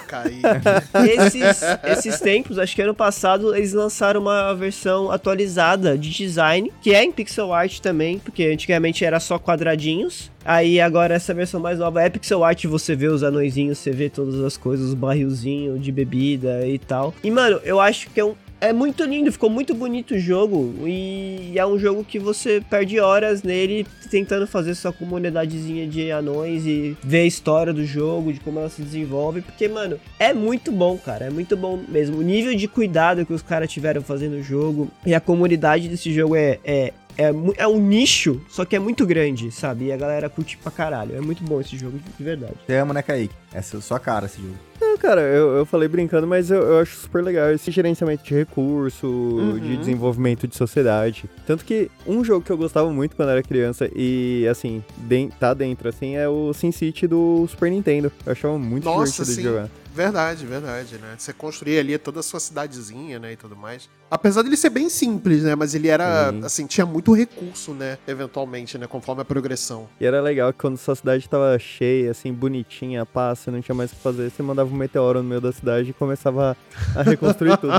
Kaique. 0.06 1.37
esses, 1.42 1.78
esses 1.84 2.20
tempos, 2.20 2.58
acho 2.58 2.74
que 2.74 2.82
ano 2.82 2.94
passado, 2.94 3.54
eles 3.54 3.72
lançaram 3.72 4.20
uma 4.20 4.54
versão 4.54 5.10
atualizada 5.10 5.96
de 5.96 6.10
design, 6.10 6.72
que 6.82 6.94
é 6.94 7.04
em 7.04 7.12
pixel 7.12 7.52
art 7.52 7.80
também, 7.80 8.18
porque 8.18 8.44
antigamente 8.44 9.04
era 9.04 9.20
só 9.20 9.38
quadradinhos. 9.38 10.30
Aí 10.44 10.80
agora 10.80 11.14
essa 11.14 11.34
versão 11.34 11.60
mais 11.60 11.78
nova 11.78 12.02
é 12.02 12.08
pixel 12.08 12.42
art, 12.42 12.64
você 12.64 12.96
vê 12.96 13.08
os 13.08 13.22
anõezinhos, 13.22 13.78
você 13.78 13.90
vê 13.90 14.08
todas 14.08 14.42
as 14.42 14.56
coisas, 14.56 14.88
os 14.88 14.94
barrilzinhos 14.94 15.82
de 15.82 15.92
bebida 15.92 16.66
e 16.66 16.78
tal. 16.78 17.14
E 17.22 17.30
mano, 17.30 17.60
eu 17.64 17.80
acho 17.80 18.08
que 18.10 18.20
é 18.20 18.24
um 18.24 18.34
é 18.60 18.72
muito 18.72 19.04
lindo, 19.04 19.30
ficou 19.30 19.48
muito 19.48 19.74
bonito 19.74 20.14
o 20.14 20.18
jogo 20.18 20.74
e 20.86 21.52
é 21.56 21.64
um 21.66 21.78
jogo 21.78 22.04
que 22.04 22.18
você 22.18 22.62
perde 22.68 22.98
horas 22.98 23.42
nele 23.42 23.86
tentando 24.10 24.46
fazer 24.46 24.74
sua 24.74 24.92
comunidadezinha 24.92 25.86
de 25.86 26.10
anões 26.10 26.64
e 26.66 26.96
ver 27.02 27.20
a 27.20 27.26
história 27.26 27.72
do 27.72 27.84
jogo, 27.84 28.32
de 28.32 28.40
como 28.40 28.58
ela 28.58 28.68
se 28.68 28.82
desenvolve, 28.82 29.42
porque, 29.42 29.68
mano, 29.68 30.00
é 30.18 30.32
muito 30.32 30.72
bom, 30.72 30.96
cara, 30.98 31.26
é 31.26 31.30
muito 31.30 31.56
bom 31.56 31.78
mesmo. 31.88 32.18
O 32.18 32.22
nível 32.22 32.54
de 32.54 32.66
cuidado 32.66 33.24
que 33.24 33.32
os 33.32 33.42
caras 33.42 33.70
tiveram 33.70 34.02
fazendo 34.02 34.34
o 34.34 34.42
jogo 34.42 34.88
e 35.04 35.14
a 35.14 35.20
comunidade 35.20 35.88
desse 35.88 36.12
jogo 36.12 36.34
é, 36.34 36.58
é, 36.64 36.92
é, 37.18 37.32
é 37.56 37.66
um 37.66 37.78
nicho, 37.80 38.40
só 38.48 38.64
que 38.64 38.76
é 38.76 38.78
muito 38.78 39.04
grande, 39.04 39.50
sabe? 39.50 39.86
E 39.86 39.92
a 39.92 39.96
galera 39.96 40.28
curte 40.30 40.56
pra 40.56 40.70
caralho. 40.70 41.16
É 41.16 41.20
muito 41.20 41.42
bom 41.42 41.60
esse 41.60 41.76
jogo, 41.76 41.98
de 42.16 42.24
verdade. 42.24 42.54
Você 42.66 42.76
ama, 42.76 42.94
né, 42.94 43.02
Kaique? 43.02 43.34
Essa 43.52 43.76
é 43.76 43.78
a 43.78 43.82
sua 43.82 43.98
cara, 43.98 44.26
esse 44.26 44.40
jogo. 44.40 44.54
Não, 44.80 44.96
cara, 44.96 45.20
eu, 45.22 45.56
eu 45.56 45.66
falei 45.66 45.88
brincando, 45.88 46.26
mas 46.26 46.50
eu, 46.50 46.60
eu 46.62 46.78
acho 46.80 46.96
super 46.96 47.22
legal 47.24 47.50
esse 47.50 47.70
gerenciamento 47.70 48.22
de 48.24 48.34
recurso, 48.34 49.06
Uhum. 49.08 49.58
de 49.58 49.76
desenvolvimento 49.76 50.46
de 50.46 50.54
sociedade. 50.56 51.24
Tanto 51.46 51.64
que 51.64 51.90
um 52.06 52.22
jogo 52.24 52.44
que 52.44 52.50
eu 52.52 52.56
gostava 52.56 52.90
muito 52.92 53.16
quando 53.16 53.30
era 53.30 53.42
criança 53.42 53.90
e, 53.94 54.46
assim, 54.48 54.84
den- 54.98 55.28
tá 55.30 55.52
dentro, 55.54 55.88
assim, 55.88 56.14
é 56.16 56.28
o 56.28 56.52
SimCity 56.52 57.06
do 57.08 57.46
Super 57.48 57.70
Nintendo. 57.70 58.12
Eu 58.24 58.32
achava 58.32 58.58
muito 58.58 58.84
Nossa, 58.84 59.24
divertido 59.24 59.26
sim. 59.26 59.36
de 59.36 59.42
jogar. 59.48 59.68
Verdade, 59.94 60.46
verdade, 60.46 60.94
né? 60.98 61.14
Você 61.18 61.32
construir 61.32 61.78
ali 61.80 61.98
toda 61.98 62.20
a 62.20 62.22
sua 62.22 62.38
cidadezinha, 62.38 63.18
né, 63.18 63.32
e 63.32 63.36
tudo 63.36 63.56
mais. 63.56 63.88
Apesar 64.10 64.42
dele 64.42 64.56
ser 64.56 64.70
bem 64.70 64.88
simples, 64.88 65.42
né, 65.42 65.54
mas 65.54 65.74
ele 65.74 65.88
era, 65.88 66.30
Sim. 66.32 66.44
assim, 66.44 66.66
tinha 66.66 66.86
muito 66.86 67.12
recurso, 67.12 67.72
né, 67.72 67.98
eventualmente, 68.06 68.78
né, 68.78 68.86
conforme 68.86 69.22
a 69.22 69.24
progressão. 69.24 69.88
E 70.00 70.06
era 70.06 70.20
legal 70.20 70.52
que 70.52 70.58
quando 70.58 70.76
sua 70.78 70.94
cidade 70.94 71.28
tava 71.28 71.58
cheia, 71.58 72.10
assim, 72.10 72.32
bonitinha, 72.32 73.04
pá, 73.04 73.34
você 73.34 73.50
não 73.50 73.60
tinha 73.60 73.74
mais 73.74 73.92
o 73.92 73.94
que 73.96 74.00
fazer, 74.00 74.30
você 74.30 74.42
mandava 74.42 74.72
um 74.72 74.76
meteoro 74.76 75.22
no 75.22 75.28
meio 75.28 75.40
da 75.40 75.52
cidade 75.52 75.90
e 75.90 75.92
começava 75.92 76.56
a 76.94 77.02
reconstruir 77.02 77.56
tudo. 77.58 77.72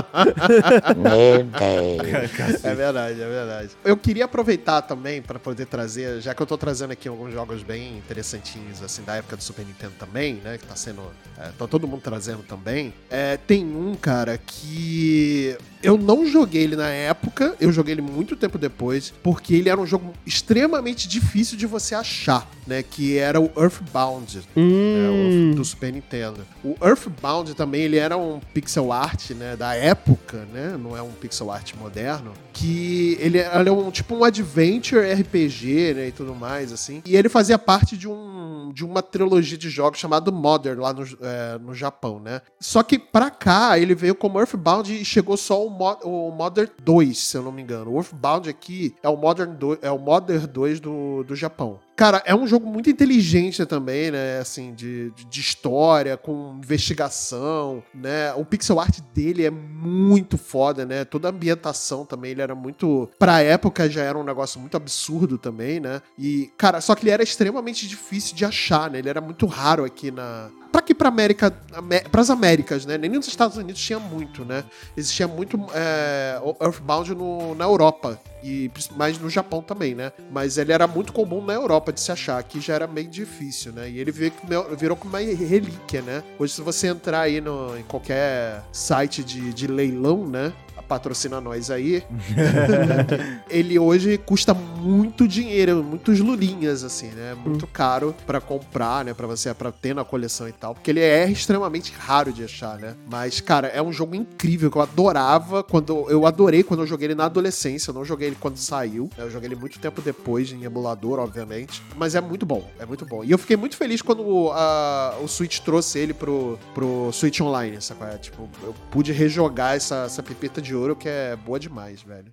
É 2.62 2.74
verdade, 2.74 3.20
é 3.20 3.28
verdade. 3.28 3.70
Eu 3.84 3.96
queria 3.96 4.24
aproveitar 4.24 4.82
também 4.82 5.20
pra 5.22 5.38
poder 5.38 5.66
trazer, 5.66 6.20
já 6.20 6.34
que 6.34 6.42
eu 6.42 6.46
tô 6.46 6.56
trazendo 6.56 6.92
aqui 6.92 7.08
alguns 7.08 7.32
jogos 7.32 7.62
bem 7.62 7.98
interessantinhos, 7.98 8.82
assim, 8.82 9.02
da 9.02 9.16
época 9.16 9.36
do 9.36 9.42
Super 9.42 9.64
Nintendo 9.64 9.92
também, 9.98 10.34
né? 10.34 10.58
Que 10.58 10.66
tá 10.66 10.76
sendo. 10.76 11.02
É, 11.38 11.50
tá 11.58 11.66
todo 11.66 11.86
mundo 11.88 12.00
trazendo 12.02 12.42
também. 12.42 12.92
É, 13.08 13.36
tem 13.36 13.64
um, 13.64 13.94
cara, 13.94 14.38
que. 14.38 15.56
Eu 15.82 15.96
não 15.96 16.19
joguei 16.26 16.62
ele 16.62 16.76
na 16.76 16.88
época, 16.88 17.54
eu 17.60 17.72
joguei 17.72 17.94
ele 17.94 18.02
muito 18.02 18.36
tempo 18.36 18.58
depois, 18.58 19.12
porque 19.22 19.54
ele 19.54 19.68
era 19.68 19.80
um 19.80 19.86
jogo 19.86 20.12
extremamente 20.26 21.08
difícil 21.08 21.56
de 21.56 21.66
você 21.66 21.94
achar, 21.94 22.48
né? 22.66 22.82
Que 22.82 23.18
era 23.18 23.40
o 23.40 23.50
Earthbound. 23.56 24.42
Hum. 24.56 25.50
É, 25.50 25.52
o 25.52 25.54
do 25.54 25.64
Super 25.64 25.92
Nintendo. 25.92 26.46
O 26.64 26.76
Earthbound 26.82 27.54
também, 27.54 27.82
ele 27.82 27.96
era 27.96 28.16
um 28.16 28.40
pixel 28.52 28.92
art, 28.92 29.30
né, 29.30 29.56
da 29.56 29.74
época, 29.74 30.46
né, 30.52 30.76
não 30.78 30.96
é 30.96 31.02
um 31.02 31.10
pixel 31.10 31.50
art 31.50 31.74
moderno, 31.74 32.32
que 32.52 33.16
ele 33.20 33.38
era 33.38 33.72
um 33.72 33.90
tipo 33.90 34.14
um 34.14 34.24
adventure 34.24 35.12
RPG, 35.12 35.94
né, 35.94 36.08
e 36.08 36.12
tudo 36.12 36.34
mais, 36.34 36.72
assim. 36.72 37.02
E 37.04 37.16
ele 37.16 37.28
fazia 37.28 37.58
parte 37.58 37.96
de 37.96 38.08
um 38.08 38.40
de 38.72 38.84
uma 38.84 39.02
trilogia 39.02 39.58
de 39.58 39.68
jogos 39.68 39.98
chamado 39.98 40.32
Modern, 40.32 40.80
lá 40.80 40.92
no, 40.92 41.02
é, 41.02 41.58
no 41.58 41.74
Japão, 41.74 42.20
né. 42.20 42.40
Só 42.58 42.82
que 42.82 42.98
pra 42.98 43.30
cá, 43.30 43.78
ele 43.78 43.94
veio 43.94 44.14
como 44.14 44.38
Earthbound 44.38 44.92
e 44.92 45.04
chegou 45.04 45.36
só 45.36 45.66
o, 45.66 45.70
Mo 45.70 45.98
o 46.10 46.30
Modern 46.30 46.70
2, 46.82 47.18
se 47.18 47.36
eu 47.36 47.42
não 47.42 47.52
me 47.52 47.62
engano. 47.62 47.92
O 47.92 47.96
Earthbound 47.96 48.48
aqui 48.48 48.94
é 49.02 49.08
o 49.08 49.16
Modern 49.16 49.54
2, 49.54 49.78
é 49.82 49.90
o 49.90 49.98
Modern 49.98 50.46
2 50.46 50.80
do, 50.80 51.24
do 51.24 51.36
Japão. 51.36 51.78
Cara, 52.00 52.22
é 52.24 52.34
um 52.34 52.46
jogo 52.46 52.66
muito 52.66 52.88
inteligente 52.88 53.66
também, 53.66 54.10
né? 54.10 54.38
Assim, 54.38 54.72
de, 54.72 55.10
de, 55.28 55.38
história, 55.38 56.16
com 56.16 56.56
investigação, 56.56 57.82
né? 57.94 58.32
O 58.32 58.42
pixel 58.42 58.80
art 58.80 59.00
dele 59.14 59.44
é 59.44 59.50
muito 59.50 60.38
foda, 60.38 60.86
né? 60.86 61.04
Toda 61.04 61.28
a 61.28 61.30
ambientação 61.30 62.06
também, 62.06 62.30
ele 62.30 62.40
era 62.40 62.54
muito. 62.54 63.10
Pra 63.18 63.42
época 63.42 63.90
já 63.90 64.02
era 64.02 64.16
um 64.16 64.24
negócio 64.24 64.58
muito 64.58 64.78
absurdo 64.78 65.36
também, 65.36 65.78
né? 65.78 66.00
E, 66.18 66.50
cara, 66.56 66.80
só 66.80 66.94
que 66.94 67.02
ele 67.02 67.10
era 67.10 67.22
extremamente 67.22 67.86
difícil 67.86 68.34
de 68.34 68.46
achar, 68.46 68.90
né? 68.90 68.98
Ele 68.98 69.10
era 69.10 69.20
muito 69.20 69.44
raro 69.44 69.84
aqui 69.84 70.10
na. 70.10 70.50
Pra 70.70 70.80
aqui 70.80 70.94
pra 70.94 71.08
América. 71.08 71.52
Amé 71.72 72.00
pras 72.00 72.30
Américas, 72.30 72.86
né? 72.86 72.96
Nem 72.96 73.10
nos 73.10 73.26
Estados 73.26 73.56
Unidos 73.56 73.80
tinha 73.80 73.98
muito, 73.98 74.44
né? 74.44 74.64
Existia 74.96 75.26
muito 75.26 75.58
é, 75.74 76.40
Earthbound 76.60 77.14
no, 77.14 77.54
na 77.54 77.64
Europa. 77.64 78.20
E 78.42 78.70
mais 78.96 79.18
no 79.18 79.28
Japão 79.28 79.60
também, 79.62 79.94
né? 79.94 80.12
Mas 80.30 80.56
ele 80.56 80.72
era 80.72 80.86
muito 80.86 81.12
comum 81.12 81.44
na 81.44 81.52
Europa 81.52 81.92
de 81.92 82.00
se 82.00 82.10
achar. 82.10 82.38
Aqui 82.38 82.58
já 82.60 82.74
era 82.74 82.86
meio 82.86 83.08
difícil, 83.08 83.70
né? 83.72 83.90
E 83.90 83.98
ele 83.98 84.10
como- 84.30 84.76
virou 84.76 84.96
como 84.96 85.12
uma 85.14 85.18
relíquia, 85.18 86.00
né? 86.00 86.22
Hoje, 86.38 86.54
se 86.54 86.62
você 86.62 86.86
entrar 86.86 87.20
aí 87.22 87.40
no, 87.40 87.76
em 87.76 87.82
qualquer 87.82 88.62
site 88.72 89.22
de, 89.22 89.52
de 89.52 89.66
leilão, 89.66 90.26
né? 90.26 90.52
Patrocina 90.82 91.40
nós 91.40 91.70
aí. 91.70 92.02
ele 93.48 93.78
hoje 93.78 94.18
custa 94.18 94.54
muito 94.54 95.26
dinheiro, 95.28 95.82
muitos 95.82 96.20
lulinhas, 96.20 96.82
assim, 96.84 97.08
né? 97.08 97.34
Muito 97.34 97.66
caro 97.66 98.14
pra 98.26 98.40
comprar, 98.40 99.04
né? 99.04 99.14
Pra 99.14 99.26
você 99.26 99.52
pra 99.54 99.70
ter 99.72 99.94
na 99.94 100.04
coleção 100.04 100.48
e 100.48 100.52
tal. 100.52 100.74
Porque 100.74 100.90
ele 100.90 101.00
é 101.00 101.28
extremamente 101.30 101.92
raro 101.98 102.32
de 102.32 102.44
achar, 102.44 102.78
né? 102.78 102.94
Mas, 103.10 103.40
cara, 103.40 103.68
é 103.68 103.82
um 103.82 103.92
jogo 103.92 104.14
incrível 104.14 104.70
que 104.70 104.76
eu 104.78 104.82
adorava 104.82 105.62
quando. 105.62 106.06
Eu 106.08 106.26
adorei 106.26 106.62
quando 106.62 106.80
eu 106.80 106.86
joguei 106.86 107.08
ele 107.08 107.14
na 107.14 107.26
adolescência. 107.26 107.90
Eu 107.90 107.94
não 107.94 108.04
joguei 108.04 108.28
ele 108.28 108.36
quando 108.38 108.56
saiu. 108.56 109.10
né? 109.16 109.24
Eu 109.24 109.30
joguei 109.30 109.48
ele 109.48 109.56
muito 109.56 109.78
tempo 109.78 110.00
depois, 110.00 110.50
em 110.52 110.64
emulador, 110.64 111.18
obviamente. 111.18 111.82
Mas 111.96 112.14
é 112.14 112.20
muito 112.20 112.46
bom, 112.46 112.68
é 112.78 112.86
muito 112.86 113.04
bom. 113.04 113.22
E 113.24 113.30
eu 113.30 113.38
fiquei 113.38 113.56
muito 113.56 113.76
feliz 113.76 114.00
quando 114.02 114.50
a- 114.52 115.16
o 115.22 115.28
Switch 115.28 115.58
trouxe 115.60 115.98
ele 115.98 116.14
pro, 116.14 116.58
pro 116.74 117.10
Switch 117.12 117.40
Online, 117.40 117.80
sabe? 117.80 118.00
é? 118.04 118.16
Tipo, 118.18 118.48
eu 118.62 118.74
pude 118.90 119.12
rejogar 119.12 119.76
essa, 119.76 120.04
essa 120.06 120.22
pepita 120.22 120.62
de 120.62 120.69
ouro 120.74 120.96
que 120.96 121.08
é 121.08 121.36
boa 121.36 121.58
demais, 121.58 122.02
velho. 122.02 122.32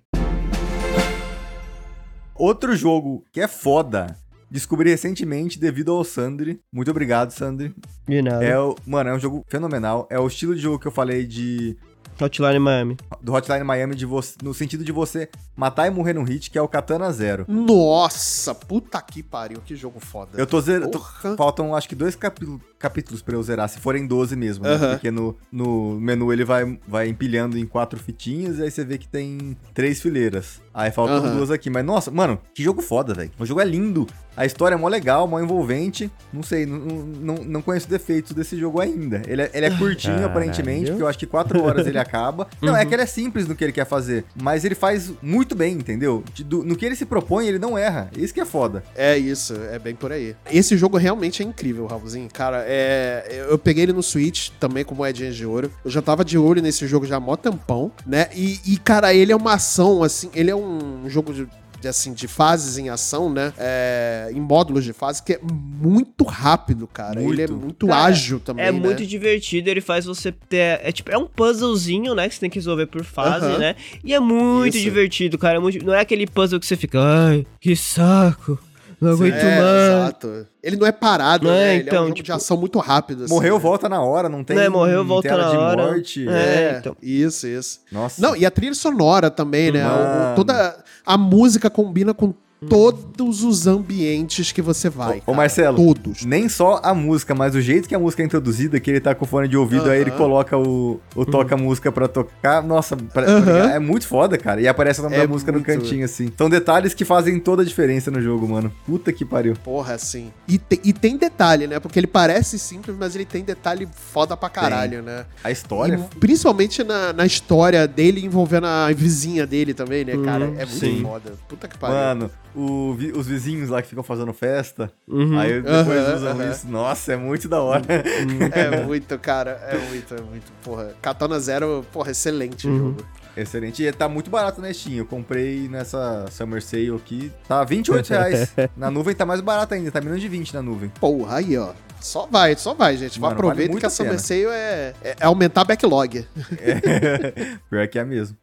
Outro 2.34 2.76
jogo 2.76 3.24
que 3.32 3.40
é 3.40 3.48
foda, 3.48 4.16
descobri 4.50 4.90
recentemente 4.90 5.58
devido 5.58 5.92
ao 5.92 6.04
Sandri. 6.04 6.60
Muito 6.72 6.90
obrigado, 6.90 7.30
Sandri. 7.32 7.74
De 8.06 8.22
nada. 8.22 8.44
É 8.44 8.58
o, 8.58 8.76
mano, 8.86 9.10
é 9.10 9.14
um 9.14 9.18
jogo 9.18 9.44
fenomenal. 9.48 10.06
É 10.10 10.18
o 10.18 10.26
estilo 10.26 10.54
de 10.54 10.60
jogo 10.60 10.78
que 10.78 10.86
eu 10.86 10.92
falei 10.92 11.26
de 11.26 11.76
Hotline 12.20 12.58
Miami. 12.58 12.96
do 13.22 13.32
Hotline 13.32 13.62
Miami 13.62 13.94
de 13.94 14.04
você, 14.04 14.34
no 14.42 14.52
sentido 14.52 14.84
de 14.84 14.90
você 14.90 15.28
matar 15.56 15.86
e 15.86 15.90
morrer 15.90 16.14
no 16.14 16.24
hit, 16.24 16.50
que 16.50 16.58
é 16.58 16.62
o 16.62 16.68
Katana 16.68 17.12
Zero. 17.12 17.44
Nossa, 17.48 18.54
puta 18.54 19.00
que 19.00 19.22
pariu, 19.22 19.60
que 19.64 19.76
jogo 19.76 20.00
foda. 20.00 20.30
Eu 20.34 20.46
tô 20.46 20.60
zerando. 20.60 20.98
Faltam 21.36 21.74
acho 21.74 21.88
que 21.88 21.94
dois 21.94 22.16
capítulos, 22.16 22.60
capítulos 22.78 23.22
pra 23.22 23.34
eu 23.34 23.42
zerar, 23.42 23.68
se 23.68 23.78
forem 23.80 24.06
12 24.06 24.36
mesmo, 24.36 24.64
né? 24.64 24.78
Porque 24.92 25.10
no, 25.10 25.36
no 25.50 25.98
menu 26.00 26.32
ele 26.32 26.44
vai, 26.44 26.78
vai 26.86 27.08
empilhando 27.08 27.58
em 27.58 27.66
quatro 27.66 27.98
fitinhas 27.98 28.58
e 28.58 28.62
aí 28.62 28.70
você 28.70 28.84
vê 28.84 28.98
que 28.98 29.08
tem 29.08 29.56
três 29.74 30.00
fileiras. 30.00 30.60
Aí 30.72 30.92
faltam 30.92 31.34
duas 31.36 31.50
aqui. 31.50 31.68
Mas 31.68 31.84
nossa, 31.84 32.08
mano, 32.10 32.38
que 32.54 32.62
jogo 32.62 32.80
foda, 32.80 33.12
velho. 33.12 33.30
O 33.38 33.44
jogo 33.44 33.60
é 33.60 33.64
lindo. 33.64 34.06
A 34.36 34.46
história 34.46 34.76
é 34.76 34.78
mó 34.78 34.86
legal, 34.86 35.26
mó 35.26 35.40
envolvente. 35.40 36.08
Não 36.32 36.44
sei, 36.44 36.64
não, 36.64 36.78
não, 36.78 37.34
não 37.44 37.60
conheço 37.62 37.88
defeitos 37.90 38.30
desse 38.32 38.56
jogo 38.56 38.80
ainda. 38.80 39.20
Ele 39.26 39.42
é, 39.42 39.50
ele 39.52 39.66
é 39.66 39.70
curtinho, 39.76 40.14
Caralho. 40.14 40.30
aparentemente, 40.30 40.90
porque 40.90 41.02
eu 41.02 41.08
acho 41.08 41.18
que 41.18 41.26
quatro 41.26 41.60
horas 41.64 41.84
ele 41.88 41.98
acaba. 41.98 42.46
Não, 42.62 42.76
é 42.76 42.86
que 42.86 42.94
ele 42.94 43.02
é 43.02 43.06
simples 43.06 43.48
no 43.48 43.56
que 43.56 43.64
ele 43.64 43.72
quer 43.72 43.86
fazer, 43.86 44.24
mas 44.40 44.64
ele 44.64 44.76
faz 44.76 45.12
muito 45.20 45.56
bem, 45.56 45.72
entendeu? 45.74 46.22
De- 46.32 46.44
do- 46.44 46.62
no 46.62 46.76
que 46.76 46.86
ele 46.86 46.94
se 46.94 47.04
propõe, 47.04 47.48
ele 47.48 47.58
não 47.58 47.76
erra. 47.76 48.08
Isso 48.16 48.32
que 48.32 48.40
é 48.40 48.44
foda. 48.44 48.84
É 48.94 49.18
isso, 49.18 49.54
é 49.72 49.80
bem 49.80 49.96
por 49.96 50.12
aí. 50.12 50.36
Esse 50.52 50.76
jogo 50.76 50.96
realmente 50.96 51.42
é 51.42 51.44
incrível, 51.44 51.86
Raulzinho. 51.86 52.28
Cara, 52.32 52.58
é, 52.70 53.46
eu 53.48 53.58
peguei 53.58 53.84
ele 53.84 53.92
no 53.94 54.02
Switch 54.02 54.50
também 54.60 54.84
com 54.84 54.94
moedinhas 54.94 55.34
de 55.34 55.46
ouro. 55.46 55.70
Eu 55.84 55.90
já 55.90 56.02
tava 56.02 56.24
de 56.24 56.36
olho 56.36 56.60
nesse 56.60 56.86
jogo 56.86 57.06
já 57.06 57.16
há 57.16 57.20
mó 57.20 57.34
tempão, 57.36 57.90
né? 58.06 58.28
E, 58.34 58.60
e, 58.66 58.76
cara, 58.76 59.14
ele 59.14 59.32
é 59.32 59.36
uma 59.36 59.54
ação, 59.54 60.02
assim, 60.02 60.30
ele 60.34 60.50
é 60.50 60.56
um 60.56 61.08
jogo 61.08 61.32
de. 61.32 61.48
de, 61.80 61.88
assim, 61.88 62.12
de 62.12 62.26
fases 62.28 62.76
em 62.76 62.88
ação, 62.90 63.32
né? 63.32 63.52
É, 63.56 64.28
em 64.32 64.40
módulos 64.40 64.84
de 64.84 64.92
fase, 64.92 65.22
que 65.22 65.34
é 65.34 65.40
muito 65.42 66.24
rápido, 66.24 66.86
cara. 66.88 67.22
Ele 67.22 67.40
é 67.42 67.46
Muito. 67.46 67.62
muito 67.64 67.86
Cara, 67.86 68.04
ágil 68.06 68.40
também. 68.40 68.66
É 68.66 68.72
né? 68.72 68.78
muito 68.78 69.06
divertido, 69.06 69.70
ele 69.70 69.80
faz 69.80 70.04
você 70.04 70.32
ter. 70.32 70.80
É 70.82 70.90
tipo, 70.92 71.10
é 71.10 71.16
um 71.16 71.26
puzzlezinho, 71.26 72.14
né? 72.14 72.28
Que 72.28 72.34
você 72.34 72.40
tem 72.40 72.50
que 72.50 72.58
resolver 72.58 72.86
por 72.86 73.04
fase, 73.04 73.46
Aham. 73.46 73.58
né? 73.58 73.76
E 74.04 74.12
é 74.12 74.18
muito 74.20 74.74
Isso. 74.76 74.82
divertido, 74.84 75.38
cara. 75.38 75.56
é 75.56 75.60
muito- 75.60 75.84
não 75.86 75.94
é 75.94 76.00
aquele 76.00 76.26
puzzle 76.26 76.58
que 76.60 76.66
você 76.66 76.76
fica, 76.76 76.98
ai, 77.00 77.46
que 77.60 77.74
saco. 77.76 78.58
Não 79.00 79.12
aguento 79.12 79.34
É, 79.34 79.60
mais. 79.60 79.82
exato. 80.00 80.46
Ele 80.62 80.76
não 80.76 80.86
é 80.86 80.92
parado, 80.92 81.46
Não 81.46 81.54
é, 81.54 81.56
né? 81.58 81.74
Ele 81.76 81.82
é 81.82 81.86
então, 81.86 81.98
um 82.02 82.06
jogo 82.06 82.14
tipo, 82.16 82.26
de 82.26 82.32
ação 82.32 82.56
muito 82.56 82.78
rápido. 82.80 83.24
assim, 83.24 83.32
Morreu, 83.32 83.54
né? 83.54 83.60
volta 83.60 83.88
na 83.88 84.02
hora, 84.02 84.28
não 84.28 84.42
tem. 84.42 84.56
Né, 84.56 84.68
morreu, 84.68 85.04
volta 85.04 85.36
na 85.36 85.50
de 85.50 85.56
hora. 85.56 85.82
morte. 85.86 86.28
É. 86.28 86.32
É, 86.32 86.76
então. 86.80 86.96
isso, 87.02 87.46
isso. 87.46 87.80
Nossa. 87.92 88.20
Não, 88.20 88.34
e 88.36 88.44
a 88.44 88.50
trilha 88.50 88.74
sonora 88.74 89.30
também, 89.30 89.70
né? 89.70 89.84
O- 89.86 90.34
toda 90.34 90.76
a 91.06 91.16
música 91.16 91.70
combina 91.70 92.12
com 92.12 92.34
todos 92.68 93.42
os 93.44 93.66
ambientes 93.66 94.52
que 94.52 94.60
você 94.62 94.88
vai. 94.88 95.18
Ô, 95.18 95.20
cara. 95.22 95.36
Marcelo. 95.36 95.76
Todos. 95.76 96.24
Nem 96.24 96.48
só 96.48 96.80
a 96.82 96.94
música, 96.94 97.34
mas 97.34 97.54
o 97.54 97.60
jeito 97.60 97.88
que 97.88 97.94
a 97.94 97.98
música 97.98 98.22
é 98.22 98.26
introduzida, 98.26 98.80
que 98.80 98.90
ele 98.90 99.00
tá 99.00 99.14
com 99.14 99.24
fone 99.26 99.46
de 99.48 99.56
ouvido, 99.56 99.90
aí 99.90 100.00
ele 100.00 100.10
coloca 100.10 100.56
o, 100.56 101.00
o 101.14 101.24
toca-música 101.24 101.92
pra 101.92 102.08
tocar. 102.08 102.62
Nossa, 102.62 102.96
pra- 102.96 103.24
Aham. 103.26 103.40
ligado? 103.40 103.70
é 103.70 103.78
muito 103.78 104.06
foda, 104.06 104.36
cara. 104.38 104.60
E 104.60 104.66
aparece 104.68 105.00
o 105.00 105.04
nome 105.04 105.16
É 105.16 105.20
da 105.20 105.28
música 105.28 105.52
no 105.52 105.62
cantinho, 105.62 106.04
assim. 106.04 106.32
São 106.36 106.48
detalhes 106.50 106.94
que 106.94 107.04
fazem 107.04 107.38
toda 107.38 107.62
a 107.62 107.64
diferença 107.64 108.10
no 108.10 108.20
jogo, 108.20 108.48
mano. 108.48 108.72
Puta 108.86 109.12
que 109.12 109.24
pariu. 109.24 109.54
Porra, 109.62 109.94
assim. 109.94 110.32
E, 110.46 110.58
te- 110.58 110.80
e 110.82 110.92
tem 110.92 111.16
detalhe, 111.16 111.66
né? 111.66 111.78
Porque 111.78 111.98
ele 111.98 112.06
parece 112.06 112.58
simples, 112.58 112.96
mas 112.98 113.14
ele 113.14 113.24
tem 113.24 113.42
detalhe 113.44 113.88
foda 114.12 114.36
pra 114.36 114.48
caralho, 114.48 115.02
né? 115.02 115.24
A 115.44 115.50
história. 115.50 115.94
E 116.12 116.16
principalmente 116.18 116.82
na, 116.82 117.12
na 117.12 117.26
história 117.26 117.86
dele 117.86 118.24
envolvendo 118.24 118.66
a 118.66 118.90
vizinha 118.92 119.46
dele 119.46 119.74
também, 119.74 120.04
né, 120.04 120.14
cara? 120.24 120.44
É 120.56 120.64
muito 120.64 120.68
sim. 120.78 121.02
foda. 121.02 121.32
Puta 121.48 121.68
que 121.68 121.78
pariu. 121.78 121.96
Mano, 121.96 122.30
o 122.54 122.96
os 123.14 123.26
vizinhos 123.26 123.68
lá 123.68 123.80
que 123.82 123.88
ficam 123.88 124.02
fazendo 124.02 124.32
festa, 124.32 124.90
Uhum. 125.06 125.38
aí 125.38 125.60
depois 125.62 125.88
Aham, 125.88 126.14
usam 126.16 126.30
aham. 126.40 126.50
isso. 126.50 126.68
Nossa, 126.68 127.12
é 127.12 127.16
muito 127.16 127.48
da 127.48 127.60
hora. 127.60 127.82
É 128.54 128.84
muito, 128.84 129.18
cara. 129.18 129.50
É 129.68 129.76
muito, 129.78 130.14
é 130.14 130.20
muito. 130.20 130.52
Porra. 130.62 130.92
Katana 131.00 131.38
Zero, 131.40 131.84
porra, 131.92 132.10
excelente 132.10 132.66
o 132.66 132.70
Uhum. 132.70 132.78
jogo. 132.78 133.06
Excelente. 133.36 133.82
E 133.84 133.92
tá 133.92 134.08
muito 134.08 134.28
barato 134.30 134.60
na 134.60 134.72
Steam. 134.72 134.96
Eu 134.96 135.06
comprei 135.06 135.68
nessa 135.68 136.26
Summer 136.30 136.60
Sale 136.60 136.90
aqui. 136.94 137.30
Tá 137.46 137.62
28 137.62 138.08
reais. 138.10 138.52
na 138.76 138.90
nuvem 138.90 139.14
tá 139.14 139.24
mais 139.24 139.40
barato 139.40 139.74
ainda, 139.74 139.92
tá 139.92 140.00
menos 140.00 140.20
de 140.20 140.26
20 140.28 140.52
na 140.54 140.60
nuvem. 140.62 140.90
Porra, 141.00 141.36
aí, 141.36 141.56
ó. 141.56 141.70
Só 142.00 142.26
vai, 142.30 142.56
só 142.56 142.74
vai, 142.74 142.96
gente. 142.96 143.20
Mano, 143.20 143.34
Aproveita 143.34 143.68
vale 143.72 143.80
que 143.80 143.86
a. 143.86 143.90
Summer 143.90 144.18
Sale 144.20 144.46
é, 144.46 144.94
é, 145.04 145.16
é 145.20 145.24
aumentar 145.26 145.64
backlog. 145.64 146.26
Pior 147.70 147.86
que 147.88 147.98
é 147.98 148.04
mesmo. 148.04 148.36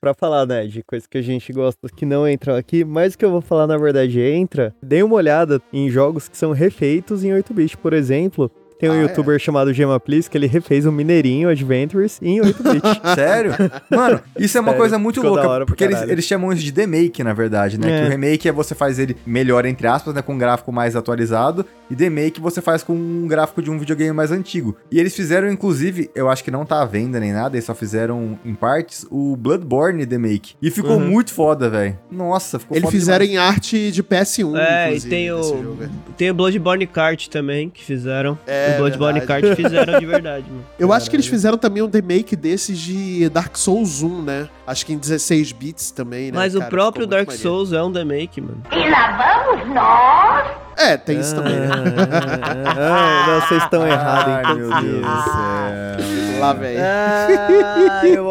Pra 0.00 0.14
falar, 0.14 0.46
né, 0.46 0.66
de 0.66 0.82
coisas 0.82 1.06
que 1.06 1.18
a 1.18 1.22
gente 1.22 1.52
gosta 1.52 1.88
que 1.88 2.04
não 2.04 2.28
entram 2.28 2.54
aqui, 2.54 2.84
mas 2.84 3.14
o 3.14 3.18
que 3.18 3.24
eu 3.24 3.30
vou 3.30 3.40
falar 3.40 3.66
na 3.66 3.76
verdade 3.76 4.20
entra. 4.20 4.74
Dei 4.82 5.02
uma 5.02 5.16
olhada 5.16 5.60
em 5.72 5.88
jogos 5.88 6.28
que 6.28 6.36
são 6.36 6.52
refeitos 6.52 7.24
em 7.24 7.30
8-bit, 7.30 7.76
por 7.78 7.92
exemplo. 7.92 8.50
Tem 8.78 8.90
um 8.90 8.92
Ah, 8.92 8.96
é? 8.98 9.02
youtuber 9.02 9.38
chamado 9.38 9.72
Gema 9.72 9.98
Please 9.98 10.28
que 10.28 10.36
ele 10.36 10.46
refez 10.46 10.84
um 10.86 10.92
Mineirinho 10.92 11.48
Adventures 11.48 12.18
em 12.20 12.40
8-bit. 12.40 12.82
Sério? 13.14 13.52
Mano, 13.90 14.20
isso 14.38 14.58
é 14.58 14.60
uma 14.60 14.68
Sério, 14.72 14.80
coisa 14.80 14.98
muito 14.98 15.22
louca. 15.22 15.64
Porque 15.66 15.84
eles, 15.84 16.02
eles 16.02 16.24
chamam 16.24 16.52
isso 16.52 16.62
de 16.62 16.72
demake, 16.72 17.22
na 17.24 17.32
verdade, 17.32 17.78
né? 17.78 17.90
É. 17.90 18.00
Que 18.02 18.06
o 18.06 18.10
remake 18.10 18.48
é 18.48 18.52
você 18.52 18.74
faz 18.74 18.98
ele 18.98 19.16
melhor, 19.26 19.64
entre 19.64 19.86
aspas, 19.86 20.14
né? 20.14 20.20
Com 20.22 20.34
um 20.34 20.38
gráfico 20.38 20.70
mais 20.72 20.94
atualizado. 20.94 21.64
E 21.90 21.94
demake 21.94 22.40
você 22.40 22.60
faz 22.60 22.82
com 22.82 22.92
um 22.94 23.26
gráfico 23.26 23.62
de 23.62 23.70
um 23.70 23.78
videogame 23.78 24.12
mais 24.12 24.30
antigo. 24.32 24.76
E 24.90 24.98
eles 25.00 25.14
fizeram, 25.14 25.48
inclusive, 25.50 26.10
eu 26.14 26.28
acho 26.28 26.42
que 26.44 26.50
não 26.50 26.66
tá 26.66 26.82
à 26.82 26.84
venda 26.84 27.18
nem 27.20 27.32
nada, 27.32 27.56
eles 27.56 27.64
só 27.64 27.74
fizeram 27.74 28.38
em 28.44 28.54
partes 28.54 29.06
o 29.10 29.36
Bloodborne 29.36 30.04
demake. 30.04 30.54
E 30.60 30.70
ficou 30.70 30.96
Uhum. 30.98 31.06
muito 31.10 31.32
foda, 31.32 31.70
velho. 31.70 31.98
Nossa, 32.10 32.58
ficou 32.58 32.76
Eles 32.76 32.84
foda 32.86 32.96
fizeram 32.98 33.24
demais. 33.26 33.46
em 33.46 33.48
arte 33.54 33.90
de 33.92 34.02
PS1. 34.02 34.56
É, 34.58 34.94
e 34.94 35.00
tem 35.00 35.30
o, 35.32 35.42
jogo. 35.42 35.78
tem 36.16 36.30
o 36.30 36.34
Bloodborne 36.34 36.86
Kart 36.86 37.28
também, 37.28 37.70
que 37.70 37.84
fizeram. 37.84 38.36
É, 38.46 38.65
o 38.74 38.76
Bloodborne. 38.78 39.20
Kart 39.22 39.44
fizeram 39.54 39.98
de 39.98 40.06
verdade, 40.06 40.46
mano. 40.48 40.64
Eu 40.78 40.92
acho 40.92 41.08
que 41.10 41.16
eles 41.16 41.26
fizeram 41.26 41.56
também 41.58 41.82
um 41.82 41.90
remake 41.90 42.34
desses 42.36 42.78
de 42.78 43.28
Dark 43.28 43.56
Souls 43.56 44.02
1, 44.02 44.22
né? 44.22 44.48
Acho 44.66 44.84
que 44.86 44.92
em 44.92 44.98
16 44.98 45.52
bits 45.52 45.90
também, 45.90 46.26
né? 46.30 46.36
Mas 46.38 46.54
o 46.54 46.58
cara? 46.58 46.70
próprio 46.70 47.04
Ficou 47.04 47.16
muito 47.16 47.26
Dark 47.26 47.26
maneiro. 47.28 47.42
Souls 47.42 47.72
é 47.72 47.82
um 47.82 47.92
remake, 47.92 48.40
mano. 48.40 48.62
E 48.72 48.90
lá 48.90 49.44
vamos 49.56 49.74
nós. 49.74 50.66
É, 50.78 50.96
tem 50.96 51.18
isso 51.18 51.34
também, 51.34 51.54
né? 51.54 51.68
Ah, 51.70 53.24
não, 53.26 53.40
vocês 53.48 53.62
estão 53.62 53.86
errados, 53.86 54.34
Ai, 54.34 54.40
então. 54.42 54.56
meu 54.56 54.68
Deus 54.82 55.00
do 55.00 55.22
céu. 55.22 56.25
Lá, 56.38 56.52
velho. 56.52 56.78
Ah, 56.82 58.02
eu 58.06 58.28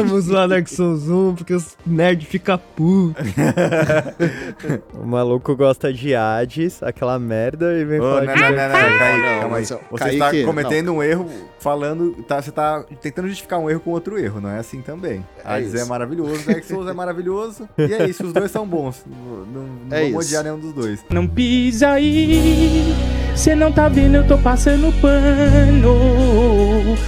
amo 0.00 0.20
zoar 0.20 0.48
Dark 0.48 0.68
Souls 0.68 1.08
1 1.08 1.34
porque 1.34 1.54
os 1.54 1.76
nerds 1.86 2.26
ficam 2.28 2.58
putos. 2.76 3.24
O 4.94 5.06
maluco 5.06 5.54
gosta 5.56 5.92
de 5.92 6.14
Hades, 6.14 6.82
aquela 6.82 7.18
merda, 7.18 7.72
e 7.78 7.84
vem 7.84 8.00
Ô, 8.00 8.02
falar 8.02 8.24
não, 8.24 8.34
de 8.34 8.40
não, 8.40 8.50
não, 8.50 8.56
não. 8.56 8.72
Kaique, 8.98 9.22
Não, 9.22 9.40
calma 9.40 9.56
aí. 9.58 9.64
Você 9.64 9.78
Kaique, 9.96 10.16
está 10.16 10.44
cometendo 10.46 10.92
um 10.92 11.02
erro 11.02 11.26
falando. 11.60 12.12
Tá, 12.26 12.42
você 12.42 12.50
tá 12.50 12.84
tentando 13.00 13.28
justificar 13.28 13.58
um 13.58 13.70
erro 13.70 13.80
com 13.80 13.90
outro 13.90 14.18
erro, 14.18 14.40
não 14.40 14.50
é 14.50 14.58
assim 14.58 14.82
também. 14.82 15.24
É 15.44 15.54
Hades 15.54 15.74
é 15.74 15.78
isso. 15.78 15.88
maravilhoso, 15.88 16.46
Dark 16.46 16.64
Souls 16.64 16.88
é 16.88 16.92
maravilhoso. 16.94 17.68
E 17.78 17.92
é 17.94 18.08
isso, 18.08 18.24
os 18.26 18.32
dois 18.32 18.50
são 18.50 18.66
bons. 18.66 19.04
Não, 19.06 19.62
não 19.88 19.96
É 19.96 20.00
vamos 20.04 20.26
isso. 20.26 20.34
odiar 20.36 20.44
nenhum 20.44 20.58
dos 20.58 20.72
dois. 20.72 21.04
Não 21.10 21.26
pisa 21.26 21.90
aí, 21.90 22.94
cê 23.38 23.54
não 23.54 23.70
tá 23.72 23.88
vendo, 23.88 24.16
eu 24.16 24.26
tô 24.26 24.36
passando 24.38 24.92
pano. 25.00 25.94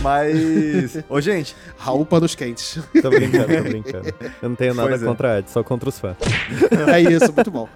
Mas. 0.02 0.98
Ô, 1.08 1.20
gente, 1.20 1.54
Raul 1.76 2.06
Panos 2.06 2.34
Quentes. 2.34 2.78
Tô 3.02 3.10
brincando, 3.10 3.46
tô 3.56 3.62
brincando. 3.62 4.14
Eu 4.42 4.48
não 4.48 4.56
tenho 4.56 4.74
nada 4.74 4.88
Pois 4.88 5.02
é. 5.02 5.06
contra 5.06 5.38
Hades, 5.38 5.52
só 5.52 5.62
contra 5.62 5.88
os 5.88 5.98
fãs. 5.98 6.16
É 6.92 7.00
isso, 7.00 7.32
muito 7.32 7.50
bom. 7.50 7.68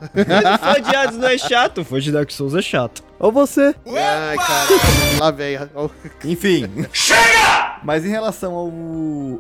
Fã 0.61 0.81
de 0.81 0.97
Hades 0.97 1.19
não 1.19 1.29
é 1.29 1.39
chato, 1.39 1.85
fã 1.85 1.99
de 2.01 2.13
Dark 2.13 2.31
Souls 2.31 2.55
é 2.55 2.63
chato. 2.63 3.03
Ou 3.19 3.33
você? 3.33 3.75
Ai, 3.87 4.37
cara. 4.37 4.69
Lá 5.21 5.31
vem. 5.31 5.59
Enfim. 6.25 6.67
Chega! 6.93 7.81
Mas 7.83 8.05
em 8.05 8.09
relação 8.09 8.55
ao, 8.55 8.73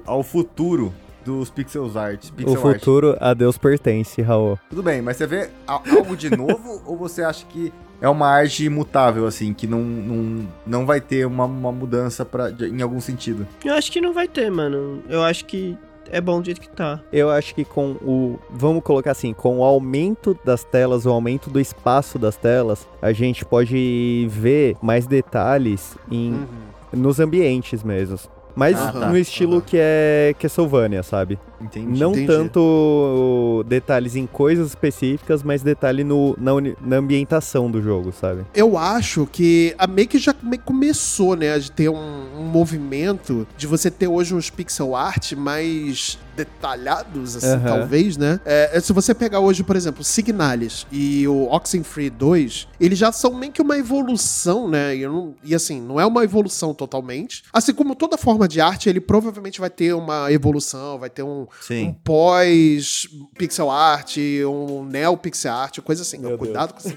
ao 0.07 0.23
futuro 0.23 0.93
dos 1.25 1.49
pixels 1.51 1.97
art, 1.97 2.31
pixel 2.37 2.53
o 2.53 2.57
futuro 2.61 3.17
a 3.19 3.33
Deus 3.33 3.57
pertence, 3.57 4.21
Raul. 4.21 4.53
art, 4.53 4.61
tudo 4.69 4.83
bem, 4.83 5.01
mas 5.01 5.17
você 5.17 5.27
vê 5.27 5.49
a- 5.67 5.81
algo 5.97 6.15
de 6.15 6.29
novo 6.37 6.83
ou 6.85 6.99
você 6.99 7.23
acha 7.23 7.47
que 7.49 7.73
é 8.05 8.09
uma 8.09 8.29
arte 8.29 8.65
imutável, 8.65 9.27
assim, 9.27 9.55
que 9.55 9.67
não, 9.67 9.81
não, 9.83 10.47
não 10.67 10.87
vai 10.87 11.01
ter 11.01 11.27
uma, 11.27 11.45
uma 11.47 11.73
mudança 11.73 12.25
pra, 12.25 12.51
em 12.51 12.83
algum 12.83 13.01
sentido. 13.01 13.47
Eu 13.65 13.75
acho 13.75 13.91
que 13.91 14.01
não 14.01 14.13
vai 14.13 14.29
ter, 14.29 14.51
mano. 14.51 15.03
Eu 15.09 15.23
acho 15.23 15.45
que 15.47 15.77
é 16.11 16.21
bom 16.21 16.39
do 16.41 16.45
jeito 16.45 16.61
que 16.61 16.69
tá. 16.69 17.01
Eu 17.13 17.31
acho 17.31 17.55
que 17.55 17.65
com 17.65 17.93
o. 17.93 18.39
Vamos 18.51 18.83
colocar 18.83 19.13
assim, 19.13 19.33
com 19.33 19.59
o 19.61 19.65
aumento 19.65 20.39
das 20.45 20.63
telas, 20.65 21.07
o 21.07 21.11
aumento 21.11 21.49
do 21.49 21.59
espaço 21.59 22.19
das 22.19 22.37
telas, 22.37 22.87
a 23.01 23.13
gente 23.13 23.43
pode 23.45 24.27
ver 24.31 24.77
mais 24.83 25.07
detalhes 25.07 25.97
em, 26.11 26.33
Uhum. 26.33 26.47
nos 26.93 27.19
ambientes 27.21 27.83
mesmo. 27.83 28.19
Mas 28.57 28.79
Ah, 28.79 28.93
tá. 28.93 29.09
no 29.09 29.17
estilo 29.19 29.61
que 29.61 29.77
é 29.81 30.33
Castlevania, 30.39 31.03
sabe? 31.03 31.39
Entendi. 31.61 31.99
Não 31.99 32.11
Entendi. 32.13 32.27
tanto 32.27 33.65
detalhes 33.67 34.17
em 34.17 34.27
coisas 34.27 34.69
específicas, 34.69 35.43
mas 35.43 35.63
detalhe 35.63 36.05
no, 36.05 36.37
na, 36.39 36.53
na 36.81 36.97
ambientação 36.97 37.71
do 37.71 37.81
jogo, 37.83 38.13
sabe? 38.13 38.45
Eu 38.55 38.77
acho 38.77 39.27
que 39.31 39.75
a 39.79 39.87
Make 39.87 40.19
já 40.19 40.35
meio 40.43 40.59
que 40.61 40.67
começou, 40.67 41.37
né, 41.37 41.59
de 41.59 41.71
ter 41.71 41.89
um, 41.89 41.97
um 42.39 42.45
movimento 42.45 43.47
de 43.57 43.67
você 43.67 43.91
ter 43.91 44.09
hoje 44.09 44.35
uns 44.35 44.51
pixel 44.51 44.95
art 44.95 45.33
mais 45.33 46.19
detalhados, 46.37 47.37
assim, 47.37 47.61
talvez, 47.65 48.17
né? 48.17 48.41
É, 48.45 48.79
se 48.81 48.93
você 48.93 49.15
pegar 49.15 49.39
hoje, 49.41 49.63
por 49.63 49.77
exemplo, 49.77 50.03
Signalis 50.03 50.87
e 50.91 51.27
o 51.29 51.45
Oxenfree 51.51 52.11
2, 52.11 52.69
eles 52.81 52.99
já 52.99 53.13
são 53.13 53.35
meio 53.35 53.53
que 53.53 53.63
uma 53.63 53.79
evolução, 53.79 54.69
né? 54.69 54.97
E, 54.97 55.07
não- 55.07 55.35
e 55.45 55.55
assim, 55.55 55.81
não 55.81 56.01
é 56.01 56.05
uma 56.07 56.25
evolução 56.25 56.75
totalmente. 56.75 57.45
Assim 57.53 57.73
como 57.73 57.95
toda 57.95 58.17
forma 58.19 58.49
de 58.49 58.61
arte, 58.61 58.89
ele 58.89 59.01
provavelmente 59.01 59.61
vai 59.61 59.71
ter 59.71 59.95
uma 59.95 60.31
evolução, 60.33 60.99
vai 60.99 61.09
ter 61.11 61.23
um, 61.23 61.44
um 61.45 61.63
Sim. 61.63 61.97
pós 62.05 63.09
pixel 63.37 63.71
art, 63.71 64.17
um 64.47 64.85
neo 64.85 65.17
pixel 65.17 65.53
art, 65.53 65.79
coisa 65.81 66.03
assim. 66.03 66.19
Meu 66.19 66.39
Cuidado 66.39 66.75
com 66.75 66.81
isso. 66.81 66.95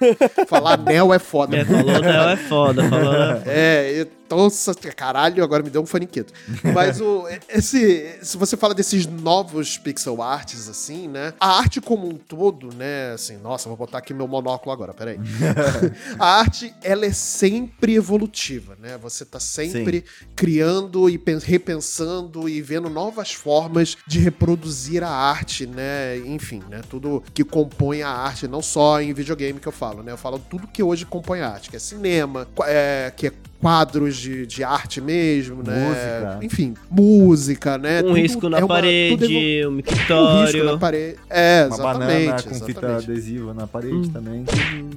Falar 0.48 0.78
neo 0.82 1.14
é 1.14 1.20
foda. 1.20 1.58
É, 1.58 1.66
falou 1.66 2.02
Neo 2.02 2.30
é 2.30 2.38
foda, 2.38 2.90
falou 2.90 3.14
Neo. 3.14 3.44
É, 3.46 4.08
então, 4.28 4.50
caralho, 4.96 5.44
agora 5.44 5.64
me 5.64 5.70
deu 5.70 5.82
um 5.82 5.86
faniquito. 5.86 6.34
Mas 6.74 7.00
o, 7.00 7.26
esse, 7.48 8.20
se 8.22 8.38
você 8.38 8.58
fala 8.58 8.74
desses 8.74 9.08
novos 9.08 9.78
pixel 9.78 10.22
arts, 10.22 10.68
assim, 10.68 11.08
né? 11.08 11.34
A 11.40 11.58
arte 11.58 11.80
como 11.80 12.08
um 12.08 12.16
todo, 12.18 12.76
né? 12.76 13.14
Assim, 13.14 13.38
nossa, 13.38 13.70
vou 13.70 13.78
botar 13.78 14.00
aqui 14.00 14.14
meu 14.14 14.28
monóculo 14.28 14.72
agora, 14.72 14.94
peraí. 14.94 15.18
a 16.20 16.40
arte, 16.40 16.74
ela 16.84 17.06
é 17.06 17.14
sempre 17.14 17.96
evolutiva, 17.96 18.78
né? 18.82 18.98
Você 18.98 19.24
tá 19.24 19.40
sempre 19.40 20.04
criando 20.36 21.10
e 21.10 21.18
pen- 21.18 21.40
repensando 21.40 22.50
e 22.50 22.62
vendo 22.62 22.90
novas 22.90 23.32
formas 23.32 23.96
de 24.06 24.20
reproduzir 24.20 25.04
a 25.04 25.10
arte, 25.10 25.66
né? 25.66 26.18
Enfim, 26.18 26.62
né? 26.70 26.82
Tudo 26.90 27.24
que 27.34 27.44
compõe 27.44 28.02
a 28.02 28.10
arte, 28.10 28.48
não 28.48 28.62
só 28.62 29.02
em 29.02 29.14
videogame 29.14 29.60
que 29.60 29.68
eu 29.68 29.72
falo, 29.72 30.04
né? 30.04 30.12
Eu 30.12 30.18
falo 30.18 30.38
tudo 30.38 30.68
que 30.68 30.84
hoje 30.84 31.06
compõe 31.06 31.40
a 31.40 31.50
arte, 31.50 31.70
que 31.70 31.76
é 31.78 31.80
cinema, 31.80 32.48
é, 32.66 33.14
que 33.16 33.28
é 33.28 33.34
quadros 33.62 34.16
de, 34.18 34.46
de 34.46 34.64
arte 34.64 35.02
mesmo, 35.02 35.64
né? 35.64 35.88
Música. 35.88 36.40
Enfim, 36.46 36.74
música, 36.90 37.78
né? 37.78 38.00
Um 38.00 38.04
Tudo 38.04 38.14
risco 38.14 38.50
na 38.50 38.58
é 38.60 38.64
uma- 38.64 38.80
evolu- 38.80 39.18
parede, 39.18 39.68
um 39.68 39.70
um 39.72 40.42
risco 40.44 40.64
na 40.64 40.78
parede. 40.78 41.16
É, 41.30 41.66
Uma 41.66 41.76
exatamente. 41.76 42.26
banana 42.26 42.44
com 42.44 42.54
fita 42.54 42.72
exatamente. 42.72 43.12
adesiva 43.12 43.54
na 43.54 43.68
parede 43.68 43.94
Hum. 43.96 44.10
também. 44.10 44.46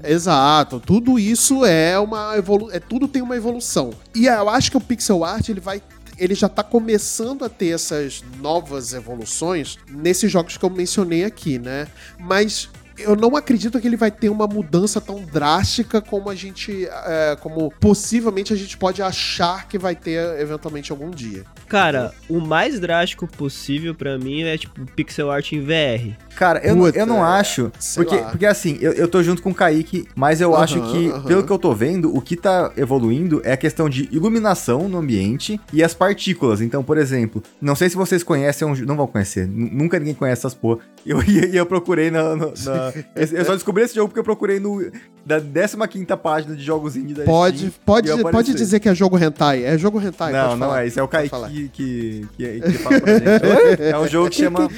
Exato, 0.04 0.80
tudo 0.80 1.18
isso 1.18 1.64
é 1.64 1.98
uma 1.98 2.36
evolução, 2.36 2.74
é 2.76 2.80
tudo 2.80 3.08
tem 3.08 3.22
uma 3.22 3.36
evolução. 3.36 3.90
E 4.14 4.26
eu 4.26 4.48
acho 4.48 4.70
que 4.70 4.76
o 4.76 4.80
pixel 4.80 5.24
art 5.24 5.48
ele 5.48 5.60
vai 5.60 5.82
ele 6.18 6.34
já 6.34 6.50
tá 6.50 6.62
começando 6.62 7.46
a 7.46 7.48
ter 7.48 7.68
essas 7.70 8.22
novas 8.42 8.92
evoluções 8.92 9.78
nesses 9.90 10.30
jogos 10.30 10.58
que 10.58 10.62
eu 10.62 10.68
mencionei 10.68 11.24
aqui, 11.24 11.58
né? 11.58 11.86
Mas 12.18 12.68
eu 13.02 13.16
não 13.16 13.36
acredito 13.36 13.80
que 13.80 13.86
ele 13.86 13.96
vai 13.96 14.10
ter 14.10 14.28
uma 14.28 14.46
mudança 14.46 15.00
tão 15.00 15.22
drástica 15.22 16.00
como 16.00 16.30
a 16.30 16.34
gente, 16.34 16.86
é, 16.86 17.36
como 17.40 17.70
possivelmente 17.80 18.52
a 18.52 18.56
gente 18.56 18.76
pode 18.76 19.02
achar 19.02 19.68
que 19.68 19.78
vai 19.78 19.94
ter 19.94 20.40
eventualmente 20.40 20.90
algum 20.92 21.10
dia. 21.10 21.44
Cara, 21.70 22.12
o 22.28 22.40
mais 22.40 22.80
drástico 22.80 23.26
possível 23.28 23.94
pra 23.94 24.18
mim 24.18 24.42
é 24.42 24.58
tipo 24.58 24.84
pixel 24.96 25.30
art 25.30 25.52
em 25.52 25.60
VR. 25.60 26.16
Cara, 26.36 26.60
eu, 26.66 26.74
não- 26.74 26.86
Puta, 26.86 26.98
eu 26.98 27.06
não 27.06 27.22
acho. 27.24 27.70
Porque, 27.94 28.16
lá. 28.16 28.30
porque 28.30 28.46
assim, 28.46 28.76
eu, 28.80 28.92
eu 28.92 29.06
tô 29.06 29.22
junto 29.22 29.40
com 29.42 29.50
o 29.50 29.54
Kaique, 29.54 30.06
mas 30.16 30.40
eu 30.40 30.52
Aham, 30.54 30.64
acho 30.64 30.80
que, 30.90 31.08
aham. 31.10 31.22
pelo 31.22 31.44
que 31.44 31.52
eu 31.52 31.58
tô 31.58 31.72
vendo, 31.72 32.14
o 32.16 32.20
que 32.20 32.34
tá 32.36 32.72
evoluindo 32.76 33.40
é 33.44 33.52
a 33.52 33.56
questão 33.56 33.88
de 33.88 34.08
iluminação 34.10 34.88
no 34.88 34.98
ambiente 34.98 35.60
e 35.72 35.82
as 35.84 35.94
partículas. 35.94 36.60
Então, 36.60 36.82
por 36.82 36.98
exemplo, 36.98 37.42
não 37.60 37.74
sei 37.76 37.88
se 37.88 37.94
vocês 37.96 38.22
conhecem, 38.22 38.66
é 38.66 38.70
um 38.70 38.74
não 38.84 38.96
vão 38.96 39.06
conhecer, 39.06 39.46
nu- 39.46 39.70
nunca 39.70 39.98
ninguém 39.98 40.14
conhece 40.14 40.40
essas 40.40 40.54
porra. 40.54 40.80
Eu, 41.06 41.22
e 41.22 41.56
eu 41.56 41.66
procurei 41.66 42.10
na, 42.10 42.34
no- 42.34 42.52
na- 42.64 42.92
Eu 43.30 43.44
só 43.44 43.54
descobri 43.54 43.84
esse 43.84 43.94
jogo 43.94 44.08
porque 44.08 44.20
eu 44.20 44.24
procurei 44.24 44.58
no. 44.58 44.90
Da 45.24 45.38
15 45.38 46.06
página 46.22 46.56
de 46.56 46.64
jogos 46.64 46.96
indie 46.96 47.12
da 47.14 47.24
Pode, 47.24 47.58
Steam, 47.58 47.72
pode, 47.84 48.08
eu 48.08 48.18
pode 48.30 48.54
dizer 48.54 48.80
que 48.80 48.88
é 48.88 48.94
jogo 48.94 49.18
hentai. 49.18 49.62
É 49.64 49.76
jogo 49.78 50.00
hentai. 50.00 50.32
Não, 50.32 50.48
pode 50.48 50.60
não 50.60 50.66
falar. 50.68 50.84
é. 50.84 50.86
Isso 50.86 50.98
é 50.98 51.02
o 51.02 51.08
Kaique 51.08 51.28
que, 51.68 52.26
que, 52.36 52.60
que, 52.60 52.72
fala 52.78 53.00
pra 53.00 53.12
gente. 53.14 53.82
é 53.92 53.98
um 53.98 54.08
jogo 54.08 54.30
que 54.30 54.36
chama 54.36 54.68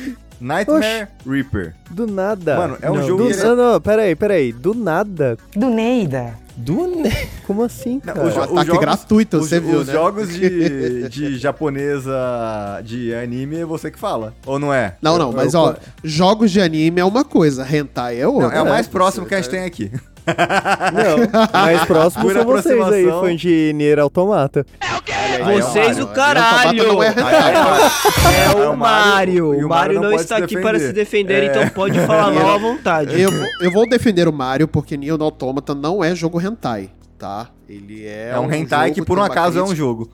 Nightmare 0.40 1.08
Reaper. 1.26 1.74
Do 1.90 2.06
nada. 2.06 2.56
Mano, 2.56 2.76
é 2.82 2.90
um 2.90 2.96
Não, 2.96 3.06
jogo 3.06 3.22
Do, 3.22 3.28
que 3.28 3.34
ele 3.34 3.40
é- 3.40 3.44
Não, 3.44 3.56
não, 3.56 3.80
peraí, 3.80 4.14
peraí. 4.16 4.52
Do 4.52 4.74
nada. 4.74 5.36
Do 5.54 5.68
Neida. 5.70 6.34
Do 6.54 6.86
ne... 6.86 7.10
Como 7.46 7.62
assim, 7.62 7.98
cara? 7.98 8.20
o 8.20 8.26
Um 8.26 8.30
jo- 8.30 8.40
os 8.40 8.44
ataque 8.50 8.66
jogos- 8.66 8.80
gratuito, 8.80 9.36
os, 9.38 9.48
você 9.48 9.58
viu, 9.58 9.78
os 9.78 9.86
né? 9.86 9.92
jogos 9.94 10.28
de, 10.34 11.08
de 11.08 11.38
japonesa 11.38 12.12
de 12.84 13.14
anime 13.14 13.56
é 13.60 13.64
você 13.64 13.90
que 13.90 13.98
fala. 13.98 14.34
Ou 14.44 14.58
não 14.58 14.72
é? 14.72 14.96
Não, 15.00 15.16
não, 15.16 15.30
Eu- 15.30 15.36
mas 15.36 15.54
eu- 15.54 15.60
ó, 15.60 15.74
jogos 16.04 16.50
de 16.50 16.60
anime 16.60 17.00
é 17.00 17.04
uma 17.04 17.24
coisa, 17.24 17.66
hentai 17.74 18.20
é 18.20 18.28
outra. 18.28 18.48
Não, 18.48 18.54
é 18.56 18.62
o 18.62 18.68
mais 18.68 18.86
né? 18.86 18.92
próximo 18.92 19.24
Você 19.24 19.28
que 19.30 19.34
a 19.34 19.40
gente 19.40 19.50
tem 19.50 19.64
aqui. 19.64 19.90
Não, 20.92 21.50
mais 21.52 21.84
próximo 21.84 22.24
Por 22.24 22.32
são 22.32 22.44
vocês 22.44 22.92
aí, 22.92 23.04
fã 23.06 23.34
de 23.36 23.72
Nier 23.74 23.98
Automata. 23.98 24.64
Aí 24.80 25.34
é 25.34 25.42
o 25.42 25.62
Vocês 25.62 25.86
Mario. 25.98 26.04
o 26.04 26.08
caralho! 26.08 26.86
Não 26.92 27.02
é 27.02 27.08
é 27.08 28.54
o 28.54 28.62
É 28.62 28.68
o 28.68 28.76
Mario. 28.76 29.66
O 29.66 29.68
Mario 29.68 30.00
não 30.00 30.10
pode 30.10 30.22
está 30.22 30.36
aqui 30.36 30.60
para 30.60 30.78
se 30.78 30.92
defender, 30.92 31.42
É. 31.44 31.46
então 31.46 31.68
pode 31.70 31.98
falar 32.00 32.30
mal 32.32 32.54
à 32.54 32.58
vontade. 32.58 33.20
Eu, 33.20 33.30
vou- 33.30 33.48
eu 33.60 33.70
vou 33.72 33.88
defender 33.88 34.28
o 34.28 34.32
Mario 34.32 34.68
porque 34.68 34.96
Nier 34.96 35.16
Automata 35.20 35.74
não 35.74 36.02
é 36.04 36.14
jogo 36.14 36.40
hentai, 36.40 36.90
tá? 37.18 37.48
Ele 37.74 38.04
é 38.06 38.30
É 38.34 38.38
um 38.38 38.52
hentai 38.52 38.88
jogo 38.88 38.94
que 39.00 39.06
por 39.06 39.18
um 39.18 39.22
acaso 39.22 39.58
é 39.58 39.62
um 39.62 39.74
jogo. 39.74 40.10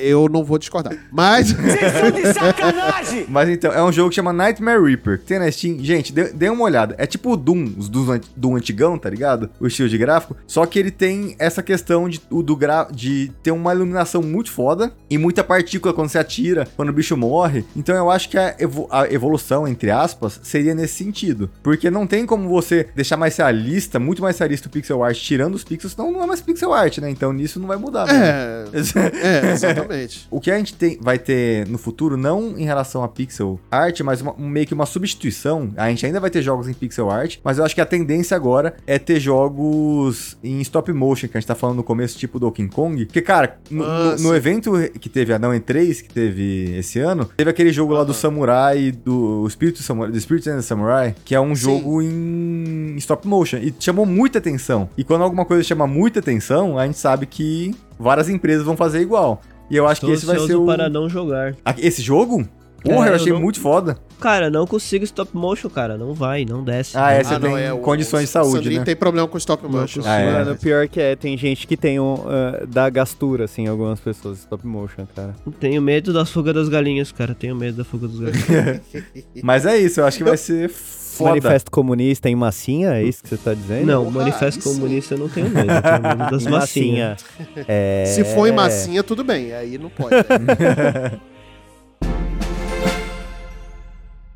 Eu 0.00 0.28
não 0.28 0.42
vou 0.42 0.58
discordar. 0.58 0.94
Mas 1.12 1.54
Mas 3.28 3.48
então, 3.48 3.72
é 3.72 3.82
um 3.82 3.92
jogo 3.92 4.08
que 4.10 4.16
chama 4.16 4.32
Nightmare 4.32 4.82
Reaper. 4.82 5.18
que 5.18 5.24
Tem 5.26 5.38
na 5.38 5.50
Steam. 5.50 5.78
Gente, 5.80 6.12
dê, 6.12 6.32
dê 6.32 6.48
uma 6.48 6.64
olhada. 6.64 6.94
É 6.98 7.06
tipo 7.06 7.32
o 7.32 7.36
Doom, 7.36 7.72
os 7.76 7.88
Doom, 7.88 8.10
anti- 8.12 8.30
Doom 8.36 8.56
antigão, 8.56 8.98
tá 8.98 9.08
ligado? 9.10 9.50
O 9.60 9.66
estilo 9.66 9.88
de 9.88 9.98
gráfico. 9.98 10.36
Só 10.46 10.64
que 10.66 10.78
ele 10.78 10.90
tem 10.90 11.36
essa 11.38 11.62
questão 11.62 12.08
de, 12.08 12.20
o 12.30 12.42
do 12.42 12.56
gra, 12.56 12.88
de 12.90 13.30
ter 13.42 13.50
uma 13.50 13.72
iluminação 13.74 14.22
muito 14.22 14.50
foda 14.50 14.92
e 15.10 15.18
muita 15.18 15.44
partícula 15.44 15.92
quando 15.94 16.08
você 16.08 16.18
atira, 16.18 16.66
quando 16.76 16.88
o 16.88 16.92
bicho 16.92 17.16
morre. 17.16 17.64
Então 17.76 17.94
eu 17.94 18.10
acho 18.10 18.28
que 18.28 18.38
a, 18.38 18.54
evo- 18.58 18.88
a 18.90 19.06
evolução, 19.12 19.68
entre 19.68 19.90
aspas, 19.90 20.40
seria 20.42 20.74
nesse 20.74 20.94
sentido. 20.94 21.50
Porque 21.62 21.90
não 21.90 22.06
tem 22.06 22.24
como 22.26 22.48
você 22.48 22.88
deixar 22.94 23.16
mais 23.16 23.36
realista, 23.36 23.98
muito 23.98 24.22
mais 24.22 24.38
realista 24.38 24.68
o 24.68 24.70
pixel 24.70 25.04
art, 25.04 25.18
tirando 25.18 25.51
os 25.56 25.64
pixels, 25.64 25.92
senão 25.92 26.10
não 26.12 26.22
é 26.22 26.26
mais 26.26 26.40
pixel 26.40 26.72
art, 26.72 26.98
né? 26.98 27.10
Então 27.10 27.32
nisso 27.32 27.58
não 27.60 27.66
vai 27.68 27.76
mudar. 27.76 28.06
né? 28.06 28.64
é, 28.72 29.48
é, 29.48 29.52
exatamente. 29.52 30.26
O 30.30 30.40
que 30.40 30.50
a 30.50 30.56
gente 30.58 30.74
tem, 30.74 30.98
vai 31.00 31.18
ter 31.18 31.66
no 31.68 31.78
futuro, 31.78 32.16
não 32.16 32.58
em 32.58 32.64
relação 32.64 33.02
a 33.02 33.08
pixel 33.08 33.58
art, 33.70 34.00
mas 34.00 34.20
uma- 34.20 34.34
um- 34.38 34.48
meio 34.48 34.66
que 34.66 34.74
uma 34.74 34.86
substituição. 34.86 35.70
A 35.76 35.88
gente 35.88 36.04
ainda 36.06 36.20
vai 36.20 36.30
ter 36.30 36.42
jogos 36.42 36.68
em 36.68 36.72
pixel 36.74 37.10
art, 37.10 37.38
mas 37.44 37.58
eu 37.58 37.64
acho 37.64 37.74
que 37.74 37.80
a 37.80 37.86
tendência 37.86 38.36
agora 38.36 38.74
é 38.86 38.98
ter 38.98 39.20
jogos 39.20 40.36
em 40.42 40.60
stop 40.60 40.92
motion, 40.92 41.28
que 41.28 41.36
a 41.36 41.40
gente 41.40 41.46
tá 41.48 41.54
falando 41.54 41.76
no 41.76 41.82
começo, 41.84 42.18
tipo 42.18 42.38
Donkey 42.38 42.68
Kong. 42.68 43.04
Porque, 43.06 43.20
cara, 43.22 43.58
no, 43.70 43.84
Ah, 43.84 44.16
no- 44.18 44.28
no 44.30 44.34
evento 44.36 44.72
que 45.00 45.08
teve 45.08 45.32
a 45.32 45.38
Não 45.38 45.54
em 45.54 45.60
3, 45.60 46.00
que 46.00 46.08
teve 46.12 46.76
esse 46.78 46.98
ano, 46.98 47.24
teve 47.36 47.50
aquele 47.50 47.72
jogo 47.72 47.92
lá 47.92 48.04
do 48.04 48.14
Samurai, 48.14 48.90
do 48.92 49.48
Spirit, 49.50 49.82
Samurai, 49.82 50.10
do 50.12 50.20
Spirit 50.20 50.48
and 50.50 50.62
Samurai, 50.62 51.14
que 51.24 51.34
é 51.34 51.40
um 51.40 51.54
Sim. 51.54 51.62
jogo 51.62 52.02
em 52.02 52.94
stop 52.98 53.26
motion. 53.26 53.58
E 53.58 53.74
chamou 53.78 54.06
muita 54.06 54.38
atenção. 54.38 54.88
E 54.96 55.04
quando 55.04 55.22
alguma 55.22 55.41
coisa 55.44 55.62
chama 55.62 55.86
muita 55.86 56.20
atenção, 56.20 56.78
a 56.78 56.86
gente 56.86 56.98
sabe 56.98 57.26
que 57.26 57.74
várias 57.98 58.28
empresas 58.28 58.64
vão 58.64 58.76
fazer 58.76 59.00
igual. 59.00 59.40
E 59.70 59.76
eu 59.76 59.86
acho 59.86 60.00
Tô 60.00 60.06
que 60.06 60.12
esse 60.12 60.26
vai 60.26 60.38
ser 60.38 60.54
o. 60.54 60.66
para 60.66 60.88
não 60.88 61.08
jogar. 61.08 61.54
Esse 61.78 62.02
jogo? 62.02 62.46
Porra, 62.84 63.06
É, 63.06 63.10
eu 63.10 63.14
achei 63.14 63.32
não- 63.32 63.40
muito 63.40 63.60
foda. 63.60 63.96
Cara, 64.20 64.50
não 64.50 64.66
consigo 64.66 65.04
stop 65.04 65.36
motion, 65.36 65.68
cara. 65.68 65.96
Não 65.98 66.14
vai, 66.14 66.44
não 66.44 66.62
desce. 66.62 66.96
Ah, 66.96 67.10
é, 67.12 67.18
Não 67.18 67.24
você 67.28 67.34
Ah, 67.34 67.38
não, 67.38 67.54
tem 67.54 67.64
é, 67.64 67.72
o- 67.72 67.78
condições 67.78 68.22
de 68.24 68.28
o 68.28 68.32
saúde, 68.32 68.52
Sandrinho 68.56 68.78
né? 68.80 68.84
tem 68.84 68.94
problema 68.96 69.26
com 69.26 69.36
stop 69.38 69.62
Não 69.64 69.70
motion. 69.70 70.02
Ah, 70.04 70.18
é. 70.20 70.32
Mano, 70.32 70.56
pior 70.56 70.86
que 70.88 71.00
é, 71.00 71.16
tem 71.16 71.36
gente 71.36 71.66
que 71.66 71.76
tem 71.76 71.98
um. 71.98 72.14
ah, 72.28 72.64
dá 72.68 72.88
gastura, 72.90 73.44
assim, 73.46 73.66
algumas 73.66 73.98
pessoas, 74.00 74.38
stop 74.38 74.66
motion, 74.66 75.06
cara. 75.14 75.34
Tenho 75.58 75.82
medo 75.82 76.12
da 76.12 76.24
fuga 76.24 76.52
das 76.52 76.68
galinhas, 76.68 77.10
cara. 77.12 77.34
Tenho 77.34 77.56
medo 77.56 77.76
da 77.78 77.84
fuga 77.84 78.06
das 78.08 78.16
galinhas. 78.18 78.80
Mas 79.42 79.66
é 79.66 79.76
isso, 79.78 80.00
eu 80.00 80.06
acho 80.06 80.18
que 80.18 80.24
vai 80.24 80.36
ser 80.36 80.68
foda. 80.68 81.30
Manifesto 81.30 81.70
comunista 81.70 82.28
em 82.30 82.34
massinha, 82.36 82.94
é 82.94 83.02
isso 83.04 83.22
que 83.22 83.28
você 83.28 83.36
tá 83.36 83.52
dizendo? 83.54 83.86
não, 83.86 84.04
Porra, 84.04 84.18
manifesto 84.20 84.60
isso- 84.60 84.72
comunista 84.74 85.14
eu 85.14 85.18
não 85.18 85.28
tenho 85.28 85.48
medo. 85.50 85.70
Eu 85.72 85.82
tenho 85.82 86.02
medo 86.16 86.30
das 86.30 86.46
massinhas. 86.46 87.24
É... 87.68 88.04
Se 88.06 88.24
for 88.24 88.46
em 88.46 88.52
massinha, 88.52 89.02
tudo 89.02 89.22
bem. 89.24 89.52
Aí 89.52 89.76
não 89.78 89.90
pode. 89.90 90.14
né? 90.14 91.12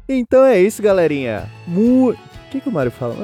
Então 0.08 0.44
é 0.44 0.60
isso, 0.60 0.82
galerinha. 0.82 1.44
Mu... 1.66 2.10
O 2.10 2.16
que, 2.50 2.60
que 2.60 2.68
o 2.68 2.72
Mario 2.72 2.92
fala? 2.92 3.14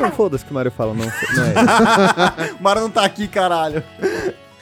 Não 0.00 0.10
foda-se 0.12 0.44
que 0.44 0.50
o 0.50 0.54
Mario 0.54 0.70
fala, 0.72 0.94
não, 0.94 1.04
não 1.04 1.44
é 1.44 1.48
isso. 1.48 2.54
O 2.58 2.62
Mara 2.62 2.80
não 2.80 2.90
tá 2.90 3.04
aqui, 3.04 3.26
caralho. 3.28 3.82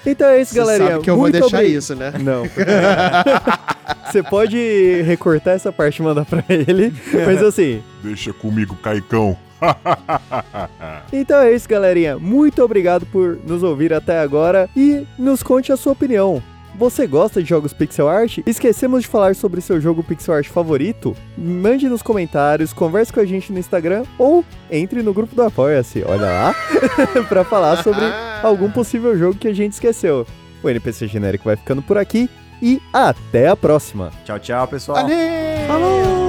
Então 0.04 0.28
é 0.28 0.40
isso, 0.40 0.52
Você 0.52 0.58
galerinha. 0.58 0.90
sabe 0.92 1.04
que 1.04 1.10
eu 1.10 1.14
vou 1.14 1.22
Muito 1.24 1.38
deixar 1.40 1.58
obri- 1.58 1.74
isso, 1.74 1.94
né? 1.94 2.12
Não. 2.20 2.42
Você 4.10 4.22
pode 4.22 5.02
recortar 5.06 5.54
essa 5.54 5.70
parte 5.72 5.98
e 5.98 6.02
mandar 6.02 6.24
pra 6.24 6.42
ele. 6.48 6.92
Mas 7.26 7.42
assim, 7.42 7.82
Deixa 8.02 8.32
comigo, 8.32 8.74
Caicão. 8.76 9.36
Então 11.12 11.38
é 11.40 11.52
isso, 11.52 11.68
galerinha. 11.68 12.18
Muito 12.18 12.62
obrigado 12.64 13.06
por 13.06 13.38
nos 13.46 13.62
ouvir 13.62 13.92
até 13.92 14.18
agora 14.20 14.68
e 14.76 15.06
nos 15.18 15.42
conte 15.42 15.70
a 15.72 15.76
sua 15.76 15.92
opinião. 15.92 16.42
Você 16.74 17.06
gosta 17.06 17.42
de 17.42 17.48
jogos 17.48 17.72
pixel 17.72 18.08
art? 18.08 18.38
Esquecemos 18.46 19.02
de 19.02 19.08
falar 19.08 19.34
sobre 19.36 19.60
seu 19.60 19.80
jogo 19.80 20.02
pixel 20.02 20.34
art 20.34 20.48
favorito? 20.48 21.14
Mande 21.36 21.88
nos 21.88 22.02
comentários, 22.02 22.72
converse 22.72 23.12
com 23.12 23.20
a 23.20 23.24
gente 23.24 23.52
no 23.52 23.58
Instagram 23.58 24.04
ou 24.18 24.44
entre 24.70 25.02
no 25.02 25.12
grupo 25.12 25.34
do 25.34 25.42
Apoia-se, 25.42 26.02
olha 26.02 26.26
lá, 26.26 26.54
pra 27.28 27.44
falar 27.44 27.82
sobre 27.82 28.04
algum 28.42 28.70
possível 28.70 29.16
jogo 29.18 29.38
que 29.38 29.48
a 29.48 29.54
gente 29.54 29.72
esqueceu. 29.72 30.26
O 30.62 30.68
NPC 30.68 31.06
genérico 31.08 31.44
vai 31.44 31.56
ficando 31.56 31.82
por 31.82 31.98
aqui 31.98 32.28
e 32.62 32.80
até 32.92 33.48
a 33.48 33.56
próxima. 33.56 34.10
Tchau, 34.24 34.38
tchau, 34.38 34.68
pessoal. 34.68 35.02
Valeu! 35.02 35.66
Falou! 35.66 36.21